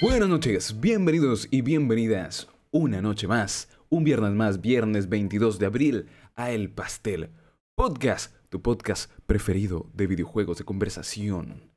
Buenas 0.00 0.28
noches, 0.28 0.80
bienvenidos 0.80 1.46
y 1.52 1.62
bienvenidas 1.62 2.48
una 2.72 3.00
noche 3.00 3.28
más, 3.28 3.68
un 3.90 4.02
viernes 4.02 4.32
más, 4.32 4.60
viernes 4.60 5.08
22 5.08 5.60
de 5.60 5.66
abril, 5.66 6.06
a 6.34 6.50
El 6.50 6.70
Pastel 6.70 7.30
Podcast, 7.76 8.34
tu 8.48 8.60
podcast 8.60 9.12
preferido 9.26 9.88
de 9.94 10.08
videojuegos, 10.08 10.58
de 10.58 10.64
conversación, 10.64 11.70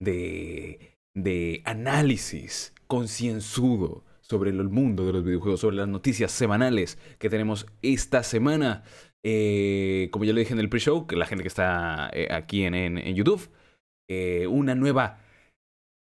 de, 0.00 0.96
de 1.14 1.60
análisis 1.66 2.72
concienzudo 2.86 4.05
sobre 4.28 4.50
el 4.50 4.68
mundo 4.68 5.06
de 5.06 5.12
los 5.12 5.24
videojuegos, 5.24 5.60
sobre 5.60 5.76
las 5.76 5.88
noticias 5.88 6.32
semanales 6.32 6.98
que 7.18 7.30
tenemos 7.30 7.66
esta 7.82 8.22
semana. 8.22 8.82
Eh, 9.22 10.08
como 10.12 10.24
ya 10.24 10.32
lo 10.32 10.38
dije 10.38 10.52
en 10.52 10.60
el 10.60 10.68
pre-show, 10.68 11.06
que 11.06 11.16
la 11.16 11.26
gente 11.26 11.42
que 11.42 11.48
está 11.48 12.10
eh, 12.12 12.28
aquí 12.30 12.64
en, 12.64 12.74
en, 12.74 13.14
YouTube, 13.14 13.48
eh, 14.08 14.46
una 14.46 14.74
nueva 14.74 15.20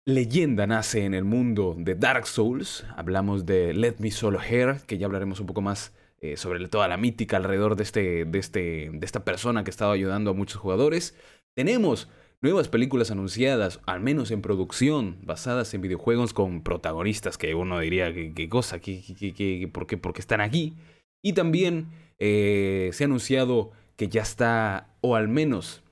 leyenda 0.05 0.67
nace 0.67 1.05
en 1.05 1.13
el 1.13 1.23
mundo 1.23 1.75
de 1.77 1.95
Dark 1.95 2.27
Souls. 2.27 2.85
Hablamos 2.95 3.45
de 3.45 3.73
Let 3.73 3.95
Me 3.99 4.11
Solo 4.11 4.39
Hair, 4.39 4.81
que 4.87 4.97
ya 4.97 5.05
hablaremos 5.05 5.39
un 5.39 5.47
poco 5.47 5.61
más 5.61 5.93
sobre 6.37 6.65
toda 6.69 6.87
la 6.87 6.95
mítica 6.95 7.35
alrededor 7.35 7.75
de, 7.75 7.83
este, 7.83 8.23
de, 8.23 8.39
este, 8.39 8.89
de 8.93 9.05
esta 9.05 9.25
persona 9.25 9.65
que 9.65 9.69
ha 9.69 9.75
estado 9.75 9.91
ayudando 9.91 10.31
a 10.31 10.33
muchos 10.33 10.55
jugadores. 10.55 11.17
Tenemos 11.53 12.07
nuevas 12.43 12.67
películas 12.67 13.09
anunciadas, 13.09 13.79
al 13.85 14.01
menos 14.01 14.29
en 14.29 14.41
producción, 14.41 15.17
basadas 15.23 15.73
en 15.73 15.81
videojuegos 15.81 16.33
con 16.33 16.61
protagonistas 16.61 17.37
que 17.37 17.55
uno 17.55 17.79
diría, 17.79 18.13
¿qué, 18.13 18.49
cosa? 18.49 18.79
¿Qué, 18.79 19.01
qué, 19.01 19.69
por, 19.71 19.87
qué, 19.87 19.97
por, 19.97 20.13
qué, 20.13 20.19
están 20.19 20.41
aquí? 20.41 20.75
Y 21.23 21.33
también 21.33 21.87
eh, 22.19 22.89
se 22.91 23.05
ha 23.05 23.07
anunciado 23.07 23.71
que 23.95 24.09
ya 24.09 24.21
está, 24.21 24.93
o 24.99 25.15
al 25.15 25.29
menos, 25.29 25.83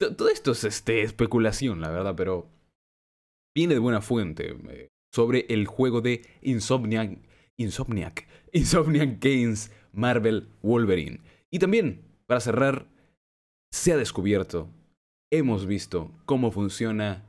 todo 0.00 0.30
esto 0.30 0.52
es 0.52 0.64
este, 0.64 1.02
especulación, 1.02 1.82
la 1.82 1.90
verdad, 1.90 2.14
pero 2.16 2.46
viene 3.54 3.74
de 3.74 3.80
buena 3.80 4.00
fuente 4.00 4.56
eh, 4.70 4.88
sobre 5.14 5.44
el 5.50 5.66
juego 5.66 6.00
de 6.00 6.22
Insomniac, 6.40 7.18
Insomniac, 7.58 8.26
Insomniac 8.52 9.22
Games 9.22 9.70
Marvel 9.92 10.48
Wolverine. 10.62 11.20
Y 11.50 11.58
también, 11.58 12.00
para 12.26 12.40
cerrar, 12.40 12.86
se 13.70 13.92
ha 13.92 13.98
descubierto, 13.98 14.70
hemos 15.30 15.66
visto 15.66 16.10
cómo 16.24 16.50
funciona 16.50 17.24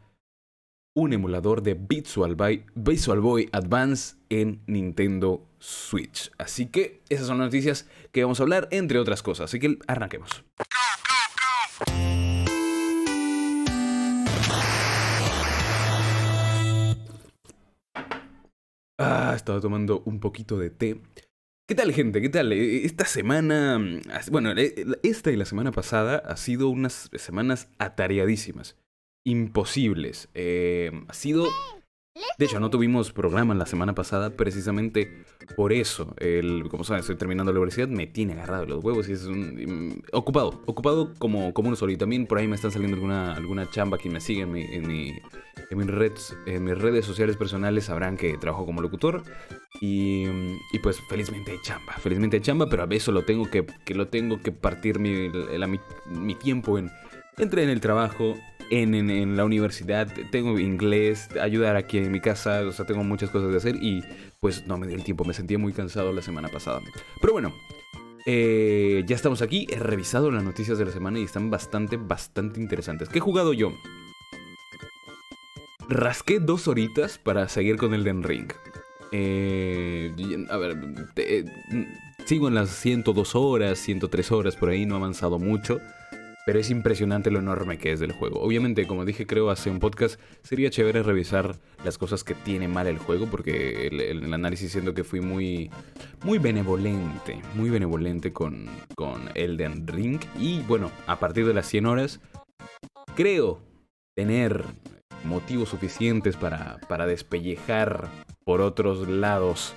un 0.95 1.13
emulador 1.13 1.61
de 1.61 1.75
Visual 1.75 2.35
Boy, 2.35 2.65
Visual 2.75 3.19
Boy 3.19 3.49
Advance 3.51 4.15
en 4.29 4.61
Nintendo 4.67 5.45
Switch. 5.59 6.31
Así 6.37 6.67
que 6.67 7.01
esas 7.09 7.27
son 7.27 7.37
las 7.37 7.47
noticias 7.47 7.87
que 8.11 8.23
vamos 8.23 8.39
a 8.39 8.43
hablar, 8.43 8.67
entre 8.71 8.99
otras 8.99 9.21
cosas. 9.21 9.45
Así 9.45 9.59
que 9.59 9.77
arranquemos. 9.87 10.43
Ah, 18.97 19.33
estaba 19.35 19.61
tomando 19.61 20.01
un 20.05 20.19
poquito 20.19 20.57
de 20.57 20.69
té. 20.69 21.01
¿Qué 21.69 21.75
tal, 21.75 21.93
gente? 21.93 22.19
¿Qué 22.19 22.29
tal? 22.29 22.51
Eh, 22.51 22.83
esta 22.83 23.05
semana, 23.05 23.77
mm, 23.77 24.01
bueno, 24.31 24.49
eh, 24.57 24.73
esta 25.03 25.29
y 25.29 25.35
la 25.35 25.45
semana 25.45 25.71
pasada 25.71 26.17
ha 26.17 26.35
sido 26.35 26.67
unas 26.67 27.11
semanas 27.13 27.67
atareadísimas, 27.77 28.75
imposibles. 29.23 30.29
Eh, 30.33 30.89
ha 31.07 31.13
sido 31.13 31.47
de 32.37 32.45
hecho, 32.45 32.59
no 32.59 32.69
tuvimos 32.69 33.11
programa 33.11 33.53
la 33.53 33.65
semana 33.65 33.93
pasada 33.93 34.29
precisamente 34.31 35.23
por 35.55 35.73
eso. 35.73 36.15
El, 36.17 36.69
como 36.69 36.83
saben, 36.83 37.01
estoy 37.01 37.15
terminando 37.15 37.51
la 37.51 37.59
universidad, 37.59 37.87
me 37.87 38.07
tiene 38.07 38.33
agarrado 38.33 38.65
los 38.65 38.83
huevos 38.83 39.09
y 39.09 39.13
es 39.13 39.25
un, 39.25 40.03
ocupado, 40.11 40.61
ocupado 40.65 41.13
como, 41.19 41.53
como 41.53 41.67
uno 41.67 41.75
solo. 41.75 41.91
Y 41.91 41.97
también 41.97 42.27
por 42.27 42.37
ahí 42.37 42.47
me 42.47 42.55
están 42.55 42.71
saliendo 42.71 42.95
alguna, 42.95 43.33
alguna 43.33 43.69
chamba 43.69 43.97
que 43.97 44.09
me 44.09 44.21
sigue 44.21 44.43
en, 44.43 44.51
mi, 44.51 45.19
mis 45.71 45.87
redes, 45.87 46.35
en 46.45 46.63
mis 46.63 46.77
redes 46.77 47.05
sociales 47.05 47.35
personales. 47.35 47.85
Sabrán 47.85 48.17
que 48.17 48.37
trabajo 48.37 48.65
como 48.65 48.81
locutor 48.81 49.23
y, 49.81 50.25
y, 50.71 50.79
pues 50.81 50.97
felizmente 51.09 51.51
hay 51.51 51.61
chamba, 51.61 51.93
felizmente 51.93 52.37
hay 52.37 52.41
chamba, 52.41 52.69
pero 52.69 52.83
a 52.83 52.85
veces 52.85 53.09
lo 53.13 53.23
tengo 53.23 53.49
que, 53.49 53.65
que 53.85 53.95
lo 53.95 54.07
tengo 54.07 54.41
que 54.41 54.51
partir 54.51 54.99
mi, 54.99 55.29
mi, 55.29 55.79
mi 56.07 56.35
tiempo 56.35 56.77
en 56.77 56.89
entre 57.39 57.63
en 57.63 57.69
el 57.69 57.79
trabajo 57.79 58.35
en, 58.71 59.37
la 59.37 59.45
universidad, 59.45 60.07
tengo 60.31 60.59
inglés, 60.59 61.29
ayudar 61.41 61.75
aquí 61.75 61.97
en 61.97 62.11
mi 62.11 62.19
casa, 62.19 62.61
o 62.61 62.71
sea, 62.71 62.85
tengo 62.85 63.03
muchas 63.03 63.29
cosas 63.29 63.51
de 63.51 63.57
hacer 63.57 63.75
y 63.75 64.03
pues 64.39 64.67
no 64.67 64.77
me 64.77 64.87
dio 64.87 64.95
el 64.95 65.03
tiempo, 65.03 65.25
me 65.25 65.33
sentía 65.33 65.57
muy 65.57 65.73
cansado 65.73 66.11
la 66.11 66.21
semana 66.21 66.49
pasada. 66.49 66.81
Pero 67.19 67.33
bueno, 67.33 67.53
eh, 68.25 69.03
ya 69.07 69.15
estamos 69.15 69.41
aquí, 69.41 69.67
he 69.69 69.79
revisado 69.79 70.31
las 70.31 70.43
noticias 70.43 70.77
de 70.77 70.85
la 70.85 70.91
semana 70.91 71.19
y 71.19 71.23
están 71.23 71.49
bastante, 71.49 71.97
bastante 71.97 72.59
interesantes. 72.59 73.09
¿Qué 73.09 73.17
he 73.19 73.21
jugado 73.21 73.53
yo? 73.53 73.73
Rasqué 75.87 76.39
dos 76.39 76.67
horitas 76.67 77.17
para 77.17 77.49
seguir 77.49 77.77
con 77.77 77.93
el 77.93 78.03
Den 78.03 78.23
Ring. 78.23 78.51
Eh, 79.11 80.13
a 80.51 80.57
ver, 80.57 80.77
eh, 81.15 81.45
sigo 82.25 82.47
en 82.47 82.53
las 82.53 82.69
102 82.69 83.33
horas, 83.33 83.79
103 83.79 84.31
horas, 84.31 84.55
por 84.55 84.69
ahí 84.69 84.85
no 84.85 84.93
ha 84.93 84.99
avanzado 84.99 85.39
mucho 85.39 85.79
pero 86.49 86.61
es 86.61 86.71
impresionante 86.71 87.29
lo 87.29 87.37
enorme 87.37 87.77
que 87.77 87.91
es 87.91 87.99
del 87.99 88.11
juego. 88.11 88.41
Obviamente, 88.41 88.87
como 88.87 89.05
dije 89.05 89.27
creo 89.27 89.51
hace 89.51 89.69
un 89.69 89.77
podcast, 89.77 90.19
sería 90.41 90.71
chévere 90.71 91.03
revisar 91.03 91.59
las 91.85 91.99
cosas 91.99 92.23
que 92.23 92.33
tiene 92.33 92.67
mal 92.67 92.87
el 92.87 92.97
juego, 92.97 93.27
porque 93.27 93.85
el, 93.85 94.33
análisis 94.33 94.71
siento 94.71 94.95
que 94.95 95.03
fui 95.03 95.21
muy, 95.21 95.69
muy 96.23 96.39
benevolente, 96.39 97.39
muy 97.53 97.69
benevolente 97.69 98.33
con, 98.33 98.65
con 98.95 99.29
Elden 99.35 99.85
Ring. 99.85 100.19
Y 100.39 100.61
bueno, 100.61 100.89
a 101.05 101.19
partir 101.19 101.45
de 101.45 101.53
las 101.53 101.67
100 101.67 101.85
horas, 101.85 102.19
creo 103.15 103.61
tener 104.15 104.65
motivos 105.25 105.69
suficientes 105.69 106.35
para, 106.35 106.79
para 106.87 107.05
despellejar 107.05 108.09
por 108.43 108.61
otros 108.61 109.07
lados 109.07 109.75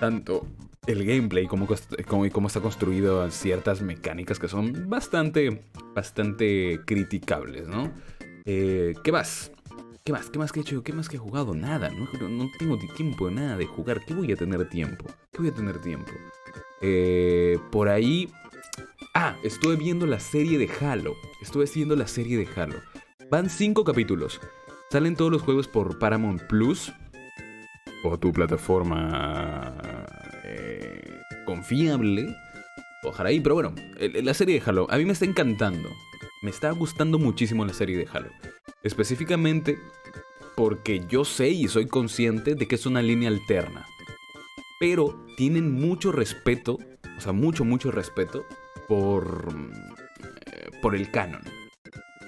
tanto 0.00 0.46
el 0.88 1.04
gameplay, 1.04 1.46
cómo, 1.46 1.68
cómo, 2.06 2.46
está 2.46 2.60
construido 2.60 3.30
ciertas 3.30 3.82
mecánicas 3.82 4.38
que 4.38 4.48
son 4.48 4.88
bastante, 4.88 5.62
bastante 5.94 6.80
criticables, 6.86 7.68
¿no? 7.68 7.92
Eh, 8.46 8.94
¿Qué 9.04 9.12
más? 9.12 9.52
¿Qué 10.02 10.14
más? 10.14 10.30
¿Qué 10.30 10.38
más 10.38 10.50
que 10.50 10.60
he 10.60 10.62
hecho? 10.62 10.82
¿Qué 10.82 10.94
más 10.94 11.10
que 11.10 11.16
he 11.16 11.20
jugado? 11.20 11.54
Nada. 11.54 11.90
No, 11.90 12.08
no 12.28 12.48
tengo 12.58 12.78
tiempo 12.96 13.30
nada 13.30 13.58
de 13.58 13.66
jugar. 13.66 14.00
¿Qué 14.06 14.14
voy 14.14 14.32
a 14.32 14.36
tener 14.36 14.66
tiempo? 14.70 15.04
¿Qué 15.30 15.40
voy 15.40 15.48
a 15.48 15.54
tener 15.54 15.78
tiempo? 15.82 16.10
Eh, 16.80 17.58
por 17.70 17.90
ahí... 17.90 18.30
Ah, 19.14 19.36
estuve 19.42 19.76
viendo 19.76 20.06
la 20.06 20.20
serie 20.20 20.56
de 20.56 20.70
Halo. 20.80 21.14
Estuve 21.42 21.66
viendo 21.74 21.96
la 21.96 22.06
serie 22.06 22.38
de 22.38 22.48
Halo. 22.56 22.76
Van 23.30 23.50
cinco 23.50 23.84
capítulos. 23.84 24.40
Salen 24.90 25.16
todos 25.16 25.30
los 25.30 25.42
juegos 25.42 25.68
por 25.68 25.98
Paramount 25.98 26.40
Plus. 26.44 26.90
O 28.04 28.18
tu 28.18 28.32
plataforma 28.32 29.76
confiable. 31.48 32.36
Ojalá 33.02 33.30
ahí, 33.30 33.40
pero 33.40 33.54
bueno, 33.54 33.74
la 33.98 34.34
serie 34.34 34.60
de 34.60 34.66
Halo, 34.66 34.86
a 34.90 34.98
mí 34.98 35.06
me 35.06 35.14
está 35.14 35.24
encantando. 35.24 35.88
Me 36.42 36.50
está 36.50 36.70
gustando 36.72 37.18
muchísimo 37.18 37.64
la 37.64 37.72
serie 37.72 37.96
de 37.96 38.06
Halo. 38.12 38.28
Específicamente 38.82 39.78
porque 40.54 41.06
yo 41.08 41.24
sé 41.24 41.48
y 41.48 41.66
soy 41.68 41.86
consciente 41.86 42.54
de 42.54 42.68
que 42.68 42.74
es 42.74 42.84
una 42.84 43.00
línea 43.00 43.30
alterna. 43.30 43.86
Pero 44.78 45.24
tienen 45.38 45.72
mucho 45.72 46.12
respeto, 46.12 46.78
o 47.16 47.20
sea, 47.20 47.32
mucho, 47.32 47.64
mucho 47.64 47.90
respeto 47.90 48.44
por, 48.86 49.48
eh, 50.44 50.70
por 50.82 50.94
el 50.94 51.10
canon. 51.10 51.40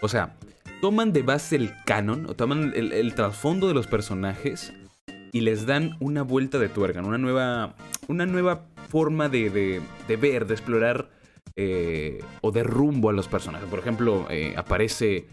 O 0.00 0.08
sea, 0.08 0.38
toman 0.80 1.12
de 1.12 1.22
base 1.22 1.56
el 1.56 1.72
canon, 1.84 2.24
o 2.26 2.34
toman 2.34 2.72
el, 2.74 2.92
el 2.92 3.14
trasfondo 3.14 3.68
de 3.68 3.74
los 3.74 3.86
personajes 3.86 4.72
y 5.32 5.42
les 5.42 5.66
dan 5.66 5.96
una 6.00 6.22
vuelta 6.22 6.58
de 6.58 6.68
tuerca, 6.68 7.02
una 7.02 7.18
nueva, 7.18 7.74
una 8.08 8.26
nueva 8.26 8.69
forma 8.90 9.28
de, 9.28 9.48
ver, 10.08 10.46
de 10.46 10.54
explorar 10.54 11.10
eh, 11.56 12.22
o 12.42 12.50
de 12.50 12.62
rumbo 12.62 13.08
a 13.08 13.12
los 13.12 13.28
personajes. 13.28 13.68
Por 13.68 13.78
ejemplo, 13.78 14.26
eh, 14.28 14.54
aparece, 14.56 15.28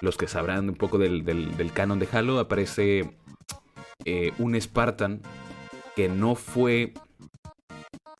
los 0.00 0.16
que 0.16 0.28
sabrán 0.28 0.68
un 0.68 0.76
poco 0.76 0.98
del, 0.98 1.24
canon 1.74 1.98
de 1.98 2.08
Halo, 2.12 2.38
aparece 2.38 3.16
eh, 4.04 4.32
un 4.38 4.60
Spartan 4.60 5.22
que 5.96 6.08
no 6.08 6.34
fue... 6.34 6.94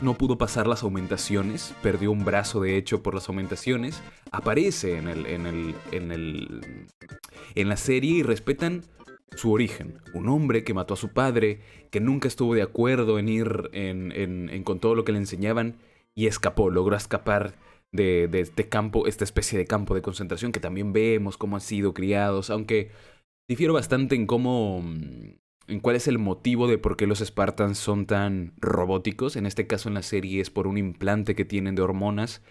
No 0.00 0.14
pudo 0.14 0.38
pasar 0.38 0.68
las 0.68 0.84
aumentaciones, 0.84 1.74
perdió 1.82 2.12
un 2.12 2.24
brazo 2.24 2.60
de 2.60 2.76
hecho 2.76 3.02
por 3.02 3.14
las 3.14 3.28
aumentaciones. 3.28 4.00
Aparece 4.30 4.96
en 4.96 5.08
el, 5.08 5.26
en 5.26 5.46
el, 5.46 5.74
en 5.90 6.12
el, 6.12 6.86
en 7.56 7.68
la 7.68 7.76
serie 7.76 8.18
y 8.18 8.22
respetan 8.22 8.84
su 9.36 9.52
origen. 9.52 10.00
Un 10.14 10.28
hombre 10.28 10.64
que 10.64 10.75
mató 10.75 10.94
a 10.94 10.96
su 10.96 11.12
padre, 11.12 11.60
que 11.90 12.00
nunca 12.00 12.28
estuvo 12.28 12.54
de 12.54 12.62
acuerdo 12.62 13.19
en 13.19 13.28
ir 13.28 13.70
en, 13.72 14.62
con 14.64 14.80
todo 14.80 14.94
lo 14.94 15.04
que 15.04 15.12
le 15.12 15.19
enseñaban 15.19 15.76
y 16.14 16.26
escapó, 16.26 16.70
logró 16.70 16.96
escapar 16.96 17.54
de, 17.92 18.28
este 18.32 18.69
campo, 18.69 19.06
esta 19.06 19.25
especie 19.25 19.58
de 19.58 19.66
campo 19.66 19.94
de 19.94 20.02
concentración 20.02 20.52
que 20.52 20.60
también 20.60 20.92
vemos 20.92 21.36
cómo 21.36 21.56
han 21.56 21.60
sido 21.60 21.94
criados, 21.94 22.50
aunque 22.50 22.90
difiero 23.48 23.72
bastante 23.72 24.14
en 24.14 24.26
cómo, 24.26 24.82
en 25.69 25.80
cuál 25.80 25.96
es 25.96 26.08
el 26.08 26.19
motivo 26.19 26.66
de 26.66 26.78
por 26.78 26.96
qué 26.96 27.06
los 27.06 27.20
Spartans 27.20 27.78
son 27.78 28.06
tan 28.06 28.52
robóticos. 28.58 29.36
En 29.36 29.46
este 29.46 29.66
caso 29.66 29.88
en 29.88 29.94
la 29.94 30.02
serie 30.02 30.40
es 30.40 30.50
por 30.50 30.66
un 30.66 30.78
implante 30.78 31.34
que 31.34 31.44
tienen 31.44 31.75
de 31.75 31.82
hormonas. 31.82 32.42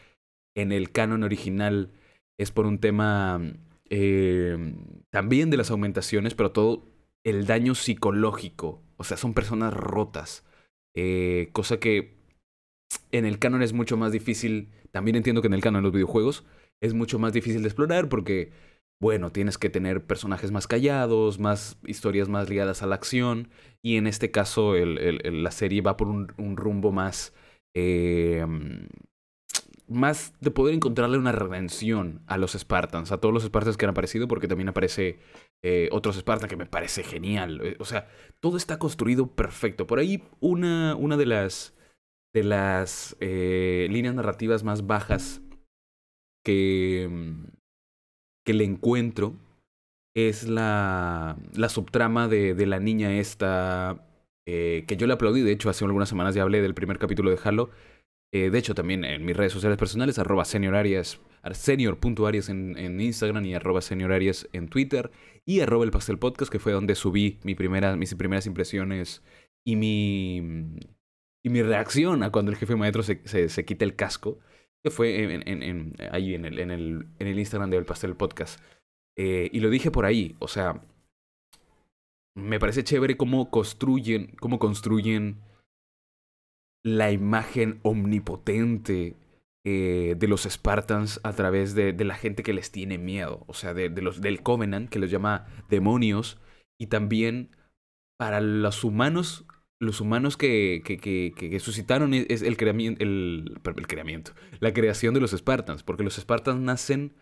En 0.56 0.72
el 0.72 0.92
canon 0.92 1.24
original 1.24 1.92
es 2.40 2.52
por 2.52 2.66
un 2.66 2.80
tema 2.80 3.42
eh, 3.90 4.76
también 5.10 5.50
de 5.50 5.58
las 5.58 5.72
aumentaciones, 5.72 6.34
pero 6.34 6.52
todo 6.52 6.86
el 7.24 7.46
daño 7.46 7.76
psicológico. 7.76 8.82
O 8.98 9.04
sea, 9.04 9.18
son 9.18 9.34
personas 9.34 9.74
rotas. 9.74 10.46
Eh, 10.96 11.50
cosa 11.54 11.80
que 11.80 12.18
en 13.12 13.26
el 13.26 13.40
canon 13.40 13.62
es 13.62 13.74
mucho 13.74 13.98
más 13.98 14.12
difícil. 14.12 14.70
También 14.92 15.16
entiendo 15.16 15.42
que 15.42 15.48
en 15.48 15.54
el 15.54 15.62
canon 15.62 15.82
de 15.82 15.88
los 15.88 15.94
videojuegos 15.94 16.46
es 16.82 16.94
mucho 16.94 17.20
más 17.20 17.34
difícil 17.34 17.62
de 17.62 17.68
explorar 17.68 18.10
porque 18.10 18.52
bueno, 19.00 19.32
tienes 19.32 19.58
que 19.58 19.70
tener 19.70 20.06
personajes 20.06 20.52
más 20.52 20.68
callados, 20.68 21.40
más 21.40 21.78
historias 21.86 22.30
más 22.30 22.50
ligadas 22.50 22.82
a 22.82 22.88
la 22.88 22.96
acción. 22.96 23.50
Y 23.84 23.98
en 23.98 24.08
este 24.08 24.32
caso, 24.32 24.74
la 24.76 25.52
serie 25.52 25.82
va 25.82 25.98
por 25.98 26.08
un, 26.08 26.58
rumbo 26.58 26.92
más. 26.92 27.34
Eh, 27.76 28.44
más 29.88 30.34
de 30.42 30.52
poder 30.52 30.76
encontrarle 30.76 31.18
una 31.18 31.32
redención 31.32 32.22
a 32.28 32.38
los 32.38 32.54
Spartans, 32.54 33.12
a 33.12 33.20
todos 33.20 33.34
los 33.34 33.44
Spartans 33.44 33.78
que 33.78 33.86
han 33.86 33.92
aparecido, 33.92 34.28
porque 34.28 34.48
también 34.48 34.70
aparece 34.70 35.20
eh, 35.64 35.90
otros 35.92 36.18
Spartans 36.18 36.50
que 36.50 36.58
me 36.58 36.66
parece 36.66 37.04
genial. 37.04 37.62
Eh, 37.64 37.76
o 37.80 37.86
sea, 37.86 38.08
todo 38.40 38.58
está 38.58 38.80
construido 38.80 39.36
perfecto. 39.36 39.88
Por 39.88 40.00
ahí, 40.00 40.24
una, 40.40 40.96
una 40.96 41.18
de 41.18 41.26
las. 41.26 41.76
de 42.34 42.44
las 42.44 43.18
líneas 43.20 44.16
narrativas 44.16 44.64
más 44.64 44.86
bajas 44.86 45.42
que 46.46 47.10
que 48.48 48.54
le 48.54 48.64
encuentro 48.64 49.36
es 50.16 50.48
la, 50.48 51.38
la 51.54 51.68
subtrama 51.68 52.30
de, 52.30 52.56
de, 52.56 52.66
la 52.66 52.80
niña 52.80 53.20
esta, 53.20 54.08
eh, 54.48 54.86
que 54.88 54.96
yo 54.96 55.06
le 55.06 55.14
aplaudí, 55.14 55.42
de 55.42 55.52
hecho 55.52 55.70
hace 55.70 55.84
algunas 55.84 56.08
semanas 56.08 56.34
ya 56.34 56.44
hablé 56.44 56.62
del 56.62 56.74
primer 56.74 56.98
capítulo 56.98 57.30
de 57.30 57.38
Halo, 57.44 57.72
eh, 58.32 58.50
de 58.50 58.58
hecho 58.58 58.76
también 58.76 59.04
en 59.06 59.26
mis 59.26 59.36
redes 59.36 59.54
sociales 59.54 59.78
personales, 59.78 60.20
arroba 60.20 60.46
seniorarias, 60.46 61.20
senior.arias 61.52 62.50
en, 62.50 63.00
Instagram 63.00 63.46
y 63.46 63.54
arroba 63.54 63.82
seniorarias 63.82 64.48
en 64.54 64.68
Twitter, 64.68 65.12
y 65.46 65.62
arroba 65.62 65.86
el 65.86 65.92
pastel 65.92 66.20
podcast, 66.20 66.52
que 66.52 66.60
fue 66.60 66.74
donde 66.74 66.96
subí 66.96 67.40
mis 67.44 67.56
primeras 67.56 68.46
impresiones 68.46 69.24
y 69.66 69.76
mi, 69.76 70.38
y 71.44 71.50
mi 71.50 71.62
reacción 71.62 72.24
a 72.24 72.32
cuando 72.32 72.52
el 72.52 72.58
jefe 72.58 72.76
maestro 72.76 73.04
se, 73.04 73.22
se, 73.26 73.50
se 73.50 73.66
quita 73.66 73.86
el 73.86 73.96
casco 73.96 74.40
que 74.84 74.92
fue 74.92 75.24
en, 75.24 75.64
en, 75.64 75.96
ahí 76.12 76.36
en 76.36 76.46
el, 76.46 76.60
en, 76.60 76.72
el, 76.72 77.08
el 77.20 77.40
Instagram 77.40 77.70
del 77.70 77.86
Pastel 77.86 78.16
Podcast. 78.16 78.60
Eh, 79.18 79.50
y 79.52 79.60
lo 79.60 79.70
dije 79.70 79.92
por 79.92 80.06
ahí, 80.06 80.36
o 80.40 80.48
sea, 80.48 80.84
me 82.36 82.60
parece 82.60 82.84
chévere 82.84 83.18
cómo 83.18 83.50
construyen, 83.50 84.36
cómo 84.40 84.60
construyen 84.60 85.42
la 86.88 87.12
imagen 87.12 87.80
omnipotente 87.84 89.16
eh, 89.66 90.16
de 90.18 90.28
los 90.28 90.44
Spartans 90.44 91.20
a 91.24 91.34
través 91.34 91.76
de, 91.76 91.94
la 92.04 92.16
gente 92.16 92.44
que 92.44 92.54
les 92.54 92.72
tiene 92.72 92.98
miedo, 92.98 93.44
o 93.48 93.54
sea, 93.54 93.74
del 93.74 94.42
Covenant, 94.42 94.90
que 94.90 95.00
los 95.00 95.12
llama 95.12 95.48
demonios, 95.70 96.40
y 96.80 96.88
también 96.88 97.56
para 98.18 98.42
los 98.42 98.84
humanos 98.84 99.46
los 99.80 100.02
humanos 100.02 100.38
que, 100.38 100.82
que, 100.84 100.98
que, 100.98 101.34
que 101.36 101.60
suscitaron 101.60 102.14
es 102.14 102.42
el 102.42 102.58
creamiento, 102.58 103.04
el, 103.04 103.60
el, 103.64 103.88
creamiento, 103.88 104.32
la 104.60 104.74
creación 104.74 105.14
de 105.14 105.20
los 105.20 105.32
Spartans, 105.32 105.84
porque 105.84 106.04
los 106.04 106.16
Spartans 106.16 106.60
nacen 106.62 107.14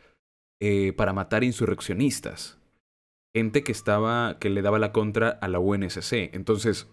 eh, 0.62 0.94
para 0.94 1.12
matar 1.12 1.44
insurreccionistas, 1.44 2.58
gente 3.36 3.64
que 3.64 3.74
estaba, 3.74 4.38
que 4.40 4.50
le 4.50 4.62
daba 4.62 4.80
la 4.80 4.94
contra 4.94 5.30
a 5.30 5.50
la 5.50 5.60
UNSC. 5.60 6.34
Entonces, 6.34 6.90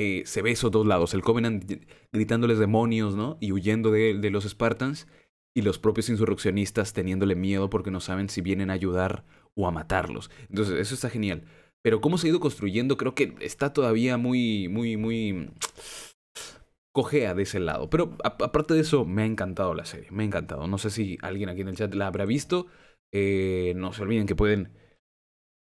eh, 0.00 0.22
se 0.24 0.40
ve 0.40 0.52
esos 0.52 0.70
dos 0.70 0.86
lados, 0.86 1.12
el 1.12 1.20
Covenant 1.20 1.70
gritándoles 2.12 2.58
demonios, 2.58 3.14
¿no? 3.16 3.36
Y 3.38 3.52
huyendo 3.52 3.90
de, 3.90 4.30
los 4.30 4.44
Spartans, 4.44 5.06
y 5.54 5.62
los 5.62 5.78
propios 5.78 6.08
insurreccionistas 6.08 6.92
teniéndole 6.92 7.34
miedo 7.34 7.68
porque 7.70 7.90
no 7.90 8.00
saben 8.00 8.28
si 8.28 8.40
vienen 8.40 8.70
a 8.70 8.74
ayudar 8.74 9.24
o 9.54 9.66
a 9.66 9.70
matarlos. 9.70 10.30
Entonces, 10.48 10.78
eso 10.78 10.94
está 10.94 11.10
genial. 11.10 11.44
Pero 11.82 12.00
cómo 12.00 12.18
se 12.18 12.26
ha 12.26 12.30
ido 12.30 12.40
construyendo, 12.40 12.96
creo 12.96 13.14
que 13.14 13.34
está 13.40 13.72
todavía 13.72 14.16
muy, 14.16 14.68
muy, 14.68 14.96
muy 14.96 15.50
cojea 16.92 17.34
de 17.34 17.42
ese 17.42 17.60
lado. 17.60 17.90
Pero 17.90 18.16
aparte 18.22 18.74
de 18.74 18.80
eso, 18.80 19.04
me 19.04 19.22
ha 19.22 19.26
encantado 19.26 19.74
la 19.74 19.84
serie. 19.84 20.10
Me 20.10 20.22
ha 20.22 20.26
encantado. 20.26 20.66
No 20.66 20.78
sé 20.78 20.90
si 20.90 21.18
alguien 21.20 21.48
aquí 21.48 21.62
en 21.62 21.68
el 21.68 21.76
chat 21.76 21.92
la 21.94 22.06
habrá 22.06 22.24
visto. 22.26 22.66
Eh, 23.12 23.74
no 23.76 23.92
se 23.92 24.02
olviden 24.02 24.26
que 24.26 24.36
pueden 24.36 24.72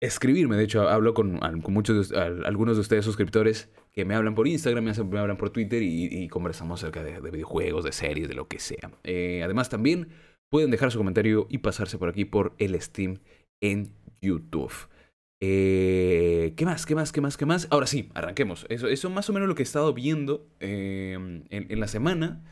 escribirme. 0.02 0.56
De 0.56 0.64
hecho, 0.64 0.88
hablo 0.88 1.14
con, 1.14 1.40
muchos 1.68 2.12
algunos 2.12 2.78
de 2.78 2.82
ustedes 2.82 3.06
suscriptores 3.06 3.70
que 3.92 4.06
me 4.06 4.16
hablan 4.16 4.36
por 4.36 4.48
Instagram, 4.48 4.84
me, 4.84 5.20
hablan 5.20 5.38
por 5.38 5.50
Twitter 5.50 5.82
y, 5.82 6.28
conversamos 6.28 6.84
acerca 6.84 7.04
de, 7.04 7.20
videojuegos, 7.32 7.84
de 7.84 7.92
series, 7.92 8.28
de 8.28 8.36
lo 8.36 8.48
que 8.48 8.60
sea. 8.60 8.92
Eh, 9.04 9.42
además, 9.44 9.70
también 9.70 10.10
pueden 10.50 10.72
dejar 10.72 10.92
su 10.92 10.98
comentario 10.98 11.48
y 11.50 11.60
pasarse 11.60 11.98
por 11.98 12.10
aquí 12.10 12.26
por 12.26 12.54
el 12.60 12.80
Steam 12.80 13.20
en 13.62 13.94
YouTube. 14.22 14.74
Eh, 15.40 16.54
¿Qué 16.56 16.66
más? 16.66 16.86
¿Qué 16.86 16.96
más? 16.96 17.12
¿Qué 17.12 17.22
más? 17.22 17.38
¿Qué 17.38 17.46
más? 17.46 17.68
Ahora 17.70 17.88
sí, 17.88 18.10
arranquemos. 18.14 18.66
Eso, 18.70 18.88
eso 18.88 19.10
más 19.10 19.30
o 19.30 19.34
menos 19.34 19.48
lo 19.48 19.56
que 19.56 19.62
he 19.62 19.64
estado 19.64 19.94
viendo 19.94 20.48
em, 20.60 21.44
en, 21.50 21.80
la 21.80 21.88
semana. 21.88 22.44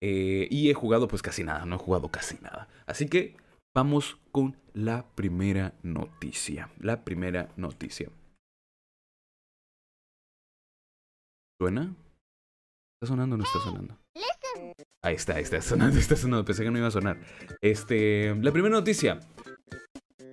Eh, 0.00 0.46
y 0.50 0.70
he 0.70 0.74
jugado 0.74 1.08
pues 1.08 1.22
casi 1.22 1.42
nada, 1.42 1.66
no 1.66 1.76
he 1.76 1.78
jugado 1.78 2.08
casi 2.10 2.36
nada. 2.40 2.68
Así 2.86 3.08
que 3.08 3.36
vamos 3.78 4.18
con 4.32 4.56
la 4.74 5.06
primera 5.14 5.72
noticia. 5.84 6.68
La 6.80 7.04
primera 7.04 7.48
noticia. 7.56 8.10
¿Suena? 11.60 11.94
¿Está 12.96 13.06
sonando 13.06 13.36
o 13.36 13.38
no 13.38 13.44
está 13.44 13.60
sonando? 13.60 13.96
Ahí 15.04 15.14
está, 15.14 15.36
ahí 15.36 15.44
está 15.44 15.62
sonando, 15.62 15.96
está 16.00 16.16
sonando. 16.16 16.44
Pensé 16.44 16.64
que 16.64 16.72
no 16.72 16.78
iba 16.78 16.88
a 16.88 16.90
sonar. 16.90 17.20
Este, 17.60 18.34
la 18.34 18.50
primera 18.50 18.74
noticia 18.74 19.20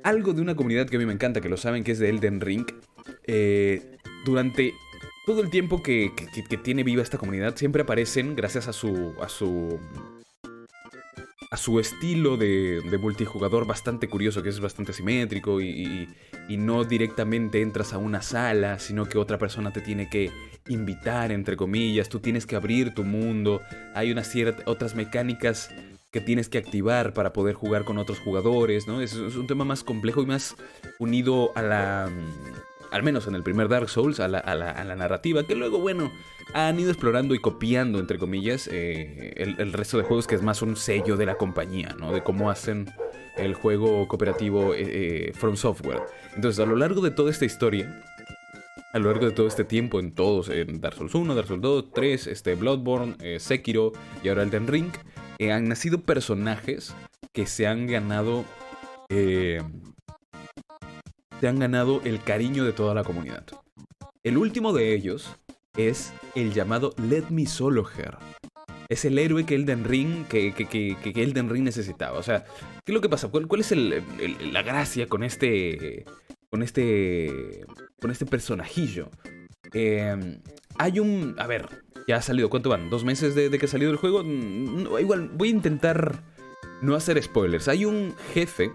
algo 0.02 0.34
de 0.34 0.42
una 0.42 0.56
comunidad 0.56 0.88
que 0.88 0.96
a 0.96 1.00
mí 1.00 1.06
me 1.06 1.14
encanta, 1.14 1.40
que 1.40 1.50
lo 1.50 1.58
saben, 1.58 1.84
que 1.84 1.92
es 1.92 2.00
de 2.00 2.10
Elden 2.10 2.42
Ring. 2.42 2.66
Eh, 3.28 4.00
durante 4.26 4.74
todo 5.28 5.42
el 5.42 5.52
tiempo 5.52 5.84
que, 5.84 6.14
que, 6.16 6.58
tiene 6.58 6.82
viva 6.84 7.04
esta 7.04 7.20
comunidad, 7.20 7.56
siempre 7.56 7.84
aparecen, 7.84 8.36
gracias 8.36 8.68
a 8.68 8.74
su. 8.74 9.14
a 9.22 9.30
su. 9.30 9.80
A 11.56 11.58
su 11.58 11.80
estilo 11.80 12.36
de, 12.36 12.82
de 12.82 12.98
multijugador 12.98 13.66
bastante 13.66 14.10
curioso, 14.10 14.44
que 14.44 14.50
es 14.50 14.60
bastante 14.60 14.92
simétrico 14.92 15.62
y, 15.62 16.10
y, 16.50 16.58
no 16.58 16.84
directamente 16.84 17.62
entras 17.62 17.94
a 17.94 17.98
una 17.98 18.22
sala, 18.22 18.78
sino 18.78 19.06
que 19.06 19.18
otra 19.18 19.38
persona 19.38 19.72
te 19.72 19.80
tiene 19.80 20.10
que 20.10 20.32
invitar, 20.68 21.32
entre 21.32 21.56
comillas, 21.56 22.10
tú 22.10 22.20
tienes 22.20 22.46
que 22.46 22.58
abrir 22.58 22.94
tu 22.94 23.06
mundo, 23.06 23.62
hay 23.94 24.12
unas 24.12 24.28
ciertas 24.28 24.68
otras 24.68 24.96
mecánicas 24.96 25.70
que 26.12 26.20
tienes 26.20 26.50
que 26.50 26.58
activar 26.58 27.14
para 27.14 27.32
poder 27.32 27.56
jugar 27.56 27.86
con 27.86 28.00
otros 28.00 28.20
jugadores, 28.20 28.86
¿no? 28.86 29.00
Es, 29.00 29.14
un 29.14 29.48
tema 29.48 29.64
más 29.64 29.82
complejo 29.82 30.22
y 30.24 30.26
más 30.26 30.58
unido 31.00 31.54
a 31.56 31.62
la... 31.62 32.10
Al 32.92 33.04
menos 33.04 33.28
en 33.28 33.36
el 33.36 33.44
primer 33.44 33.68
Dark 33.68 33.90
Souls, 33.90 34.20
a 34.20 34.28
la, 34.28 34.96
narrativa, 34.96 35.44
que 35.44 35.56
luego, 35.56 35.80
bueno, 35.80 36.12
han 36.54 36.80
ido 36.80 36.90
explorando 36.90 37.36
y 37.36 37.40
copiando, 37.40 38.00
entre 38.00 38.18
comillas, 38.18 38.70
eh, 38.72 39.34
el, 39.38 39.74
resto 39.74 39.98
de 39.98 40.04
juegos 40.04 40.28
que 40.28 40.36
es 40.36 40.42
más 40.42 40.62
un 40.62 40.76
sello 40.76 41.18
de 41.18 41.26
la 41.26 41.36
compañía, 41.36 41.96
¿no? 42.00 42.12
De 42.12 42.24
cómo 42.24 42.50
hacen 42.50 42.90
el 43.38 43.54
juego 43.54 44.08
cooperativo 44.08 44.74
eh, 44.74 44.84
eh, 44.86 45.34
From 45.34 45.58
Software. 45.58 46.02
Entonces, 46.36 46.60
a 46.60 46.66
lo 46.66 46.76
largo 46.76 47.02
de 47.02 47.12
toda 47.12 47.32
esta 47.32 47.46
historia, 47.46 48.02
a 48.94 49.00
lo 49.00 49.12
largo 49.12 49.26
de 49.26 49.34
todo 49.34 49.48
este 49.48 49.66
tiempo 49.66 50.00
en 50.00 50.14
todos, 50.14 50.50
en 50.50 50.80
Dark 50.80 50.96
Souls 50.96 51.14
1, 51.14 51.36
Dark 51.36 51.48
Souls 51.48 51.62
2, 51.62 51.92
3, 51.94 52.28
este, 52.28 52.56
Bloodborne, 52.56 53.40
Sekiro 53.40 53.92
y 54.24 54.30
ahora 54.30 54.44
Elden 54.44 54.68
Ring, 54.68 54.92
han 55.52 55.68
nacido 55.68 56.00
personajes 56.02 56.94
que 57.34 57.46
se 57.46 57.68
han 57.68 57.88
ganado. 57.88 58.46
Se 61.40 61.48
han 61.48 61.60
ganado 61.60 62.02
el 62.04 62.22
cariño 62.22 62.64
de 62.64 62.74
toda 62.74 62.94
la 62.94 63.04
comunidad. 63.04 63.46
El 64.24 64.38
último 64.38 64.74
de 64.74 64.94
ellos 64.94 65.36
es 65.78 66.14
el 66.34 66.54
llamado 66.54 66.94
Let 66.98 67.26
Me 67.30 67.46
Solo 67.46 67.86
Her. 67.88 68.18
Es 68.88 69.04
el 69.06 69.18
héroe 69.20 69.46
que 69.46 69.56
Elden 69.56 69.84
Ring, 69.84 70.26
que, 70.26 70.54
que, 70.54 70.66
que, 70.68 71.24
Elden 71.24 71.50
Ring 71.50 71.64
necesitaba. 71.64 72.18
O 72.18 72.24
sea, 72.24 72.46
¿qué 72.84 72.92
es 72.92 72.94
lo 72.94 73.02
que 73.02 73.10
pasa? 73.10 73.28
¿Cuál, 73.30 73.48
cuál 73.48 73.62
es 73.62 73.72
el, 73.72 74.04
la 74.52 74.64
gracia 74.64 75.08
con 75.08 75.24
este. 75.24 76.06
con 76.50 76.64
este. 76.64 77.66
con 78.00 78.12
este 78.12 78.26
personajillo? 78.26 79.10
Eh, 79.74 80.40
hay 80.78 81.00
un. 81.00 81.36
A 81.38 81.48
ver, 81.48 81.68
ya 82.08 82.18
ha 82.18 82.22
salido. 82.22 82.50
¿Cuánto 82.50 82.70
van? 82.70 82.90
¿Dos 82.90 83.04
meses 83.04 83.36
de, 83.36 83.50
que 83.50 83.66
ha 83.66 83.70
salido 83.70 83.92
el 83.92 83.98
juego? 83.98 84.24
Mm, 84.24 84.98
igual, 85.00 85.30
voy 85.34 85.50
a 85.50 85.52
intentar 85.52 86.24
no 86.82 86.96
hacer 86.96 87.22
spoilers. 87.22 87.68
Hay 87.68 87.86
un 87.86 88.16
jefe 88.34 88.72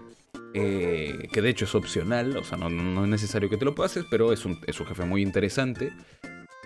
eh, 0.53 1.29
que 1.31 1.41
de 1.41 1.49
hecho 1.49 1.65
es 1.65 1.75
opcional, 1.75 2.35
o 2.37 2.43
sea, 2.43 2.57
no, 2.57 3.03
es 3.03 3.09
necesario 3.09 3.49
que 3.49 3.57
te 3.57 3.65
lo 3.65 3.75
pases, 3.75 4.05
pero 4.09 4.33
es 4.33 4.45
un, 4.45 4.59
es 4.67 4.79
un 4.79 4.87
jefe 4.87 5.05
muy 5.05 5.21
interesante. 5.21 5.91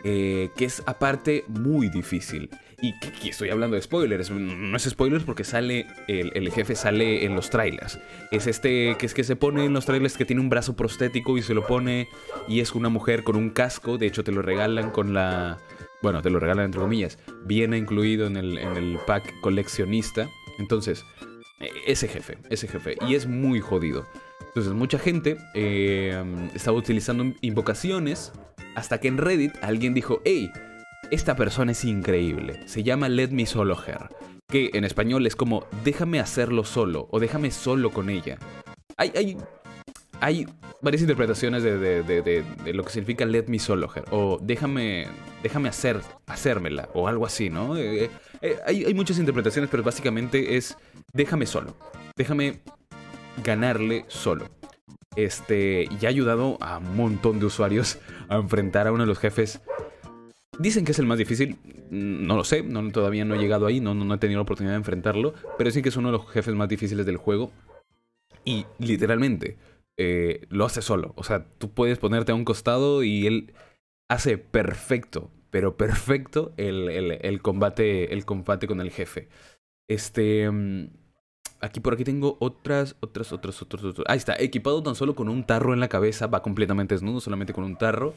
Eh, 0.08 0.52
que 0.56 0.66
es 0.66 0.84
aparte 0.86 1.46
muy 1.48 1.90
difícil. 1.90 2.52
y 2.80 2.94
que, 3.00 3.30
estoy 3.30 3.50
hablando 3.50 3.76
de 3.76 3.82
spoilers, 3.82 4.30
no 4.30 4.78
es 4.78 4.84
spoilers 4.84 5.24
porque 5.24 5.44
sale, 5.44 5.88
el, 6.08 6.52
jefe 6.52 6.76
sale 6.76 7.26
en 7.26 7.34
los 7.34 7.50
trailers. 7.50 7.98
Es 8.32 8.46
este 8.46 8.98
que 9.00 9.08
es 9.08 9.16
que 9.16 9.24
se 9.24 9.36
pone 9.36 9.66
en 9.66 9.74
los 9.74 9.88
trailers 9.88 10.16
que 10.16 10.26
tiene 10.26 10.44
un 10.44 10.50
brazo 10.50 10.76
prostético 10.76 11.40
y 11.40 11.42
se 11.42 11.56
lo 11.56 11.66
pone 11.66 12.08
y 12.48 12.60
es 12.60 12.76
una 12.76 12.90
mujer 12.90 13.24
con 13.24 13.36
un 13.36 13.50
casco, 13.50 13.98
de 13.98 14.06
hecho 14.06 14.24
te 14.24 14.32
lo 14.32 14.44
regalan 14.44 14.92
con 14.92 15.16
la... 15.16 15.58
Bueno, 16.04 16.22
te 16.22 16.30
lo 16.30 16.40
regalan 16.40 16.66
entre 16.66 16.82
comillas, 16.82 17.18
viene 17.44 17.80
incluido 17.80 18.28
en 18.28 18.38
el, 18.38 18.60
en 18.60 18.78
el 18.78 19.00
pack 19.08 19.40
coleccionista. 19.42 20.30
Entonces, 20.60 21.04
ese 21.86 22.08
jefe, 22.08 22.38
ese 22.50 22.68
jefe, 22.68 22.98
y 23.08 23.16
es 23.16 23.28
muy 23.28 23.60
jodido. 23.62 24.06
Entonces 24.48 24.74
mucha 24.74 25.00
gente 25.00 25.38
eh, 25.54 26.22
estaba 26.54 26.78
utilizando 26.78 27.34
invocaciones 27.42 28.32
hasta 28.76 29.00
que 29.00 29.08
en 29.08 29.18
Reddit 29.18 29.54
alguien 29.62 29.94
dijo, 29.94 30.22
hey, 30.26 30.52
esta 31.12 31.36
persona 31.36 31.72
es 31.72 31.84
increíble. 31.86 32.60
Se 32.66 32.84
llama 32.84 33.10
Let 33.10 33.30
Me 33.30 33.46
Solo 33.46 33.78
Her. 33.86 34.10
Que 34.48 34.72
en 34.74 34.84
español 34.84 35.26
es 35.26 35.36
como 35.36 35.66
déjame 35.84 36.20
hacerlo 36.20 36.64
solo 36.64 37.08
o 37.12 37.20
déjame 37.20 37.52
solo 37.52 37.92
con 37.92 38.10
ella. 38.10 38.38
Hay, 38.98 39.12
hay, 39.16 39.38
hay 40.22 40.48
varias 40.82 41.02
interpretaciones 41.02 41.64
de, 41.64 42.44
lo 42.74 42.84
que 42.84 42.90
significa 42.92 43.26
Let 43.26 43.46
Me 43.48 43.60
Solo. 43.60 43.90
O 44.12 44.40
déjame, 44.42 45.08
déjame 45.44 45.70
hacer, 45.70 46.02
hacérmela. 46.28 46.90
O 46.94 47.08
algo 47.08 47.26
así, 47.26 47.50
¿no? 47.50 47.78
Eh, 47.78 48.10
eh, 48.42 48.58
hay, 48.66 48.86
hay 48.86 48.94
muchas 48.94 49.20
interpretaciones, 49.20 49.70
pero 49.70 49.84
básicamente 49.84 50.58
es 50.58 50.78
déjame 51.14 51.46
solo. 51.46 51.76
Déjame 52.16 52.62
ganarle 53.44 54.06
solo. 54.08 54.50
Este, 55.16 55.88
y 55.90 56.06
ha 56.06 56.10
ayudado 56.10 56.58
a 56.60 56.80
un 56.80 56.96
montón 56.96 57.40
de 57.40 57.46
usuarios 57.46 58.00
a 58.28 58.36
enfrentar 58.36 58.88
a 58.88 58.92
uno 58.92 59.04
de 59.04 59.08
los 59.08 59.20
jefes 59.20 59.62
Dicen 60.58 60.86
que 60.86 60.94
es 60.94 61.00
el 61.00 61.06
más 61.06 61.18
difícil, 61.18 61.58
no 61.90 62.36
lo 62.36 62.44
sé, 62.44 62.64
no, 62.64 62.90
todavía 62.92 63.26
no 63.26 63.36
he 63.36 63.40
llegado 63.40 63.66
ahí, 63.66 63.82
no, 63.82 63.94
no, 63.94 64.14
he 64.14 64.18
tenido 64.18 64.40
la 64.40 64.44
oportunidad 64.44 64.74
de 64.74 64.78
enfrentarlo, 64.78 65.34
pero 65.58 65.70
sí 65.72 65.82
que 65.82 65.90
es 65.90 65.98
uno 65.98 66.10
de 66.12 66.18
los 66.18 66.30
jefes 66.30 66.56
más 66.56 66.70
difíciles 66.70 67.06
del 67.06 67.18
juego. 67.18 67.52
Y 68.46 68.66
literalmente, 68.80 69.58
eh, 69.98 70.46
lo 70.50 70.66
hace 70.66 70.82
solo. 70.82 71.14
O 71.16 71.24
sea, 71.24 71.46
tú 71.58 71.74
puedes 71.74 72.00
ponerte 72.00 72.32
a 72.32 72.36
un 72.36 72.46
costado 72.46 73.04
y 73.04 73.28
él 73.28 73.54
hace 74.10 74.38
perfecto, 74.38 75.32
pero 75.50 75.78
perfecto 75.78 76.54
el, 76.58 76.90
el, 76.90 77.42
combate, 77.42 78.14
el 78.14 78.26
combate 78.26 78.68
con 78.68 78.82
el 78.82 78.92
jefe. 78.92 79.30
Este... 79.88 80.50
Mm, 80.50 80.90
aquí 81.62 81.80
por 81.80 81.94
aquí 81.94 82.04
tengo 82.04 82.38
otras, 82.40 82.96
otras, 83.00 83.32
otras, 83.34 83.62
otras, 83.62 83.84
otras. 83.84 84.06
Ahí 84.08 84.18
está, 84.18 84.36
equipado 84.38 84.84
tan 84.84 84.96
solo 84.96 85.16
con 85.16 85.30
un 85.30 85.46
tarro 85.46 85.74
en 85.74 85.80
la 85.80 85.88
cabeza, 85.88 86.28
va 86.28 86.42
completamente 86.42 86.96
desnudo, 86.96 87.20
solamente 87.22 87.54
con 87.54 87.64
un 87.64 87.78
tarro 87.78 88.14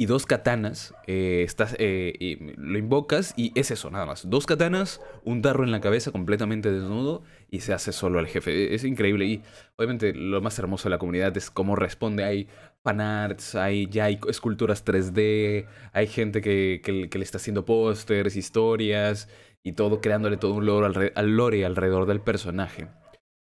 y 0.00 0.06
dos 0.06 0.24
katanas. 0.24 0.94
Eh, 1.06 1.42
estás, 1.44 1.76
eh, 1.78 2.54
lo 2.56 2.78
invocas 2.78 3.34
y 3.36 3.52
es 3.54 3.70
eso, 3.70 3.90
nada 3.90 4.06
más. 4.06 4.30
Dos 4.30 4.46
katanas, 4.46 5.02
un 5.26 5.42
tarro 5.42 5.62
en 5.62 5.72
la 5.72 5.82
cabeza 5.82 6.10
completamente 6.10 6.72
desnudo 6.72 7.22
y 7.50 7.60
se 7.60 7.74
hace 7.74 7.92
solo 7.92 8.18
al 8.18 8.26
jefe. 8.26 8.74
Es 8.74 8.84
increíble 8.84 9.26
y 9.26 9.42
obviamente 9.76 10.14
lo 10.14 10.40
más 10.40 10.58
hermoso 10.58 10.84
de 10.84 10.94
la 10.94 10.98
comunidad 10.98 11.36
es 11.36 11.50
cómo 11.50 11.76
responde. 11.76 12.24
Hay 12.24 12.48
fanarts, 12.82 13.56
hay, 13.56 13.88
ya 13.88 14.06
hay 14.06 14.18
esculturas 14.26 14.86
3D, 14.86 15.66
hay 15.92 16.06
gente 16.06 16.40
que, 16.40 16.80
que, 16.82 17.18
le 17.18 17.22
está 17.22 17.36
haciendo 17.36 17.66
pósters, 17.66 18.36
historias 18.36 19.28
y 19.62 19.72
todo, 19.72 20.00
creándole 20.00 20.38
todo 20.38 20.54
un 20.54 20.64
lore, 20.64 21.12
al 21.14 21.36
lore 21.36 21.66
alrededor 21.66 22.06
del 22.06 22.22
personaje. 22.22 22.88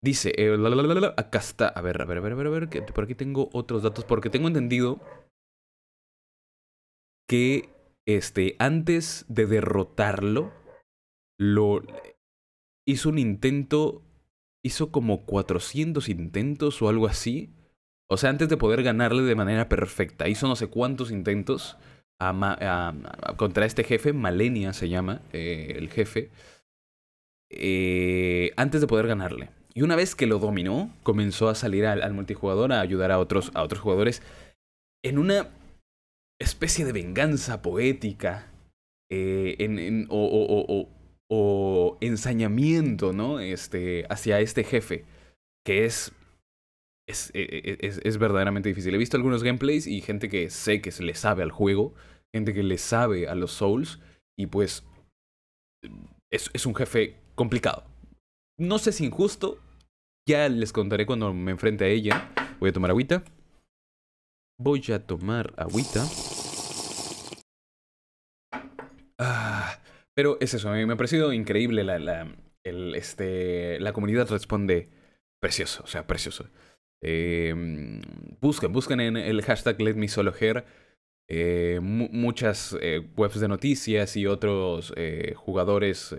Dice, 0.04 0.32
eh, 0.36 0.56
acá 1.16 1.38
está, 1.38 1.68
a 1.68 1.80
ver, 1.80 2.02
a 2.02 2.04
ver, 2.04 2.18
a 2.18 2.20
ver, 2.20 2.32
a 2.32 2.34
ver, 2.34 2.46
a 2.48 2.50
ver, 2.50 2.68
que 2.68 2.82
por 2.82 3.04
aquí 3.04 3.14
tengo 3.14 3.48
otros 3.52 3.84
datos, 3.84 4.04
porque 4.04 4.30
tengo 4.30 4.48
entendido 4.48 5.00
que 7.32 7.70
este, 8.04 8.56
antes 8.58 9.24
de 9.26 9.46
derrotarlo, 9.46 10.52
lo 11.38 11.80
hizo 12.86 13.08
un 13.08 13.18
intento, 13.18 14.02
hizo 14.62 14.92
como 14.92 15.24
400 15.24 16.10
intentos 16.10 16.82
o 16.82 16.90
algo 16.90 17.06
así. 17.06 17.54
O 18.10 18.18
sea, 18.18 18.28
antes 18.28 18.50
de 18.50 18.58
poder 18.58 18.82
ganarle 18.82 19.22
de 19.22 19.34
manera 19.34 19.70
perfecta, 19.70 20.28
hizo 20.28 20.46
no 20.46 20.56
sé 20.56 20.66
cuántos 20.66 21.10
intentos 21.10 21.78
contra 23.38 23.64
este 23.64 23.82
jefe, 23.82 24.12
Malenia 24.12 24.74
se 24.74 24.90
llama, 24.90 25.22
eh, 25.32 25.72
el 25.76 25.88
jefe, 25.88 26.30
eh, 27.48 28.50
antes 28.58 28.82
de 28.82 28.86
poder 28.86 29.06
ganarle. 29.06 29.48
Y 29.72 29.80
una 29.80 29.96
vez 29.96 30.14
que 30.14 30.26
lo 30.26 30.38
dominó, 30.38 30.94
comenzó 31.02 31.48
a 31.48 31.54
salir 31.54 31.86
al, 31.86 32.02
al 32.02 32.12
multijugador 32.12 32.74
a 32.74 32.82
ayudar 32.82 33.10
a 33.10 33.18
otros, 33.18 33.52
a 33.54 33.62
otros 33.62 33.80
jugadores 33.80 34.20
en 35.02 35.16
una 35.16 35.48
especie 36.44 36.84
de 36.84 36.92
venganza 36.92 37.62
poética 37.62 38.52
eh, 39.10 40.06
o, 40.08 41.98
ensañamiento, 42.00 43.12
¿no? 43.12 43.40
Este, 43.40 44.06
hacia 44.10 44.40
este 44.40 44.64
jefe, 44.64 45.04
que 45.64 45.84
es 45.84 46.12
es, 47.08 47.30
e, 47.34 47.42
e, 47.42 47.86
es, 47.86 48.00
es, 48.04 48.18
verdaderamente 48.18 48.68
difícil. 48.68 48.94
He 48.94 48.98
visto 48.98 49.16
algunos 49.16 49.42
gameplays 49.42 49.86
y 49.86 50.00
gente 50.00 50.28
que 50.28 50.50
sé 50.50 50.80
que 50.80 50.92
se 50.92 51.02
le 51.02 51.14
sabe 51.14 51.42
al 51.42 51.50
juego, 51.50 51.94
gente 52.34 52.54
que 52.54 52.62
le 52.62 52.78
sabe 52.78 53.28
a 53.28 53.34
los 53.34 53.52
Souls, 53.52 53.98
y 54.38 54.46
pues 54.46 54.84
es, 56.30 56.50
es 56.52 56.66
un 56.66 56.74
jefe 56.74 57.16
complicado. 57.34 57.84
No 58.58 58.78
sé 58.78 58.92
si 58.92 59.04
injusto, 59.04 59.58
ya 60.28 60.48
les 60.48 60.72
contaré 60.72 61.06
cuando 61.06 61.32
me 61.34 61.50
enfrente 61.50 61.84
a 61.84 61.88
ella. 61.88 62.32
Voy 62.60 62.70
a 62.70 62.72
tomar 62.72 62.90
agüita. 62.90 63.24
Voy 64.62 64.80
a 64.92 65.04
tomar 65.04 65.52
agüita. 65.56 66.04
Ah, 69.18 69.78
pero 70.14 70.38
es 70.40 70.54
eso, 70.54 70.68
a 70.68 70.74
mí 70.74 70.86
me 70.86 70.92
ha 70.92 70.96
parecido 70.96 71.32
increíble 71.32 71.82
la, 71.82 71.98
la, 71.98 72.32
este, 72.64 73.80
la 73.80 73.92
comunidad 73.92 74.28
responde 74.28 74.88
precioso, 75.40 75.82
o 75.82 75.88
sea, 75.88 76.06
precioso. 76.06 76.48
Eh, 77.02 77.52
busquen, 78.40 78.72
busquen 78.72 79.00
en 79.00 79.16
el 79.16 79.42
hashtag 79.42 79.80
Let 79.80 79.94
Me 79.94 80.06
Solo 80.06 80.32
eh, 81.28 81.80
muchas 81.80 82.76
eh, 82.80 83.00
webs 83.16 83.40
de 83.40 83.48
noticias 83.48 84.16
y 84.16 84.26
otros 84.26 84.92
eh, 84.96 85.34
jugadores, 85.34 86.14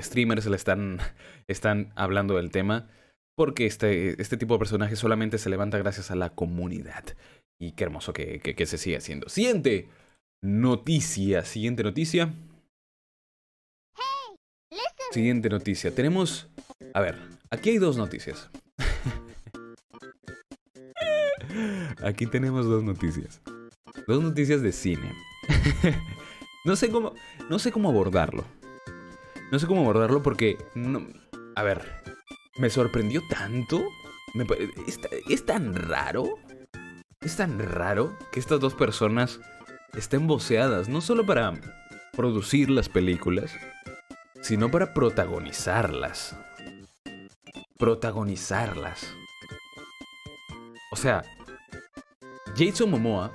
streamers 0.00 0.46
le 0.46 0.56
están, 0.56 0.98
están 1.46 1.92
hablando 1.94 2.36
del 2.36 2.50
tema. 2.50 2.88
Porque 3.36 3.66
este, 3.66 4.20
este 4.20 4.38
tipo 4.38 4.54
de 4.54 4.58
personaje 4.58 4.96
solamente 4.96 5.36
se 5.36 5.50
levanta 5.50 5.76
gracias 5.76 6.10
a 6.10 6.16
la 6.16 6.30
comunidad. 6.30 7.04
Y 7.58 7.72
qué 7.72 7.84
hermoso 7.84 8.12
que, 8.12 8.40
que, 8.40 8.54
que 8.54 8.66
se 8.66 8.78
siga 8.78 8.98
haciendo. 8.98 9.28
Siguiente 9.28 9.88
noticia. 10.42 11.44
Siguiente 11.44 11.82
noticia. 11.82 12.34
Siguiente 15.10 15.48
noticia. 15.48 15.94
Tenemos... 15.94 16.48
A 16.92 17.00
ver, 17.00 17.18
aquí 17.50 17.70
hay 17.70 17.78
dos 17.78 17.96
noticias. 17.96 18.50
aquí 22.02 22.26
tenemos 22.26 22.66
dos 22.66 22.82
noticias. 22.82 23.40
Dos 24.06 24.22
noticias 24.22 24.60
de 24.60 24.72
cine. 24.72 25.14
no 26.66 26.76
sé 26.76 26.90
cómo... 26.90 27.14
No 27.48 27.58
sé 27.58 27.72
cómo 27.72 27.88
abordarlo. 27.88 28.44
No 29.50 29.58
sé 29.58 29.66
cómo 29.66 29.80
abordarlo 29.82 30.22
porque... 30.22 30.58
No, 30.74 31.06
a 31.54 31.62
ver. 31.62 32.02
Me 32.58 32.68
sorprendió 32.68 33.22
tanto. 33.30 33.82
Me, 34.34 34.44
es 35.30 35.46
tan 35.46 35.74
raro. 35.74 36.34
Es 37.20 37.36
tan 37.36 37.58
raro 37.58 38.16
que 38.30 38.40
estas 38.40 38.60
dos 38.60 38.74
personas 38.74 39.40
estén 39.94 40.26
voceadas, 40.26 40.88
no 40.88 41.00
solo 41.00 41.24
para 41.24 41.54
producir 42.12 42.70
las 42.70 42.88
películas, 42.88 43.52
sino 44.42 44.70
para 44.70 44.92
protagonizarlas. 44.94 46.36
Protagonizarlas. 47.78 49.12
O 50.92 50.96
sea, 50.96 51.24
Jason 52.56 52.90
Momoa 52.90 53.32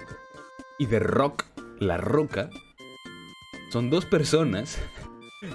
y 0.79 0.85
The 0.87 0.99
Rock, 0.99 1.45
La 1.79 1.97
Roca, 1.97 2.49
son 3.71 3.89
dos 3.89 4.05
personas 4.05 4.79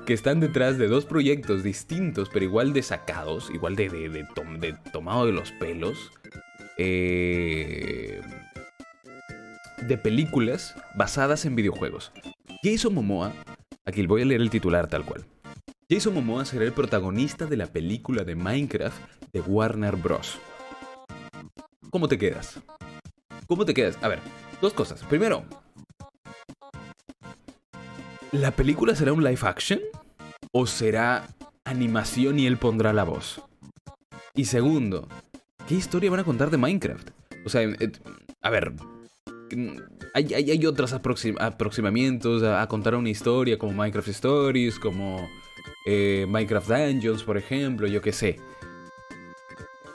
que 0.04 0.14
están 0.14 0.40
detrás 0.40 0.78
de 0.78 0.88
dos 0.88 1.04
proyectos 1.04 1.62
distintos, 1.62 2.28
pero 2.32 2.44
igual 2.44 2.72
de 2.72 2.82
sacados, 2.82 3.50
igual 3.50 3.76
de, 3.76 3.88
de, 3.88 4.08
de 4.08 4.72
tomado 4.92 5.26
de 5.26 5.32
los 5.32 5.52
pelos. 5.52 6.12
Eh, 6.78 8.20
de 9.86 9.98
películas 9.98 10.74
basadas 10.94 11.44
en 11.44 11.56
videojuegos. 11.56 12.12
Jason 12.62 12.94
Momoa, 12.94 13.32
aquí 13.84 14.06
voy 14.06 14.22
a 14.22 14.24
leer 14.24 14.40
el 14.40 14.50
titular 14.50 14.88
tal 14.88 15.04
cual. 15.04 15.24
Jason 15.88 16.14
Momoa 16.14 16.44
será 16.44 16.64
el 16.64 16.72
protagonista 16.72 17.46
de 17.46 17.56
la 17.56 17.66
película 17.66 18.24
de 18.24 18.34
Minecraft 18.34 19.00
de 19.32 19.40
Warner 19.40 19.96
Bros. 19.96 20.38
¿Cómo 21.90 22.08
te 22.08 22.18
quedas? 22.18 22.60
¿Cómo 23.46 23.64
te 23.64 23.72
quedas? 23.72 23.96
A 24.02 24.08
ver, 24.08 24.18
dos 24.60 24.72
cosas. 24.72 25.02
Primero, 25.04 25.44
¿la 28.32 28.50
película 28.50 28.94
será 28.94 29.12
un 29.12 29.22
live 29.22 29.38
action? 29.42 29.80
¿O 30.52 30.66
será 30.66 31.28
animación 31.64 32.38
y 32.38 32.46
él 32.46 32.58
pondrá 32.58 32.92
la 32.92 33.04
voz? 33.04 33.40
Y 34.34 34.46
segundo, 34.46 35.08
¿qué 35.66 35.74
historia 35.74 36.10
van 36.10 36.20
a 36.20 36.24
contar 36.24 36.50
de 36.50 36.56
Minecraft? 36.56 37.10
O 37.44 37.48
sea, 37.48 37.68
a 38.42 38.50
ver, 38.50 38.72
hay, 40.14 40.32
hay, 40.32 40.66
otros 40.66 40.92
aproximamientos 40.92 42.42
a, 42.42 42.66
contar 42.68 42.94
una 42.94 43.10
historia, 43.10 43.58
como 43.58 43.72
Minecraft 43.72 44.08
Stories, 44.08 44.78
como 44.78 45.28
eh, 45.86 46.26
Minecraft 46.28 46.68
Dungeons, 46.68 47.22
por 47.22 47.36
ejemplo, 47.36 47.86
yo 47.86 48.00
qué 48.00 48.12
sé. 48.12 48.36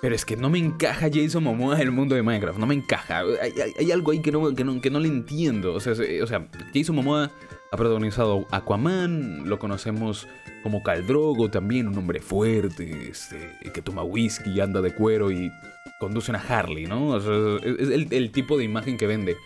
Pero 0.01 0.16
es 0.16 0.25
que 0.25 0.36
no 0.36 0.50
me 0.50 0.58
encaja 0.58 1.10
Jason 1.13 1.44
Momoa 1.44 1.75
en 1.75 1.82
el 1.82 1.92
mundo 1.92 2.16
de 2.16 2.24
Minecraft, 2.24 2.58
no 2.58 2.66
me 2.66 2.74
encaja. 2.74 3.20
Hay, 3.20 3.92
algo 3.92 4.12
ahí 4.12 4.22
que 4.22 4.32
no, 4.32 4.56
que, 4.56 4.63
no, 4.63 4.82
que 4.82 4.90
no 4.90 5.00
le 5.00 5.08
entiendo. 5.08 5.74
O 5.74 5.80
sea, 5.80 5.94
o 5.94 6.28
sea, 6.28 6.50
Jason 6.74 6.96
Momoa 6.96 7.32
ha 7.72 7.78
protagonizado 7.78 8.48
Aquaman, 8.51 9.48
lo 9.48 9.60
conocemos 9.60 10.28
como 10.63 10.84
Caldrogo 10.84 11.50
también, 11.50 11.88
un 11.88 11.98
hombre 11.98 12.20
fuerte, 12.20 13.10
este, 13.10 13.58
que 13.74 13.82
toma 13.82 14.03
whisky, 14.03 14.60
anda 14.60 14.82
de 14.82 14.94
cuero 14.94 15.32
y 15.32 15.51
conduce 16.00 16.32
una 16.32 16.39
Harley, 16.39 16.86
¿no? 16.86 17.18
es 17.18 18.12
el, 18.12 18.32
tipo 18.32 18.58
de 18.58 18.63
imagen 18.63 18.98
que 18.98 19.08
vende. 19.08 19.38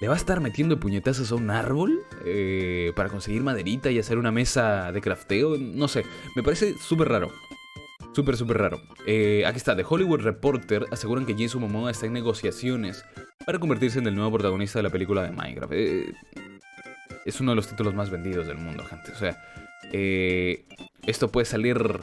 ¿Le 0.00 0.08
va 0.08 0.14
a 0.14 0.18
estar 0.18 0.40
metiendo 0.40 0.78
puñetazos 0.78 1.32
a 1.32 1.36
un 1.36 1.50
árbol 1.50 2.02
eh, 2.24 2.92
para 2.94 3.08
conseguir 3.08 3.42
maderita 3.42 3.90
y 3.90 3.98
hacer 3.98 4.18
una 4.18 4.30
mesa 4.30 4.92
de 4.92 5.00
crafteo? 5.00 5.56
No 5.56 5.88
sé, 5.88 6.04
me 6.34 6.42
parece 6.42 6.74
súper 6.78 7.08
raro. 7.08 7.30
Súper, 8.12 8.36
súper 8.36 8.58
raro. 8.58 8.80
Eh, 9.06 9.44
aquí 9.46 9.58
está, 9.58 9.76
The 9.76 9.84
Hollywood 9.86 10.20
Reporter 10.20 10.86
aseguran 10.90 11.26
que 11.26 11.34
Jason 11.38 11.60
Momoa 11.60 11.90
está 11.90 12.06
en 12.06 12.14
negociaciones 12.14 13.04
para 13.44 13.58
convertirse 13.58 13.98
en 13.98 14.06
el 14.06 14.14
nuevo 14.14 14.32
protagonista 14.32 14.78
de 14.78 14.84
la 14.84 14.90
película 14.90 15.22
de 15.22 15.32
Minecraft. 15.32 15.72
Eh, 15.74 16.14
es 17.26 17.40
uno 17.40 17.52
de 17.52 17.56
los 17.56 17.68
títulos 17.68 17.94
más 17.94 18.08
vendidos 18.08 18.46
del 18.46 18.56
mundo, 18.56 18.84
gente. 18.84 19.12
O 19.12 19.16
sea, 19.16 19.36
esto 19.92 21.28
puede 21.28 21.44
salir 21.44 22.00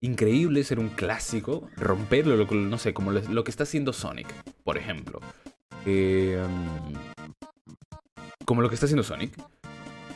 increíble, 0.00 0.64
ser 0.64 0.78
un 0.78 0.88
clásico, 0.88 1.68
romperlo, 1.76 2.36
no 2.36 2.78
sé, 2.78 2.94
como 2.94 3.12
lo 3.12 3.44
que 3.44 3.50
está 3.50 3.64
haciendo 3.64 3.92
Sonic, 3.92 4.28
por 4.64 4.78
ejemplo. 4.78 5.20
Eh, 5.84 6.42
como 8.44 8.62
lo 8.62 8.68
que 8.68 8.74
está 8.74 8.86
haciendo 8.86 9.02
Sonic. 9.02 9.32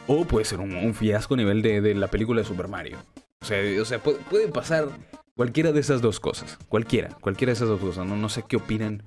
O 0.06 0.24
puede 0.24 0.44
ser 0.44 0.60
un, 0.60 0.94
fiasco 0.94 1.34
a 1.34 1.36
nivel 1.36 1.62
de, 1.62 1.94
la 1.94 2.08
película 2.08 2.40
de 2.40 2.46
Super 2.46 2.68
Mario. 2.68 2.98
O 3.40 3.44
sea, 3.44 3.58
o 3.80 3.84
sea 3.84 4.02
puede, 4.02 4.48
pasar 4.48 4.88
cualquiera 5.36 5.72
de 5.72 5.80
esas 5.80 6.00
dos 6.00 6.18
cosas. 6.18 6.58
Cualquiera, 6.68 7.16
cualquiera 7.20 7.50
de 7.50 7.54
esas 7.54 7.68
dos 7.68 7.80
cosas. 7.80 8.06
No, 8.06 8.16
no 8.16 8.28
sé 8.28 8.44
qué 8.48 8.56
opinan 8.56 9.02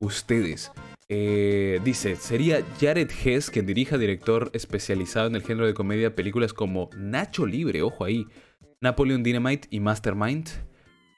ustedes. 0.00 0.72
Eh, 1.10 1.80
dice, 1.84 2.16
sería 2.16 2.62
Jared 2.78 3.10
Hess 3.10 3.50
quien 3.50 3.64
dirija 3.64 3.96
director 3.96 4.50
especializado 4.52 5.26
en 5.26 5.36
el 5.36 5.42
género 5.42 5.66
de 5.66 5.72
comedia 5.72 6.14
películas 6.14 6.52
como 6.52 6.90
Nacho 6.96 7.46
Libre, 7.46 7.80
ojo 7.80 8.04
ahí, 8.04 8.26
Napoleon 8.82 9.22
Dynamite 9.22 9.68
y 9.70 9.80
Mastermind. 9.80 10.48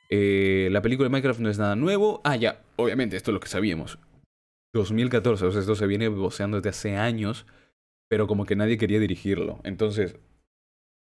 Eh, 0.09 0.69
la 0.71 0.83
película 0.83 1.07
de 1.07 1.11
Minecraft 1.11 1.41
no 1.41 1.51
es 1.51 1.59
nada 1.59 1.77
nuevo. 1.77 2.21
Ah, 2.25 2.37
ya, 2.37 2.63
obviamente, 2.77 3.17
esto 3.17 3.31
es 3.31 3.35
lo 3.35 3.41
que 3.41 3.49
sabíamos. 3.49 3.99
2014, 4.75 5.47
o 5.47 5.51
sea, 5.51 5.61
esto 5.61 5.75
se 5.75 5.87
viene 5.87 6.09
voceando 6.09 6.59
desde 6.59 6.71
hace 6.71 6.97
años, 6.97 7.47
pero 8.09 8.27
como 8.27 8.47
que 8.47 8.57
nadie 8.57 8.79
quería 8.79 9.01
dirigirlo. 9.01 9.61
Entonces, 9.65 10.17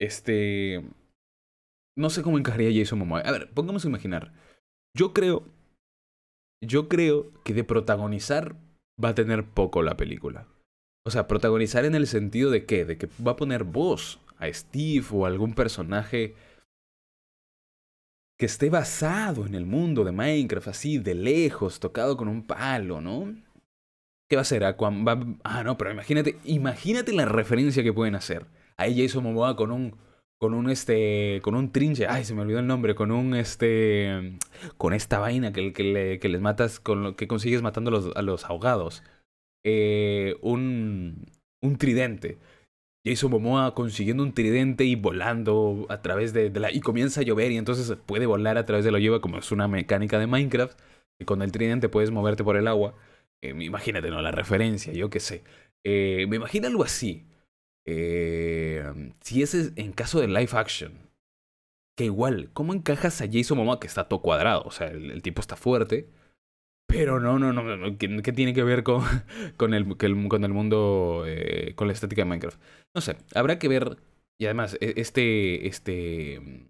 este... 0.00 0.84
No 1.96 2.10
sé 2.10 2.22
cómo 2.22 2.38
encajaría 2.38 2.80
Jason 2.80 3.00
Momoa. 3.00 3.20
A 3.20 3.32
ver, 3.32 3.50
pongamos 3.52 3.84
a 3.84 3.88
imaginar. 3.88 4.32
Yo 4.96 5.12
creo... 5.12 5.44
Yo 6.60 6.88
creo 6.88 7.32
que 7.44 7.54
de 7.54 7.64
protagonizar 7.64 8.56
va 9.02 9.10
a 9.10 9.14
tener 9.14 9.44
poco 9.44 9.82
la 9.82 9.96
película. 9.96 10.46
O 11.04 11.10
sea, 11.10 11.26
protagonizar 11.26 11.84
en 11.84 11.94
el 11.94 12.06
sentido 12.06 12.50
de 12.50 12.66
qué? 12.66 12.84
De 12.84 12.98
que 12.98 13.08
va 13.26 13.32
a 13.32 13.36
poner 13.36 13.64
voz 13.64 14.20
a 14.38 14.52
Steve 14.52 15.06
o 15.12 15.24
a 15.24 15.28
algún 15.28 15.54
personaje 15.54 16.34
que 18.38 18.46
esté 18.46 18.70
basado 18.70 19.46
en 19.46 19.54
el 19.54 19.66
mundo 19.66 20.04
de 20.04 20.12
Minecraft, 20.12 20.68
así 20.68 20.98
de 20.98 21.14
lejos, 21.14 21.80
tocado 21.80 22.16
con 22.16 22.28
un 22.28 22.46
palo, 22.46 23.00
¿no? 23.00 23.34
¿Qué 24.28 24.36
va 24.36 24.40
a 24.40 24.42
hacer? 24.42 24.62
Ah, 24.64 25.62
no, 25.64 25.78
pero 25.78 25.90
imagínate, 25.90 26.36
imagínate 26.44 27.12
la 27.12 27.24
referencia 27.24 27.82
que 27.82 27.92
pueden 27.92 28.14
hacer. 28.14 28.46
Ahí 28.76 29.00
Jason 29.00 29.24
Momoa 29.24 29.56
con 29.56 29.72
un, 29.72 29.96
con 30.38 30.54
un 30.54 30.70
este, 30.70 31.40
con 31.42 31.54
un 31.54 31.72
trinche, 31.72 32.06
ay, 32.06 32.24
se 32.24 32.34
me 32.34 32.42
olvidó 32.42 32.60
el 32.60 32.66
nombre, 32.66 32.94
con 32.94 33.10
un 33.10 33.34
este, 33.34 34.38
con 34.76 34.94
esta 34.94 35.18
vaina 35.18 35.52
que, 35.52 35.72
que, 35.72 36.18
que 36.20 36.28
les 36.28 36.40
matas, 36.40 36.80
con 36.80 37.02
lo 37.02 37.16
que 37.16 37.28
consigues 37.28 37.62
matando 37.62 37.90
a 37.90 37.92
los, 37.92 38.16
a 38.16 38.22
los 38.22 38.44
ahogados. 38.44 39.02
Eh, 39.64 40.36
un, 40.42 41.26
un 41.62 41.76
tridente. 41.76 42.38
Jason 43.04 43.30
Momoa 43.30 43.74
consiguiendo 43.74 44.22
un 44.22 44.34
tridente 44.34 44.84
y 44.84 44.94
volando 44.96 45.86
a 45.88 46.02
través 46.02 46.32
de, 46.32 46.50
la... 46.50 46.72
Y 46.72 46.80
comienza 46.80 47.20
a 47.20 47.24
llover 47.24 47.52
y 47.52 47.56
entonces 47.56 47.96
puede 48.06 48.26
volar 48.26 48.58
a 48.58 48.66
través 48.66 48.84
de 48.84 48.92
la 48.92 48.98
lluvia 48.98 49.20
como 49.20 49.38
es 49.38 49.50
una 49.52 49.68
mecánica 49.68 50.18
de 50.18 50.26
Minecraft. 50.26 50.78
Y 51.20 51.24
con 51.24 51.42
el 51.42 51.52
tridente 51.52 51.88
puedes 51.88 52.10
moverte 52.10 52.44
por 52.44 52.56
el 52.56 52.68
agua. 52.68 52.94
Eh, 53.42 53.54
imagínate, 53.60 54.10
¿no? 54.10 54.20
La 54.22 54.30
referencia, 54.30 54.92
yo 54.92 55.10
qué 55.10 55.20
sé. 55.20 55.44
Eh, 55.84 56.26
me 56.28 56.36
imagino 56.36 56.68
algo 56.68 56.84
así. 56.84 57.26
Eh, 57.90 58.84
si 59.22 59.42
es 59.42 59.54
en 59.54 59.92
caso 59.92 60.20
de 60.20 60.28
live 60.28 60.50
action. 60.52 60.92
Que 61.96 62.04
igual, 62.04 62.50
¿cómo 62.52 62.74
encajas 62.74 63.22
a 63.22 63.26
Jason 63.32 63.56
Momoa 63.56 63.80
que 63.80 63.86
está 63.86 64.08
todo 64.08 64.20
cuadrado? 64.20 64.62
O 64.66 64.70
sea, 64.70 64.88
el, 64.88 65.22
tipo 65.22 65.40
está 65.40 65.56
fuerte. 65.56 66.06
Pero 66.86 67.18
no, 67.18 67.38
no, 67.38 67.52
no. 67.54 67.98
¿Qué, 67.98 68.32
tiene 68.32 68.52
que 68.52 68.62
ver 68.62 68.82
con, 68.82 69.02
con, 69.56 69.72
el, 69.72 69.96
con 69.96 70.44
el 70.44 70.52
mundo, 70.52 71.24
con 71.76 71.86
la 71.86 71.92
estética 71.94 72.22
de 72.22 72.26
Minecraft? 72.26 72.60
No 72.94 73.00
sé, 73.00 73.16
habrá 73.34 73.58
que 73.58 73.68
ver. 73.68 73.96
Y 74.38 74.44
además, 74.44 74.76
e, 74.80 74.94
este, 74.96 75.66
este, 75.66 76.68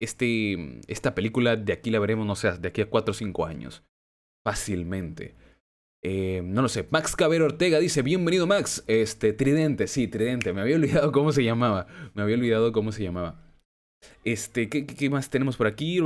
este, 0.00 0.80
esta 0.88 1.14
película 1.14 1.56
de 1.56 1.74
aquí 1.74 1.90
la 1.90 2.00
veremos, 2.00 2.26
no 2.26 2.36
sé, 2.36 2.52
de 2.58 2.68
aquí 2.68 2.80
a 2.80 2.90
4 2.90 3.12
o 3.12 3.14
5 3.14 3.44
años 3.44 3.84
fácilmente. 4.46 5.34
Eh, 6.06 6.42
no 6.44 6.60
lo 6.60 6.68
sé. 6.68 6.86
Max 6.90 7.16
Cabero 7.16 7.46
Ortega 7.46 7.78
dice, 7.80 8.02
bienvenido 8.02 8.46
Max. 8.46 8.84
Este, 8.86 9.32
Tridente, 9.32 9.86
sí, 9.86 10.06
Tridente. 10.06 10.52
Me 10.52 10.60
había 10.60 10.76
olvidado 10.76 11.10
cómo 11.12 11.32
se 11.32 11.42
llamaba. 11.42 11.86
Me 12.12 12.22
había 12.22 12.36
olvidado 12.36 12.72
cómo 12.72 12.92
se 12.92 13.02
llamaba. 13.02 13.40
Este, 14.22 14.68
¿qué, 14.68 14.86
qué 14.86 15.08
más 15.08 15.30
tenemos 15.30 15.56
por 15.56 15.66
aquí? 15.66 16.00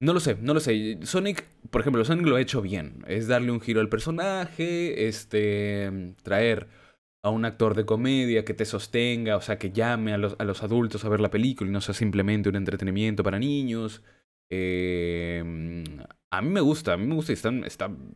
No 0.00 0.12
lo 0.12 0.20
sé, 0.20 0.36
no 0.40 0.54
lo 0.54 0.60
sé. 0.60 0.98
Sonic, 1.02 1.44
por 1.70 1.82
ejemplo, 1.82 2.02
Sonic 2.06 2.26
lo 2.26 2.36
ha 2.36 2.40
hecho 2.40 2.62
bien. 2.62 3.04
Es 3.06 3.28
darle 3.28 3.52
un 3.52 3.60
giro 3.60 3.80
al 3.80 3.90
personaje, 3.90 5.06
este, 5.06 6.14
traer 6.22 6.68
a 7.22 7.30
un 7.30 7.44
actor 7.44 7.74
de 7.74 7.84
comedia 7.84 8.44
que 8.46 8.54
te 8.54 8.64
sostenga, 8.64 9.36
o 9.36 9.40
sea, 9.42 9.58
que 9.58 9.72
llame 9.72 10.14
a 10.14 10.18
los, 10.18 10.36
a 10.38 10.44
los 10.44 10.62
adultos 10.62 11.04
a 11.04 11.08
ver 11.10 11.20
la 11.20 11.30
película 11.30 11.68
y 11.70 11.72
no 11.72 11.80
sea 11.82 11.94
simplemente 11.94 12.48
un 12.48 12.56
entretenimiento 12.56 13.22
para 13.22 13.38
niños. 13.38 14.02
Eh, 14.50 15.84
a 16.32 16.42
mí 16.42 16.48
me 16.48 16.60
gusta, 16.60 16.94
a 16.94 16.96
mí 16.96 17.06
me 17.06 17.14
gusta 17.14 17.32
y 17.32 17.34
están, 17.34 17.64
están 17.64 18.14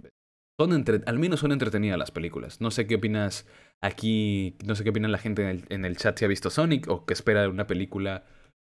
son 0.60 0.72
entre, 0.72 1.02
al 1.06 1.18
menos 1.18 1.40
son 1.40 1.52
entretenidas 1.52 1.98
las 1.98 2.10
películas. 2.10 2.60
No 2.60 2.70
sé 2.70 2.86
qué 2.86 2.96
opinas 2.96 3.46
aquí, 3.80 4.56
no 4.66 4.74
sé 4.74 4.82
qué 4.82 4.90
opina 4.90 5.08
la 5.08 5.18
gente 5.18 5.42
en 5.42 5.48
el, 5.48 5.64
en 5.68 5.84
el 5.84 5.96
chat 5.96 6.18
si 6.18 6.24
ha 6.24 6.28
visto 6.28 6.50
Sonic 6.50 6.88
o 6.88 7.06
que 7.06 7.14
espera 7.14 7.48
una 7.48 7.68
película 7.68 8.24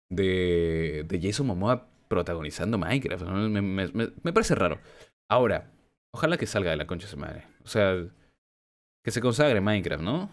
de, 0.10 1.06
de 1.08 1.21
Jason 1.21 1.47
Momoa 1.47 1.88
protagonizando 2.08 2.78
Minecraft. 2.80 3.26
Me, 3.26 3.62
me, 3.62 3.88
me, 3.91 4.34
parece 4.34 4.56
raro. 4.56 4.80
Ahora, 5.30 5.71
ojalá 6.13 6.38
que 6.38 6.47
salga 6.47 6.71
de 6.71 6.78
la 6.78 6.88
concha 6.88 7.06
de 7.06 7.12
su 7.12 7.17
madre. 7.17 7.45
O 7.63 7.67
sea, 7.67 7.95
que 9.04 9.12
se 9.12 9.21
consagre 9.21 9.62
Minecraft, 9.62 10.04
¿no? 10.04 10.30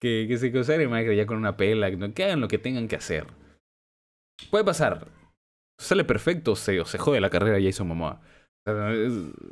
que, 0.00 0.36
se 0.38 0.52
consagre 0.52 0.88
Minecraft 0.88 1.16
ya 1.16 1.26
con 1.26 1.36
una 1.36 1.56
pela, 1.56 1.90
que 2.12 2.24
hagan 2.24 2.40
lo 2.40 2.48
que 2.48 2.58
tengan 2.58 2.88
que 2.88 2.96
hacer. 2.96 3.26
Puede 4.50 4.64
pasar. 4.64 5.08
Sale 5.78 6.04
perfecto 6.04 6.52
o 6.52 6.56
se, 6.56 6.82
se 6.84 6.98
jode 6.98 7.20
la 7.20 7.30
carrera 7.30 7.60
Jason 7.62 7.88
Momoa. 7.88 8.20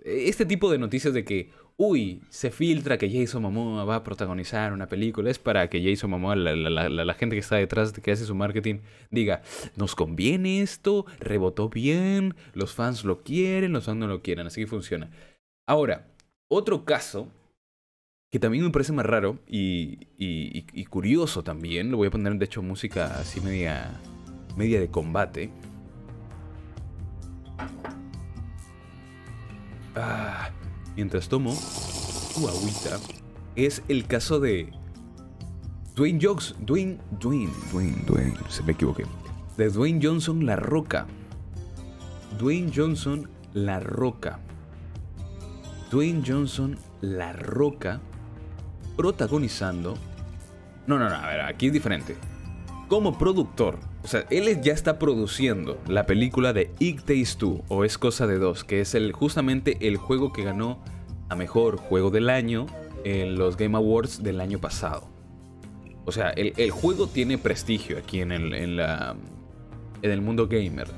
Este 0.05 0.45
tipo 0.45 0.71
de 0.71 0.79
noticias 0.79 1.15
de 1.15 1.25
que, 1.25 1.53
uy, 1.77 2.23
se 2.31 2.51
filtra 2.51 2.99
que 2.99 3.11
Jason 3.11 3.43
Momoa 3.43 3.85
va 3.85 3.97
a 3.97 4.05
protagonizar 4.05 4.73
una 4.73 4.89
película, 4.89 5.31
es 5.31 5.39
para 5.39 5.69
que 5.71 5.83
Jason 5.83 6.11
Momoa, 6.11 6.35
la, 6.35 6.55
la, 6.57 6.89
la, 6.89 7.15
gente 7.15 7.37
que 7.37 7.41
está 7.41 7.57
detrás, 7.57 7.93
que 7.93 8.11
hace 8.11 8.25
su 8.25 8.35
marketing, 8.35 8.81
diga, 9.11 9.43
nos 9.77 9.95
conviene 9.95 10.63
esto, 10.63 11.07
rebotó 11.21 11.69
bien, 11.69 12.35
los 12.55 12.75
fans 12.75 13.05
lo 13.05 13.23
quieren, 13.23 13.73
los 13.73 13.85
fans 13.85 13.99
no 13.99 14.09
lo 14.09 14.21
quieren, 14.21 14.49
así 14.49 14.63
que 14.63 14.67
funciona. 14.67 15.11
Ahora, 15.69 16.09
otro 16.51 16.85
caso 16.85 17.29
que 18.35 18.41
también 18.41 18.65
me 18.65 18.71
parece 18.71 18.93
más 18.93 19.07
raro 19.07 19.39
y, 19.47 20.09
y, 20.19 20.85
curioso 20.87 21.45
también. 21.45 21.91
Le 21.91 21.95
voy 21.95 22.09
a 22.09 22.11
poner, 22.11 22.35
de 22.35 22.45
hecho, 22.45 22.63
música 22.63 23.21
así 23.21 23.41
media, 23.41 24.01
media 24.57 24.81
de 24.81 24.89
combate. 24.89 25.53
Ah, 29.95 30.51
mientras 30.97 31.29
tomo 31.29 31.57
tu 32.35 32.49
agüita, 32.49 32.99
es 33.55 33.85
el 33.87 34.05
caso 34.09 34.41
de 34.41 34.73
Dwayne. 35.95 36.19
Dwayne, 36.19 36.99
Dwayne, 37.21 37.51
Dwayne, 37.71 38.03
Dwayne, 38.05 38.35
se 38.49 38.65
me 38.65 38.73
equivoqué. 38.73 39.05
De 39.57 39.71
Dwayne 39.71 40.01
Johnson 40.03 40.45
La 40.45 40.57
Roca. 40.57 41.07
Dwayne 42.37 42.73
Johnson 42.75 43.31
La 43.53 43.79
Roca. 43.79 44.41
Dwayne 45.89 46.25
Johnson 46.27 46.77
La 47.01 47.33
Roca 47.33 48.01
protagonizando... 48.97 49.95
No, 50.87 50.99
no, 50.99 51.09
no, 51.09 51.15
a 51.15 51.27
ver, 51.29 51.41
aquí 51.41 51.69
es 51.69 51.73
diferente. 51.73 52.17
Como 52.89 53.17
productor, 53.17 53.79
O 54.03 54.07
sea, 54.07 54.27
él 54.31 54.61
ya 54.61 54.75
está 54.75 54.99
produciendo 54.99 55.81
la 55.89 56.05
película 56.05 56.53
de 56.53 56.71
It 56.79 57.01
Takes 57.01 57.37
Two, 57.39 57.65
o 57.69 57.85
Es 57.85 57.97
Cosa 57.97 58.27
de 58.27 58.39
Dos, 58.39 58.65
que 58.65 58.81
es 58.81 58.95
el, 58.95 59.13
justamente 59.13 59.79
el 59.81 59.97
juego 59.97 60.33
que 60.33 60.45
ganó 60.45 60.83
a 61.31 61.35
Mejor 61.35 61.79
Juego 61.79 62.11
del 62.11 62.29
Año 62.29 62.67
en 63.05 63.37
los 63.37 63.57
Game 63.57 63.77
Awards 63.77 64.23
del 64.23 64.41
año 64.41 64.59
pasado. 64.59 65.09
O 66.07 66.13
sea, 66.13 66.31
el, 66.31 66.71
juego 66.71 67.07
tiene 67.07 67.39
prestigio 67.39 67.99
aquí 67.99 68.21
en 68.21 68.33
el, 68.33 68.53
en 68.53 68.77
la, 68.77 69.17
en 70.03 70.11
el 70.11 70.21
mundo 70.21 70.49
gamer. 70.49 70.89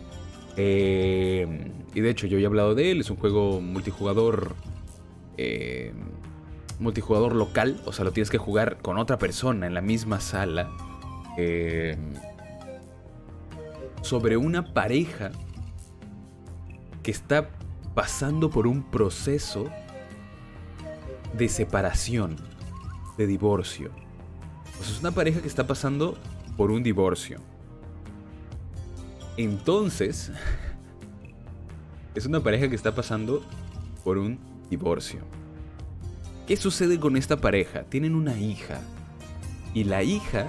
Eh, 0.57 1.71
y 1.95 2.01
de 2.01 2.11
hecho, 2.11 2.27
yo 2.27 2.39
ya 2.39 2.45
he 2.45 2.47
hablado 2.47 2.75
de 2.75 2.91
él. 2.91 3.01
Es 3.01 3.11
un 3.11 3.17
juego 3.17 3.61
multijugador. 3.61 4.55
Eh, 5.39 5.93
multijugador 6.79 7.35
local. 7.35 7.81
O 7.87 7.93
sea, 7.93 8.05
lo 8.05 8.13
tienes 8.13 8.31
que 8.31 8.39
jugar 8.39 8.79
con 8.79 8.99
otra 8.99 9.19
persona 9.19 9.67
en 9.67 9.75
la 9.75 9.81
misma 9.81 10.21
sala. 10.21 10.71
Eh, 11.39 11.97
sobre 14.03 14.37
una 14.37 14.73
pareja 14.73 15.33
que 17.03 17.11
está 17.11 17.51
pasando 17.95 18.51
por 18.51 18.67
un 18.67 18.83
proceso 18.83 19.71
de 21.33 21.49
separación, 21.49 22.37
de 23.19 23.27
divorcio. 23.27 23.91
O 24.81 24.85
sea, 24.85 24.95
es 24.95 25.01
una 25.01 25.11
pareja 25.11 25.41
que 25.41 25.49
está 25.49 25.67
pasando 25.67 26.17
por 26.57 26.71
un 26.71 26.83
divorcio. 26.83 27.41
Entonces, 29.37 30.31
es 32.15 32.27
una 32.27 32.41
pareja 32.41 32.69
que 32.69 32.77
está 32.77 32.95
pasando 32.95 33.43
por 34.05 34.19
un 34.19 34.39
divorcio. 34.71 35.21
¿Qué 36.47 36.57
sucede 36.57 37.01
con 37.01 37.17
esta 37.17 37.37
pareja? 37.39 37.83
Tienen 37.83 38.15
una 38.15 38.39
hija. 38.39 38.81
Y 39.75 39.83
la 39.83 40.05
hija 40.05 40.47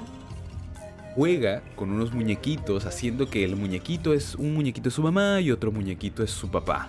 juega 1.15 1.63
con 1.75 1.91
unos 1.91 2.13
muñequitos 2.13 2.85
haciendo 2.85 3.31
que 3.31 3.43
el 3.43 3.55
muñequito 3.55 4.13
es 4.13 4.35
un 4.35 4.53
muñequito 4.53 4.89
de 4.89 4.95
su 4.95 5.01
mamá 5.01 5.41
y 5.41 5.49
otro 5.49 5.71
muñequito 5.71 6.21
es 6.21 6.29
su 6.29 6.51
papá. 6.51 6.87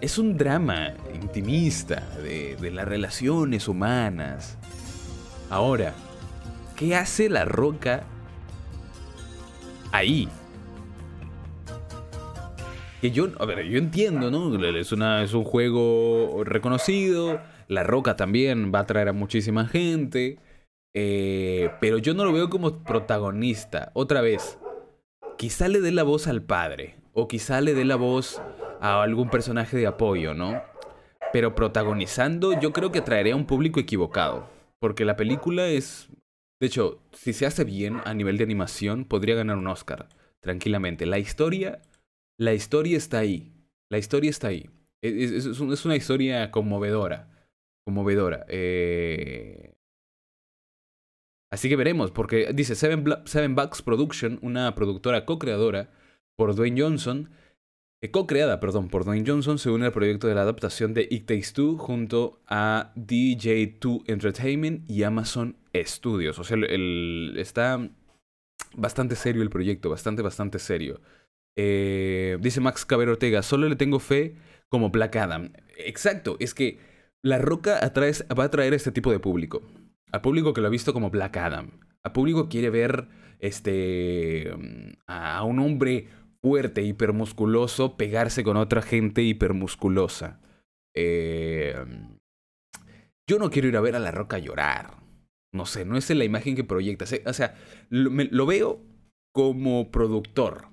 Es 0.00 0.16
un 0.16 0.36
drama 0.36 0.94
intimista 1.12 2.06
de, 2.22 2.54
de 2.54 2.70
las 2.70 2.86
relaciones 2.86 3.66
humanas. 3.66 4.56
Ahora, 5.50 5.92
¿qué 6.76 6.94
hace 6.94 7.28
la 7.28 7.44
roca 7.44 8.04
ahí? 9.90 10.28
Que 13.04 13.10
yo, 13.10 13.28
a 13.38 13.44
ver, 13.44 13.62
yo 13.66 13.76
entiendo, 13.76 14.30
¿no? 14.30 14.56
Es, 14.78 14.90
una, 14.90 15.22
es 15.22 15.34
un 15.34 15.44
juego 15.44 16.42
reconocido. 16.42 17.38
La 17.68 17.82
roca 17.82 18.16
también 18.16 18.72
va 18.74 18.78
a 18.78 18.82
atraer 18.84 19.08
a 19.08 19.12
muchísima 19.12 19.68
gente. 19.68 20.38
Eh, 20.94 21.68
pero 21.82 21.98
yo 21.98 22.14
no 22.14 22.24
lo 22.24 22.32
veo 22.32 22.48
como 22.48 22.82
protagonista. 22.82 23.90
Otra 23.92 24.22
vez, 24.22 24.58
quizá 25.36 25.68
le 25.68 25.82
dé 25.82 25.92
la 25.92 26.02
voz 26.02 26.28
al 26.28 26.44
padre. 26.44 26.96
O 27.12 27.28
quizá 27.28 27.60
le 27.60 27.74
dé 27.74 27.84
la 27.84 27.96
voz 27.96 28.40
a 28.80 29.02
algún 29.02 29.28
personaje 29.28 29.76
de 29.76 29.86
apoyo, 29.86 30.32
¿no? 30.32 30.62
Pero 31.30 31.54
protagonizando, 31.54 32.58
yo 32.58 32.72
creo 32.72 32.90
que 32.90 33.02
traería 33.02 33.34
a 33.34 33.36
un 33.36 33.44
público 33.44 33.80
equivocado. 33.80 34.48
Porque 34.78 35.04
la 35.04 35.16
película 35.16 35.66
es. 35.66 36.08
De 36.58 36.68
hecho, 36.68 37.02
si 37.12 37.34
se 37.34 37.44
hace 37.44 37.64
bien 37.64 38.00
a 38.06 38.14
nivel 38.14 38.38
de 38.38 38.44
animación, 38.44 39.04
podría 39.04 39.34
ganar 39.34 39.58
un 39.58 39.66
Oscar. 39.66 40.08
Tranquilamente. 40.40 41.04
La 41.04 41.18
historia. 41.18 41.82
La 42.38 42.54
historia 42.54 42.96
está 42.96 43.18
ahí. 43.18 43.52
La 43.90 43.98
historia 43.98 44.30
está 44.30 44.48
ahí. 44.48 44.68
Es, 45.02 45.46
es 45.46 45.84
una 45.84 45.96
historia 45.96 46.50
conmovedora. 46.50 47.30
Conmovedora. 47.86 48.46
Eh 48.48 49.74
Así 51.54 51.68
que 51.68 51.76
veremos, 51.76 52.10
porque 52.10 52.50
dice 52.52 52.74
Seven, 52.74 53.54
Bucks 53.54 53.80
Production, 53.80 54.40
una 54.42 54.74
productora 54.74 55.24
co-creadora 55.24 55.88
por 56.36 56.52
Dwayne 56.56 56.82
Johnson, 56.82 57.30
eh, 58.02 58.10
co-creada, 58.10 58.58
perdón, 58.58 58.88
por 58.88 59.04
Dwayne 59.04 59.24
Johnson, 59.24 59.60
se 59.60 59.70
une 59.70 59.86
al 59.86 59.92
proyecto 59.92 60.26
de 60.26 60.34
la 60.34 60.40
adaptación 60.40 60.94
de 60.94 61.06
It 61.08 61.26
Takes 61.26 61.52
Two 61.54 61.78
junto 61.78 62.42
a 62.48 62.92
DJ2 62.96 64.02
Entertainment 64.08 64.90
y 64.90 65.04
Amazon 65.04 65.56
Studios. 65.76 66.40
O 66.40 66.42
sea, 66.42 66.56
el, 66.56 67.36
está 67.36 67.88
bastante 68.74 69.14
serio 69.14 69.40
el 69.40 69.48
proyecto, 69.48 69.90
bastante, 69.90 70.22
bastante 70.22 70.58
serio. 70.58 71.00
Eh, 71.56 72.38
dice 72.40 72.60
Max 72.60 72.84
Caber 72.84 73.08
Ortega, 73.08 73.42
solo 73.42 73.68
le 73.68 73.76
tengo 73.76 74.00
fe 74.00 74.36
como 74.68 74.90
Black 74.90 75.16
Adam. 75.16 75.52
Exacto, 75.76 76.36
es 76.40 76.54
que 76.54 76.78
La 77.22 77.38
Roca 77.38 77.80
va 78.36 78.42
a 78.42 78.46
atraer 78.46 78.72
a 78.72 78.76
este 78.76 78.92
tipo 78.92 79.10
de 79.10 79.20
público 79.20 79.62
al 80.14 80.20
público 80.20 80.54
que 80.54 80.60
lo 80.60 80.68
ha 80.68 80.70
visto 80.70 80.92
como 80.92 81.10
Black 81.10 81.36
Adam. 81.38 81.72
Al 82.04 82.12
público 82.12 82.48
quiere 82.48 82.70
ver 82.70 83.08
este 83.40 84.48
a 85.08 85.42
un 85.42 85.58
hombre 85.58 86.06
fuerte, 86.40 86.82
hipermusculoso, 86.82 87.96
pegarse 87.96 88.44
con 88.44 88.56
otra 88.56 88.80
gente 88.80 89.22
hipermusculosa. 89.22 90.40
Eh, 90.94 91.74
yo 93.28 93.40
no 93.40 93.50
quiero 93.50 93.66
ir 93.66 93.76
a 93.76 93.80
ver 93.80 93.96
a 93.96 93.98
La 93.98 94.12
Roca 94.12 94.38
llorar. 94.38 95.02
No 95.52 95.66
sé, 95.66 95.84
no 95.84 95.96
es 95.96 96.08
la 96.10 96.24
imagen 96.24 96.54
que 96.54 96.62
proyecta. 96.62 97.06
O 97.26 97.32
sea, 97.32 97.56
lo 97.90 98.46
veo 98.46 98.82
como 99.32 99.90
productor. 99.90 100.68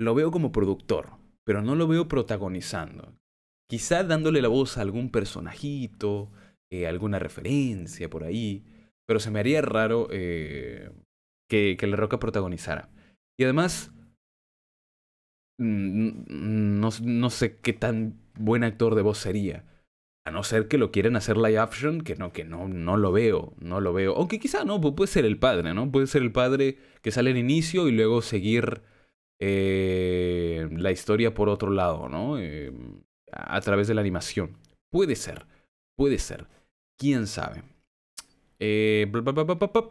Lo 0.00 0.14
veo 0.14 0.30
como 0.30 0.50
productor, 0.50 1.10
pero 1.44 1.60
no 1.60 1.74
lo 1.74 1.86
veo 1.86 2.08
protagonizando. 2.08 3.12
Quizá 3.68 4.02
dándole 4.02 4.40
la 4.40 4.48
voz 4.48 4.78
a 4.78 4.80
algún 4.80 5.10
personajito, 5.10 6.32
eh, 6.72 6.86
alguna 6.86 7.18
referencia 7.18 8.08
por 8.08 8.24
ahí, 8.24 8.64
pero 9.06 9.20
se 9.20 9.30
me 9.30 9.40
haría 9.40 9.60
raro 9.60 10.08
eh, 10.10 10.90
que, 11.50 11.76
que 11.78 11.86
La 11.86 11.96
Roca 11.96 12.18
protagonizara. 12.18 12.88
Y 13.38 13.44
además, 13.44 13.92
mm, 15.58 16.80
no, 16.80 16.88
no, 17.02 17.30
sé 17.30 17.58
qué 17.58 17.74
tan 17.74 18.18
buen 18.38 18.64
actor 18.64 18.94
de 18.94 19.02
voz 19.02 19.18
sería. 19.18 19.66
A 20.24 20.30
no 20.30 20.44
ser 20.44 20.66
que 20.66 20.78
lo 20.78 20.92
quieran 20.92 21.16
hacer 21.16 21.36
live 21.36 21.58
action, 21.58 22.00
que 22.00 22.16
no, 22.16 22.32
que 22.32 22.44
no, 22.44 22.68
no 22.68 22.96
lo 22.96 23.12
veo, 23.12 23.52
no 23.60 23.80
lo 23.80 23.92
veo. 23.92 24.16
Aunque 24.16 24.38
quizá 24.38 24.64
no, 24.64 24.80
puede 24.80 25.08
ser 25.08 25.26
el 25.26 25.38
padre, 25.38 25.74
¿no? 25.74 25.92
Puede 25.92 26.06
ser 26.06 26.22
el 26.22 26.32
padre 26.32 26.78
que 27.02 27.10
sale 27.10 27.32
al 27.32 27.36
inicio 27.36 27.86
y 27.86 27.92
luego 27.92 28.22
seguir 28.22 28.80
eh, 29.40 30.68
la 30.72 30.90
historia 30.90 31.34
por 31.34 31.48
otro 31.48 31.70
lado, 31.70 32.08
¿no? 32.08 32.36
a 33.32 33.60
través 33.60 33.88
de 33.88 33.94
la 33.94 34.00
animación. 34.00 34.56
Puede 34.90 35.16
ser, 35.16 35.46
puede 35.96 36.18
ser. 36.18 36.46
¿Quién 36.98 37.26
sabe? 37.26 37.62
Eh, 38.58 39.10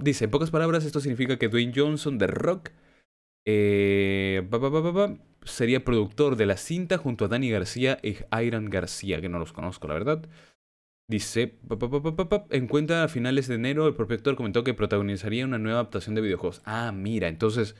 dice, 0.02 0.26
en 0.26 0.32
pocas 0.32 0.52
palabras, 0.52 0.86
esto 0.86 1.00
significa 1.00 1.40
que 1.40 1.48
Dwayne 1.50 1.74
Johnson 1.76 2.18
de 2.18 2.28
Rock 2.28 2.70
eh, 3.48 4.48
sería 5.44 5.84
productor 5.84 6.36
de 6.36 6.46
la 6.46 6.58
cinta 6.58 6.98
junto 6.98 7.26
a 7.26 7.28
Danny 7.30 7.50
García 7.50 7.98
y 8.04 8.18
Iron 8.44 8.70
García, 8.70 9.22
que 9.22 9.30
no 9.30 9.40
los 9.40 9.54
conozco, 9.54 9.88
la 9.88 9.96
verdad. 9.96 10.30
Dice, 11.10 11.58
en 12.52 12.68
cuenta 12.68 13.04
a 13.04 13.08
finales 13.08 13.48
de 13.48 13.56
enero, 13.56 13.88
el 13.88 13.96
propio 13.96 14.36
comentó 14.36 14.64
que 14.64 14.76
protagonizaría 14.76 15.46
una 15.46 15.58
nueva 15.58 15.80
adaptación 15.80 16.14
de 16.14 16.22
videojuegos. 16.22 16.62
Ah, 16.66 16.92
mira, 16.92 17.28
entonces 17.28 17.76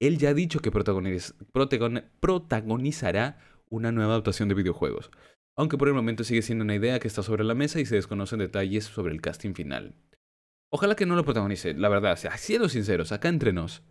él 0.00 0.18
ya 0.18 0.30
ha 0.30 0.34
dicho 0.34 0.58
que 0.60 0.72
protagonizará 0.72 3.38
una 3.68 3.92
nueva 3.92 4.14
adaptación 4.14 4.48
de 4.48 4.56
videojuegos 4.56 5.12
aunque 5.60 5.76
por 5.76 5.88
el 5.88 5.94
momento 5.94 6.24
sigue 6.24 6.40
siendo 6.40 6.64
una 6.64 6.74
idea 6.74 6.98
que 7.00 7.06
está 7.06 7.22
sobre 7.22 7.44
la 7.44 7.54
mesa 7.54 7.80
y 7.80 7.84
se 7.84 7.96
desconocen 7.96 8.38
detalles 8.38 8.84
sobre 8.84 9.12
el 9.12 9.20
casting 9.20 9.52
final. 9.52 9.94
Ojalá 10.72 10.94
que 10.94 11.04
no 11.04 11.16
lo 11.16 11.24
protagonice, 11.24 11.74
la 11.74 11.90
verdad, 11.90 12.18
siendo 12.38 12.70
sinceros, 12.70 13.12
acá 13.12 13.28
entre 13.28 13.52
nos. 13.52 13.82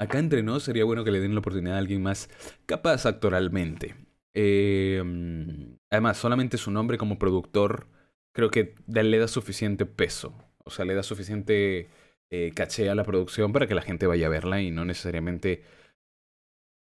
Acá 0.00 0.20
entre 0.20 0.44
nos 0.44 0.62
sería 0.62 0.84
bueno 0.84 1.02
que 1.02 1.10
le 1.10 1.18
den 1.18 1.34
la 1.34 1.40
oportunidad 1.40 1.74
a 1.74 1.80
alguien 1.80 2.00
más 2.00 2.30
capaz 2.66 3.06
actoralmente. 3.06 3.96
Em, 4.34 5.76
además, 5.90 6.18
solamente 6.18 6.56
su 6.56 6.70
nombre 6.70 6.96
como 6.96 7.18
productor 7.18 7.88
creo 8.32 8.52
que 8.52 8.76
le 8.86 9.18
da 9.18 9.26
suficiente 9.26 9.84
peso. 9.84 10.32
O 10.64 10.70
sea, 10.70 10.84
le 10.84 10.94
da 10.94 11.02
suficiente 11.02 11.88
eh, 12.30 12.52
caché 12.54 12.90
a 12.90 12.94
la 12.94 13.04
producción 13.04 13.52
para 13.52 13.66
que 13.66 13.74
la 13.74 13.82
gente 13.82 14.06
vaya 14.06 14.26
a 14.26 14.30
verla 14.30 14.60
y 14.60 14.70
no 14.70 14.84
necesariamente 14.84 15.62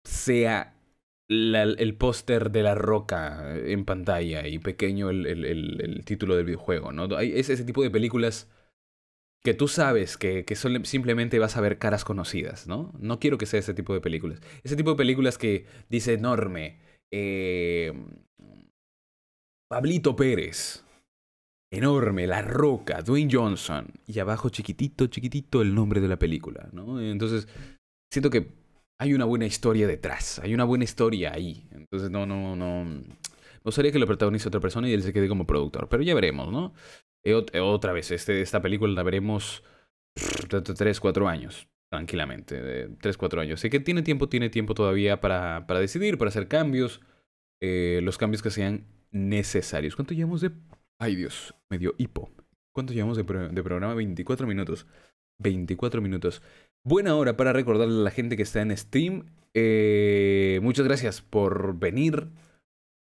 sea 0.04 0.75
el 1.30 1.95
póster 1.95 2.51
de 2.51 2.63
la 2.63 2.75
roca 2.75 3.56
en 3.56 3.86
pantalla 3.86 4.47
y 4.47 4.60
pequeño 4.60 5.10
el, 5.10 5.25
el, 5.25 5.45
el, 5.45 6.04
título 6.04 6.36
del 6.36 6.45
videojuego, 6.45 6.91
¿no? 6.91 7.17
Es 7.19 7.49
ese 7.49 7.63
tipo 7.63 7.82
de 7.84 7.89
películas 7.89 8.49
que 9.43 9.54
tú 9.54 9.67
sabes 9.67 10.17
que, 10.17 10.45
que 10.45 10.56
simplemente 10.56 11.39
vas 11.39 11.58
a 11.58 11.62
ver 11.62 11.80
caras 11.80 12.04
conocidas, 12.04 12.67
¿no? 12.67 12.91
No 12.99 13.19
quiero 13.19 13.38
que 13.38 13.45
sea 13.45 13.60
ese 13.60 13.73
tipo 13.73 13.93
de 13.93 14.01
películas. 14.01 14.41
Ese 14.63 14.75
tipo 14.75 14.91
de 14.91 14.97
películas 14.97 15.38
que 15.38 15.65
dice 15.89 16.13
enorme, 16.13 16.80
eh, 17.12 17.93
Pablito 19.69 20.15
Pérez, 20.15 20.84
enorme, 21.71 22.27
La 22.27 22.41
Roca, 22.41 23.01
Dwayne 23.01 23.31
Johnson, 23.31 23.88
y 24.05 24.19
abajo 24.19 24.49
chiquitito, 24.49 25.07
chiquitito 25.07 25.62
el 25.62 25.73
nombre 25.73 26.01
de 26.01 26.07
la 26.07 26.19
película, 26.19 26.69
¿no? 26.73 27.01
Entonces, 27.01 27.47
siento 28.12 28.29
que 28.29 28.51
hay 28.99 29.13
una 29.13 29.25
buena 29.25 29.45
historia 29.45 29.88
detrás, 29.88 30.39
hay 30.39 30.53
una 30.53 30.65
buena 30.65 30.84
historia 30.84 31.34
ahí. 31.34 31.67
Entonces, 31.71 32.12
no, 32.12 32.25
no, 32.25 32.55
no. 32.55 32.84
Me 32.84 33.63
gustaría 33.63 33.91
que 33.91 33.99
lo 33.99 34.05
protagonice 34.05 34.47
otra 34.47 34.60
persona 34.60 34.88
y 34.89 34.93
él 34.93 35.01
se 35.01 35.13
quede 35.13 35.27
como 35.27 35.47
productor, 35.47 35.88
pero 35.89 36.03
ya 36.03 36.13
veremos, 36.13 36.51
¿no? 36.51 36.73
Eh, 37.23 37.34
otra 37.34 37.93
vez, 37.93 38.12
este, 38.12 38.41
esta 38.41 38.62
película 38.62 38.93
la 38.93 39.03
veremos 39.03 39.63
3, 40.13 40.99
4 40.99 41.27
años, 41.27 41.67
tranquilamente, 41.89 42.62
de 42.62 42.89
3, 42.99 43.17
4 43.17 43.41
años. 43.41 43.60
Así 43.60 43.69
que 43.69 43.79
tiene 43.79 44.01
tiempo, 44.01 44.29
tiene 44.29 44.49
tiempo 44.49 44.73
todavía 44.73 45.21
para, 45.21 45.65
para 45.67 45.79
decidir, 45.79 46.17
para 46.17 46.29
hacer 46.29 46.47
cambios, 46.47 47.01
eh, 47.62 48.01
los 48.03 48.17
cambios 48.17 48.41
que 48.41 48.51
sean 48.51 48.86
necesarios. 49.12 49.95
¿Cuánto 49.95 50.13
llevamos 50.13 50.41
de... 50.41 50.51
Ay 51.01 51.15
Dios, 51.15 51.55
medio 51.67 51.95
hipo. 51.97 52.29
¿Cuánto 52.71 52.93
llevamos 52.93 53.17
de, 53.17 53.23
de 53.23 53.63
programa? 53.63 53.95
24 53.95 54.45
minutos. 54.45 54.85
24 55.39 55.99
minutos. 55.99 56.43
Buena 56.83 57.15
hora 57.15 57.35
para 57.35 57.53
recordarle 57.53 57.95
a 57.95 58.03
la 58.03 58.11
gente 58.11 58.37
que 58.37 58.43
está 58.43 58.61
en 58.61 58.77
stream. 58.77 59.25
Eh, 59.55 60.59
muchas 60.61 60.85
gracias 60.85 61.23
por 61.23 61.79
venir 61.79 62.27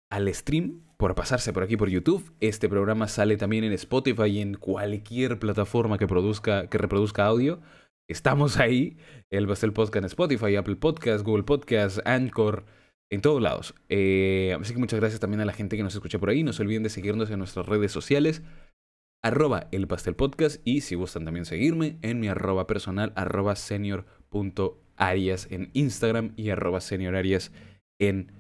al 0.09 0.35
stream, 0.35 0.81
por 0.97 1.15
pasarse 1.15 1.53
por 1.53 1.63
aquí 1.63 1.77
por 1.77 1.91
YouTube. 1.91 2.33
Este 2.41 2.71
programa 2.71 3.07
sale 3.07 3.37
también 3.37 3.65
en 3.65 3.75
Spotify 3.75 4.29
y 4.29 4.41
en 4.41 4.55
cualquier 4.55 5.39
plataforma 5.39 5.99
que, 5.99 6.07
produzca, 6.07 6.69
que 6.69 6.79
reproduzca 6.79 7.27
audio. 7.27 7.61
Estamos 8.09 8.57
ahí. 8.57 8.97
El 9.29 9.47
Bastel 9.47 9.75
Podcast 9.75 9.97
en 9.99 10.05
Spotify, 10.07 10.57
Apple 10.57 10.77
Podcast, 10.77 11.23
Google 11.23 11.43
Podcast, 11.43 11.99
Anchor, 12.07 12.65
en 13.11 13.21
todos 13.21 13.43
lados. 13.43 13.75
Eh, 13.89 14.57
así 14.61 14.73
que 14.73 14.79
muchas 14.79 15.01
gracias 15.01 15.21
también 15.21 15.41
a 15.41 15.45
la 15.45 15.53
gente 15.53 15.77
que 15.77 15.83
nos 15.83 15.95
escucha 15.95 16.19
por 16.19 16.31
ahí. 16.31 16.43
No 16.43 16.53
se 16.53 16.63
olviden 16.63 16.83
de 16.83 16.91
seguirnos 16.91 17.31
en 17.31 17.39
nuestras 17.39 17.67
redes 17.67 17.93
sociales 17.93 18.43
arroba 19.23 19.69
el 19.71 19.87
pastel 19.87 20.15
podcast 20.15 20.61
y 20.65 20.81
si 20.81 20.95
gustan 20.95 21.27
también 21.27 21.45
seguirme 21.45 21.99
en 22.03 22.21
mi 22.21 22.29
arroba 22.29 22.67
personal 22.67 23.13
arroba 23.17 23.55
senior.arias 23.55 25.47
en 25.51 25.69
Instagram 25.75 26.33
y 26.37 26.49
arroba 26.51 26.81
seniorarias 26.81 27.53
en 28.01 28.33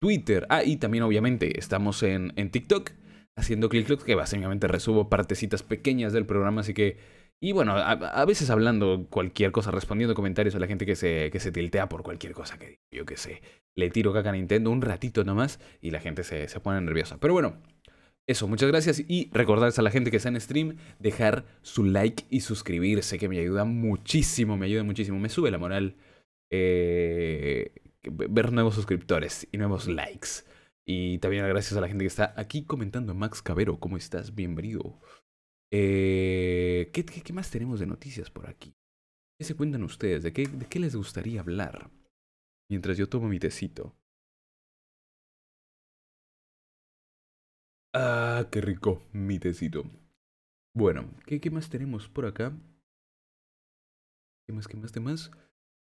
Twitter. 0.00 0.46
Ah, 0.48 0.64
y 0.64 0.78
también 0.78 1.04
obviamente 1.04 1.58
estamos 1.58 2.02
en, 2.02 2.32
en 2.36 2.50
TikTok 2.50 2.92
haciendo 3.36 3.68
click 3.68 4.02
que 4.02 4.14
básicamente 4.14 4.68
resubo 4.68 5.08
partecitas 5.08 5.62
pequeñas 5.62 6.12
del 6.12 6.26
programa, 6.26 6.62
así 6.62 6.74
que... 6.74 7.21
Y 7.44 7.50
bueno, 7.50 7.72
a, 7.76 8.24
veces 8.24 8.50
hablando 8.50 9.08
cualquier 9.10 9.50
cosa, 9.50 9.72
respondiendo 9.72 10.14
comentarios 10.14 10.54
a 10.54 10.60
la 10.60 10.68
gente 10.68 10.86
que 10.86 10.94
se, 10.94 11.28
que 11.32 11.40
se 11.40 11.50
tiltea 11.50 11.88
por 11.88 12.04
cualquier 12.04 12.34
cosa 12.34 12.56
que 12.56 12.78
yo 12.92 13.04
que 13.04 13.16
sé. 13.16 13.42
Le 13.74 13.90
tiro 13.90 14.12
caca 14.12 14.28
a 14.28 14.32
Nintendo 14.32 14.70
un 14.70 14.80
ratito 14.80 15.24
nomás 15.24 15.58
y 15.80 15.90
la 15.90 15.98
gente 15.98 16.22
se, 16.22 16.46
se 16.46 16.60
pone 16.60 16.80
nerviosa. 16.80 17.18
Pero 17.18 17.32
bueno, 17.32 17.60
eso, 18.28 18.46
muchas 18.46 18.68
gracias 18.68 19.02
y 19.08 19.28
recordarles 19.32 19.76
a 19.80 19.82
la 19.82 19.90
gente 19.90 20.12
que 20.12 20.18
está 20.18 20.28
en 20.28 20.40
stream 20.40 20.76
dejar 21.00 21.44
su 21.62 21.82
like 21.82 22.26
y 22.30 22.42
suscribirse, 22.42 23.18
que 23.18 23.28
me 23.28 23.40
ayuda 23.40 23.64
muchísimo, 23.64 24.56
me 24.56 24.66
ayuda 24.66 24.84
muchísimo, 24.84 25.18
me 25.18 25.28
sube 25.28 25.50
la 25.50 25.58
moral 25.58 25.96
eh, 26.48 27.72
ver 28.04 28.52
nuevos 28.52 28.76
suscriptores 28.76 29.48
y 29.50 29.58
nuevos 29.58 29.88
likes. 29.88 30.44
Y 30.86 31.18
también 31.18 31.44
gracias 31.48 31.76
a 31.76 31.80
la 31.80 31.88
gente 31.88 32.04
que 32.04 32.08
está 32.08 32.34
aquí 32.36 32.62
comentando. 32.64 33.14
Max 33.14 33.42
Cabero, 33.42 33.80
¿cómo 33.80 33.96
estás? 33.96 34.32
Bienvenido. 34.36 35.00
Eh, 35.74 36.90
¿qué, 36.92 37.32
más 37.32 37.50
tenemos 37.50 37.80
de 37.80 37.86
noticias 37.86 38.30
por 38.30 38.46
aquí? 38.46 38.74
¿Qué 39.38 39.44
se 39.44 39.56
cuentan 39.56 39.82
ustedes? 39.82 40.22
¿De 40.22 40.32
qué, 40.32 40.46
¿De 40.46 40.80
les 40.80 40.94
gustaría 40.94 41.40
hablar? 41.40 41.90
Mientras 42.70 42.98
yo 42.98 43.08
tomo 43.08 43.26
mi 43.26 43.38
tecito. 43.38 43.96
Ah, 47.94 48.48
qué 48.52 48.60
rico, 48.60 49.02
mi 49.12 49.38
tecito. 49.38 49.84
Bueno, 50.74 51.10
¿qué, 51.26 51.40
¿qué, 51.40 51.50
más 51.50 51.70
tenemos 51.70 52.06
por 52.06 52.26
acá? 52.26 52.52
¿Qué 54.46 54.52
más, 54.52 54.68
qué 54.68 54.76
más, 54.76 54.92
qué 54.92 55.00
más? 55.00 55.30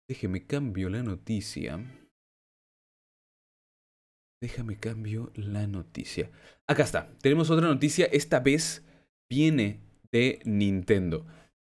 Déjeme 0.09 0.47
cambio 0.47 0.89
la 0.89 1.03
noticia. 1.03 1.79
Déjame 4.41 4.79
cambio 4.79 5.33
la 5.35 5.67
noticia. 5.67 6.31
Acá 6.69 6.85
está, 6.85 7.13
tenemos 7.19 7.51
otra 7.51 7.67
noticia. 7.67 8.07
Esta 8.07 8.39
vez 8.39 8.85
viene 9.31 9.81
de 10.13 10.41
Nintendo. 10.45 11.25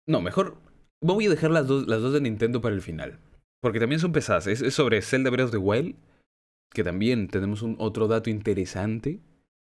No, 0.06 0.20
mejor 0.20 0.58
voy 1.00 1.26
a 1.26 1.30
dejar 1.30 1.50
las 1.50 1.66
dos, 1.66 1.88
las 1.88 2.00
dos 2.00 2.12
de 2.12 2.20
Nintendo 2.20 2.60
para 2.60 2.74
el 2.74 2.82
final. 2.82 3.18
Porque 3.60 3.80
también 3.80 4.00
son 4.00 4.12
pesadas. 4.12 4.46
Es, 4.46 4.74
sobre 4.74 5.02
Zelda 5.02 5.30
Breath 5.30 5.46
of 5.46 5.50
the 5.52 5.56
Wild. 5.56 5.96
Que 6.72 6.84
también 6.84 7.28
tenemos 7.28 7.62
un 7.62 7.76
otro 7.78 8.06
dato 8.06 8.28
interesante 8.28 9.20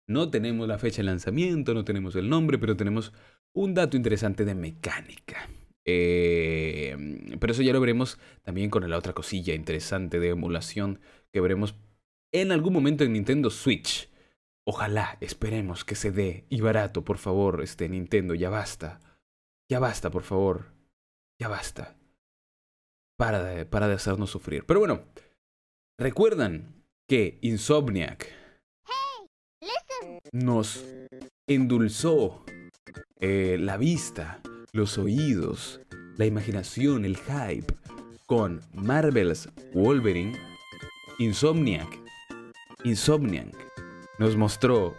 no 0.09 0.31
tenemos 0.31 0.69
la 0.69 0.79
fecha 0.79 0.99
de 0.99 1.05
lanzamiento, 1.05 1.75
no 1.75 1.85
tenemos 1.85 2.15
el 2.15 2.29
nombre, 2.29 2.59
pero 2.59 2.77
tenemos 2.77 3.13
un 3.53 3.75
dato 3.75 3.97
interesante 3.97 4.45
de 4.45 4.55
mecánica. 4.55 5.49
Eh, 5.85 6.97
pero 7.41 7.53
eso 7.53 7.63
ya 7.63 7.73
lo 7.73 7.81
veremos 7.81 8.19
también 8.43 8.71
con 8.71 8.89
la 8.89 8.99
otra 8.99 9.13
cosilla 9.13 9.55
interesante 9.55 10.21
de 10.21 10.29
emulación 10.29 11.01
que 11.33 11.41
veremos 11.41 11.77
en 12.33 12.53
algún 12.53 12.73
momento 12.73 13.05
en 13.05 13.15
Nintendo 13.15 13.51
Switch. 13.51 14.09
Ojalá, 14.69 15.17
esperemos 15.21 15.85
que 15.85 15.95
se 15.95 16.11
dé. 16.11 16.45
Y 16.49 16.61
barato, 16.61 17.05
por 17.05 17.19
favor, 17.19 17.63
este 17.63 17.89
Nintendo, 17.89 18.35
ya 18.35 18.51
basta. 18.51 19.01
Ya 19.71 19.79
basta, 19.79 20.11
por 20.11 20.25
favor. 20.25 20.73
Ya 21.41 21.49
basta. 21.49 21.97
Para 23.17 23.43
de, 23.45 23.65
para 23.65 23.93
hacernos 23.93 24.31
sufrir. 24.31 24.67
Pero 24.67 24.81
bueno, 24.81 25.05
recuerdan 25.99 26.85
que 27.09 27.39
Insomniac 27.43 28.29
nos 30.33 30.85
endulzó 31.49 32.45
eh, 33.21 33.57
la 33.61 33.77
vista, 33.77 34.41
los 34.73 34.99
oídos, 34.99 35.81
la 36.17 36.27
imaginación, 36.27 37.05
el 37.05 37.17
hype 37.19 37.73
con 38.27 38.61
Marvel's 38.73 39.49
Wolverine, 39.73 40.37
Insomniac. 41.19 42.01
Insomniac 42.83 43.66
nos 44.19 44.37
mostró 44.37 44.95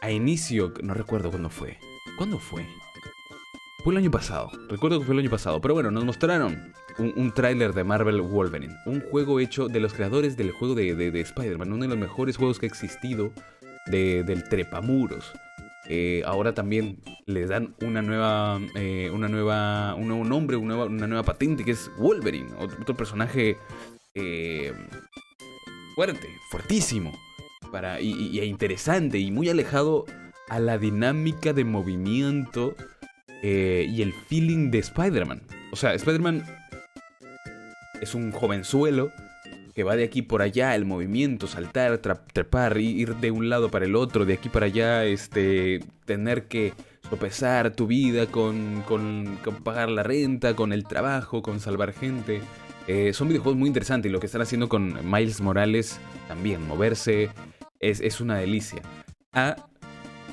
a 0.00 0.10
inicio, 0.10 0.72
no 0.82 0.94
recuerdo 0.94 1.30
cuándo 1.30 1.50
fue. 1.50 1.78
¿Cuándo 2.16 2.38
fue? 2.38 2.66
Fue 3.84 3.92
el 3.94 3.98
año 3.98 4.10
pasado, 4.10 4.50
recuerdo 4.68 5.00
que 5.00 5.06
fue 5.06 5.14
el 5.14 5.20
año 5.20 5.30
pasado, 5.30 5.60
pero 5.60 5.74
bueno, 5.74 5.90
nos 5.90 6.04
mostraron 6.04 6.72
un, 6.98 7.12
un 7.16 7.32
tráiler 7.32 7.72
de 7.72 7.82
Marvel 7.82 8.20
Wolverine, 8.20 8.76
un 8.86 9.00
juego 9.00 9.40
hecho 9.40 9.66
de 9.66 9.80
los 9.80 9.92
creadores 9.92 10.36
del 10.36 10.52
juego 10.52 10.76
de, 10.76 10.94
de 10.94 11.20
Spider-Man, 11.20 11.72
uno 11.72 11.82
de 11.82 11.88
los 11.88 11.98
mejores 11.98 12.36
juegos 12.36 12.60
que 12.60 12.66
ha 12.66 12.68
existido 12.68 13.32
del 13.86 14.44
trepamuros. 14.48 15.32
Eh, 15.88 16.22
ahora 16.24 16.54
también 16.54 17.02
les 17.26 17.48
dan 17.48 17.74
una 17.82 18.02
nueva, 18.02 18.60
eh, 18.76 19.10
una 19.12 19.28
nueva, 19.28 19.94
un 19.94 20.08
nuevo 20.08 20.24
nombre, 20.24 20.56
una 20.56 20.74
nueva, 20.74 20.84
una 20.90 21.06
nueva, 21.08 21.22
patente 21.24 21.64
que 21.64 21.72
es 21.72 21.90
Wolverine, 21.98 22.50
otro, 22.58 22.96
personaje 22.96 23.58
eh, 24.14 24.72
fuerte, 25.96 26.28
fuertísimo, 26.50 27.12
para, 27.72 28.00
y, 28.00 28.38
e 28.38 28.44
interesante 28.44 29.18
y 29.18 29.32
muy 29.32 29.48
alejado 29.48 30.04
a 30.48 30.60
la 30.60 30.78
dinámica 30.78 31.52
de 31.52 31.64
movimiento 31.64 32.76
y 33.42 34.02
el 34.02 34.12
feeling 34.12 34.70
de 34.70 34.78
Spider-Man. 34.78 35.42
O 35.72 35.76
sea, 35.76 35.94
Spider-Man 35.94 36.44
es 38.00 38.14
un 38.14 38.30
jovenzuelo 38.30 39.10
que 39.74 39.84
va 39.84 39.96
de 39.96 40.04
aquí 40.04 40.22
por 40.22 40.42
allá, 40.42 40.74
el 40.74 40.84
movimiento, 40.84 41.46
saltar, 41.46 41.98
trepar, 41.98 42.76
ir 42.78 43.16
de 43.16 43.30
un 43.30 43.48
lado 43.48 43.70
para 43.70 43.86
el 43.86 43.96
otro, 43.96 44.26
de 44.26 44.34
aquí 44.34 44.48
para 44.48 44.66
allá, 44.66 45.04
este, 45.04 45.80
tener 46.04 46.44
que 46.44 46.74
sopesar 47.08 47.74
tu 47.74 47.86
vida 47.86 48.26
con, 48.26 48.82
con, 48.86 49.38
pagar 49.64 49.88
la 49.88 50.02
renta, 50.02 50.54
con 50.54 50.72
el 50.72 50.84
trabajo, 50.84 51.42
con 51.42 51.60
salvar 51.60 51.92
gente. 51.92 52.42
Eh, 52.86 53.12
son 53.12 53.28
videojuegos 53.28 53.58
muy 53.58 53.68
interesantes 53.68 54.10
y 54.10 54.12
lo 54.12 54.20
que 54.20 54.26
están 54.26 54.42
haciendo 54.42 54.68
con 54.68 55.10
Miles 55.10 55.40
Morales 55.40 55.98
también, 56.28 56.66
moverse, 56.66 57.30
es, 57.82 58.00
es 58.00 58.20
una 58.20 58.38
delicia. 58.38 58.80
A 59.32 59.56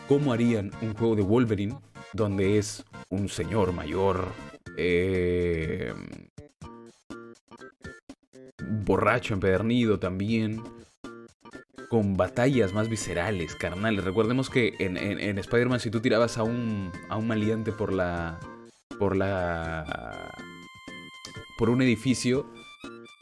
cómo 0.07 0.31
harían 0.31 0.71
un 0.81 0.93
juego 0.93 1.15
de 1.15 1.23
Wolverine 1.23 1.75
donde 2.13 2.57
es 2.57 2.85
un 3.09 3.27
señor 3.29 3.73
mayor, 3.73 4.27
eh, 4.77 5.93
borracho, 8.85 9.33
empedernido 9.33 9.99
también. 9.99 10.63
Con 11.89 12.17
batallas 12.17 12.71
más 12.71 12.87
viscerales, 12.87 13.55
carnales. 13.55 14.03
Recordemos 14.03 14.51
que 14.51 14.75
en, 14.77 14.95
en, 14.95 15.39
Spider-Man, 15.39 15.79
si 15.79 15.89
tú 15.89 15.99
tirabas 15.99 16.37
a 16.37 16.43
un, 16.43 16.91
a 17.09 17.17
un 17.17 17.25
maleante 17.25 17.71
por 17.71 17.91
la. 17.91 18.39
por 18.99 19.15
la. 19.15 20.31
por 21.57 21.71
un 21.71 21.81
edificio, 21.81 22.45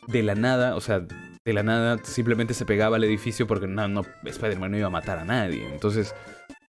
de 0.08 0.24
la 0.24 0.36
nada, 0.36 0.76
o 0.76 0.82
sea, 0.82 1.06
de 1.48 1.54
la 1.54 1.64
nada 1.64 1.98
simplemente 2.04 2.54
se 2.54 2.66
pegaba 2.66 2.98
al 2.98 3.06
edificio 3.06 3.48
porque 3.48 3.68
no, 3.68 3.88
no 3.88 4.02
Spider-Man 4.26 4.70
no 4.70 4.78
iba 4.80 4.88
a 4.88 4.90
matar 4.90 5.18
a 5.18 5.24
nadie. 5.24 5.66
Entonces, 5.72 6.14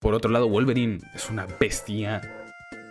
por 0.01 0.15
otro 0.15 0.33
lado, 0.33 0.49
Wolverine 0.49 0.99
es 1.15 1.31
una 1.31 1.47
bestia 1.61 2.21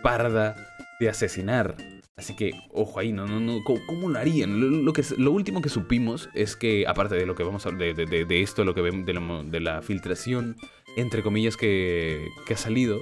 parda 0.02 0.56
de 0.98 1.10
asesinar. 1.10 1.76
Así 2.16 2.34
que, 2.36 2.52
ojo 2.72 3.00
ahí, 3.00 3.12
no, 3.12 3.26
no, 3.26 3.38
no, 3.38 3.62
¿cómo, 3.64 4.08
lo 4.08 4.18
harían? 4.18 4.82
Lo, 4.86 4.94
que, 4.94 5.02
lo 5.18 5.30
último 5.30 5.60
que 5.60 5.68
supimos 5.68 6.30
es 6.32 6.56
que, 6.56 6.86
aparte 6.86 7.16
de 7.16 7.26
lo 7.26 7.34
que 7.34 7.42
vamos 7.42 7.66
a 7.66 7.70
de, 7.70 7.92
de, 7.92 8.24
de 8.24 8.42
esto, 8.42 8.64
lo 8.64 8.74
que 8.74 8.80
vemos, 8.80 9.04
de, 9.04 9.60
la 9.60 9.82
filtración, 9.82 10.56
entre 10.96 11.22
comillas, 11.22 11.58
que, 11.58 12.28
que 12.46 12.54
ha 12.54 12.56
salido, 12.56 12.98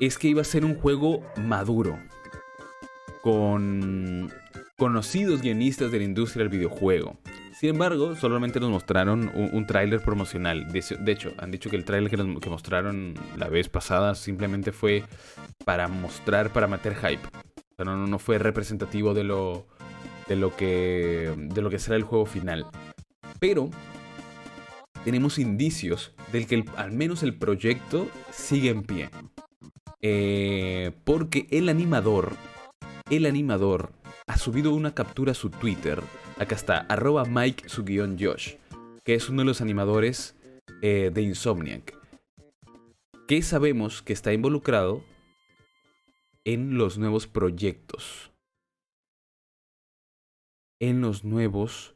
es 0.00 0.18
que 0.18 0.28
iba 0.28 0.40
a 0.40 0.44
ser 0.44 0.64
un 0.64 0.76
juego 0.76 1.20
maduro. 1.36 1.98
Con 3.22 4.30
conocidos 4.76 5.42
guionistas 5.42 5.90
de 5.90 5.98
la 5.98 6.04
industria 6.04 6.44
del 6.44 6.50
videojuego. 6.50 7.18
Sin 7.64 7.70
embargo, 7.70 8.14
solamente 8.14 8.60
nos 8.60 8.68
mostraron 8.68 9.32
un, 9.34 9.66
tráiler 9.66 10.02
promocional. 10.02 10.70
De, 10.70 11.12
hecho, 11.12 11.32
han 11.38 11.50
dicho 11.50 11.70
que 11.70 11.76
el 11.76 11.86
tráiler 11.86 12.10
que, 12.10 12.50
mostraron 12.50 13.14
la 13.38 13.48
vez 13.48 13.70
pasada 13.70 14.14
simplemente 14.14 14.70
fue 14.70 15.02
para 15.64 15.88
mostrar, 15.88 16.52
para 16.52 16.66
meter 16.66 16.94
hype 16.94 17.26
O 17.26 17.74
sea, 17.74 17.86
no, 17.86 18.06
no 18.06 18.18
fue 18.18 18.36
representativo 18.36 19.14
de 19.14 19.24
lo, 19.24 19.66
de 20.28 20.36
lo 20.36 20.54
que 20.54 21.32
de 21.38 21.62
lo 21.62 21.70
que 21.70 21.78
será 21.78 21.96
el 21.96 22.02
juego 22.02 22.26
final. 22.26 22.66
Pero 23.40 23.70
tenemos 25.02 25.38
indicios 25.38 26.12
del 26.32 26.46
que 26.46 26.66
al 26.76 26.92
menos 26.92 27.22
el 27.22 27.34
proyecto 27.34 28.08
sigue 28.30 28.68
en 28.68 28.82
pie. 28.82 29.08
Eh, 30.02 30.92
porque 31.04 31.46
el 31.50 31.70
animador, 31.70 32.36
el 33.08 33.24
animador 33.24 33.94
ha 34.26 34.36
subido 34.36 34.74
una 34.74 34.94
captura 34.94 35.32
a 35.32 35.34
su 35.34 35.48
Twitter. 35.48 36.02
Acá 36.36 36.56
está, 36.56 36.78
arroba 36.88 37.24
Mike 37.24 37.68
su 37.68 37.84
guion 37.84 38.16
Josh, 38.18 38.56
que 39.04 39.14
es 39.14 39.28
uno 39.28 39.42
de 39.42 39.46
los 39.46 39.60
animadores 39.60 40.36
eh, 40.82 41.12
de 41.14 41.22
Insomniac. 41.22 41.96
Que 43.28 43.40
sabemos 43.40 44.02
que 44.02 44.12
está 44.12 44.32
involucrado 44.32 45.04
en 46.44 46.76
los 46.76 46.98
nuevos 46.98 47.28
proyectos. 47.28 48.32
En 50.80 51.00
los 51.00 51.24
nuevos 51.24 51.94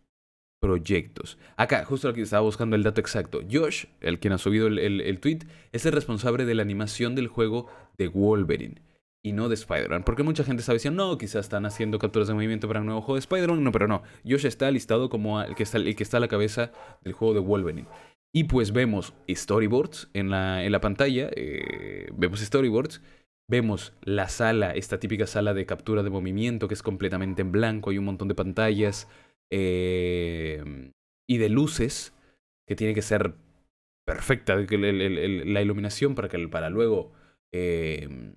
proyectos. 0.60 1.36
Acá, 1.56 1.84
justo 1.84 2.08
aquí 2.08 2.20
estaba 2.20 2.42
buscando 2.42 2.76
el 2.76 2.84
dato 2.84 3.00
exacto. 3.00 3.40
Josh, 3.50 3.86
el 4.00 4.20
quien 4.20 4.32
ha 4.34 4.38
subido 4.38 4.68
el, 4.68 4.78
el, 4.78 5.18
tweet, 5.18 5.40
es 5.72 5.84
el 5.84 5.92
responsable 5.92 6.44
de 6.44 6.54
la 6.54 6.62
animación 6.62 7.16
del 7.16 7.26
juego 7.26 7.66
de 7.96 8.06
Wolverine 8.06 8.87
y 9.28 9.32
no 9.32 9.48
de 9.48 9.54
Spider-Man. 9.54 10.02
Porque 10.04 10.22
mucha 10.22 10.44
gente 10.44 10.60
está 10.60 10.72
diciendo, 10.72 11.06
no, 11.06 11.18
quizás 11.18 11.46
están 11.46 11.66
haciendo 11.66 11.98
capturas 11.98 12.28
de 12.28 12.34
movimiento 12.34 12.66
para 12.66 12.80
un 12.80 12.86
nuevo 12.86 13.02
juego 13.02 13.14
de 13.14 13.20
Spider-Man. 13.20 13.62
No, 13.62 13.72
pero 13.72 13.86
no. 13.86 14.02
Josh 14.24 14.46
está 14.46 14.70
listado 14.70 15.08
como 15.08 15.40
el 15.42 15.54
que 15.54 15.62
está, 15.62 15.78
el 15.78 15.94
que 15.94 16.02
está 16.02 16.16
a 16.16 16.20
la 16.20 16.28
cabeza 16.28 16.72
del 17.02 17.12
juego 17.12 17.34
de 17.34 17.40
Wolverine. 17.40 17.86
Y 18.34 18.44
pues 18.44 18.72
vemos 18.72 19.14
storyboards 19.28 20.08
en 20.14 20.30
la, 20.30 20.64
en 20.64 20.72
la 20.72 20.80
pantalla. 20.80 21.30
Eh, 21.34 22.10
vemos 22.14 22.40
storyboards. 22.40 23.02
Vemos 23.50 23.94
la 24.02 24.28
sala, 24.28 24.72
esta 24.72 25.00
típica 25.00 25.26
sala 25.26 25.54
de 25.54 25.64
captura 25.64 26.02
de 26.02 26.10
movimiento 26.10 26.68
que 26.68 26.74
es 26.74 26.82
completamente 26.82 27.42
en 27.42 27.52
blanco. 27.52 27.90
Hay 27.90 27.98
un 27.98 28.04
montón 28.04 28.28
de 28.28 28.34
pantallas. 28.34 29.08
Em, 29.50 30.92
y 31.28 31.38
de 31.38 31.48
luces, 31.48 32.14
que 32.66 32.76
tiene 32.76 32.94
que 32.94 33.02
ser 33.02 33.34
perfecta 34.06 34.56
la 34.56 35.62
iluminación 35.62 36.14
para, 36.14 36.28
que, 36.28 36.48
para 36.48 36.70
luego... 36.70 37.12
Em, 37.52 38.36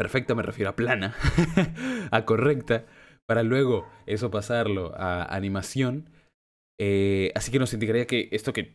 perfecta 0.00 0.34
me 0.34 0.42
refiero 0.42 0.70
a 0.70 0.76
plana, 0.76 1.14
a 2.10 2.24
correcta, 2.24 2.86
para 3.26 3.42
luego 3.42 3.86
eso 4.06 4.30
pasarlo 4.30 4.94
a 4.96 5.24
animación. 5.24 6.08
Eh, 6.78 7.32
así 7.34 7.52
que 7.52 7.58
nos 7.58 7.74
indicaría 7.74 8.06
que 8.06 8.30
esto 8.32 8.54
que 8.54 8.72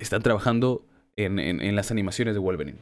están 0.00 0.22
trabajando 0.22 0.84
en, 1.14 1.38
en, 1.38 1.76
las 1.76 1.92
animaciones 1.92 2.34
de 2.34 2.40
Wolverine. 2.40 2.80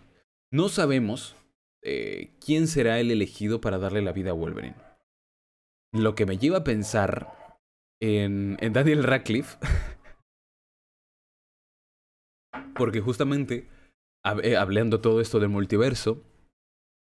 No 0.51 0.71
sabemos 0.71 1.37
eh, 1.83 2.31
quién 2.43 2.69
será 2.69 2.99
el 3.01 3.11
elegido 3.11 3.61
para 3.61 3.77
darle 3.77 4.01
la 4.01 4.13
vida 4.13 4.31
a 4.31 4.35
Wolverine. 4.35 4.77
Lo 5.93 6.15
que 6.15 6.25
me 6.25 6.39
lleva 6.39 6.59
a 6.59 6.65
pensar 6.65 7.59
en, 8.01 8.57
Daniel 8.73 9.05
Radcliffe. 9.05 9.59
Porque 12.75 13.03
justamente, 13.03 13.69
eh, 14.43 14.57
hablando 14.57 15.03
todo 15.03 15.21
esto 15.21 15.39
del 15.39 15.51
multiverso, 15.51 16.25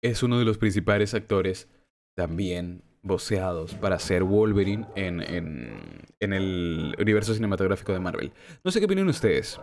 es 0.06 0.24
uno 0.24 0.40
de 0.40 0.46
los 0.46 0.58
principales 0.58 1.14
actores 1.14 1.70
también 2.16 2.84
voceados 3.04 3.76
para 3.76 4.00
ser 4.00 4.24
Wolverine 4.24 4.88
en, 4.96 5.22
en, 5.22 6.06
en, 6.20 6.34
el 6.34 6.96
universo 7.00 7.34
cinematográfico 7.34 7.94
de 7.94 8.00
Marvel. 8.00 8.34
No 8.64 8.72
sé 8.72 8.80
qué 8.80 8.86
opinan 8.86 9.08
ustedes. 9.10 9.60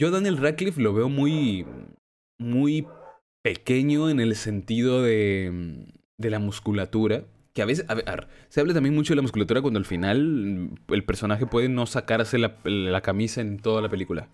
Yo 0.00 0.10
Daniel 0.10 0.38
Radcliffe 0.38 0.80
lo 0.80 0.94
veo 0.94 1.08
muy, 1.08 1.66
muy 2.40 2.88
pequeño 3.44 4.10
en 4.10 4.18
el 4.18 4.34
sentido 4.34 5.02
de, 5.02 5.86
de 6.18 6.30
la 6.30 6.38
musculatura 6.38 7.24
que 7.52 7.62
a 7.62 7.66
veces, 7.66 7.84
a 7.88 7.94
ver, 7.94 8.28
se 8.48 8.60
habla 8.60 8.74
también 8.74 8.94
mucho 8.94 9.12
de 9.12 9.16
la 9.16 9.22
musculatura 9.22 9.60
cuando 9.60 9.78
al 9.78 9.84
final 9.84 10.22
mm, 10.22 10.92
el 10.92 11.04
personaje 11.04 11.46
puede 11.46 11.68
no 11.68 11.86
sacarse 11.86 12.38
la, 12.38 13.00
camisa 13.02 13.40
en 13.40 13.58
toda 13.58 13.82
la 13.82 13.88
película. 13.88 14.28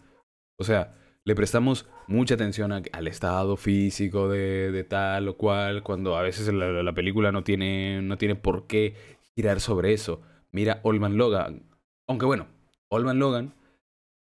O 0.58 0.64
sea, 0.64 0.96
le 1.28 1.34
prestamos 1.34 1.84
mucha 2.06 2.36
atención 2.36 2.72
al 2.72 3.06
estado 3.06 3.58
físico 3.58 4.30
de, 4.30 4.82
tal 4.88 5.28
o 5.28 5.36
cual, 5.36 5.82
cuando 5.82 6.16
a 6.16 6.22
veces 6.22 6.50
la, 6.54 6.94
película 6.94 7.32
no 7.32 7.44
tiene, 7.44 8.00
no 8.00 8.16
tiene 8.16 8.34
por 8.34 8.66
qué 8.66 8.94
girar 9.36 9.60
sobre 9.60 9.92
eso. 9.92 10.22
Mira 10.52 10.80
Olman 10.84 11.18
Logan. 11.18 11.64
Aunque 12.06 12.24
bueno, 12.24 12.46
Olman 12.88 13.18
Logan. 13.18 13.52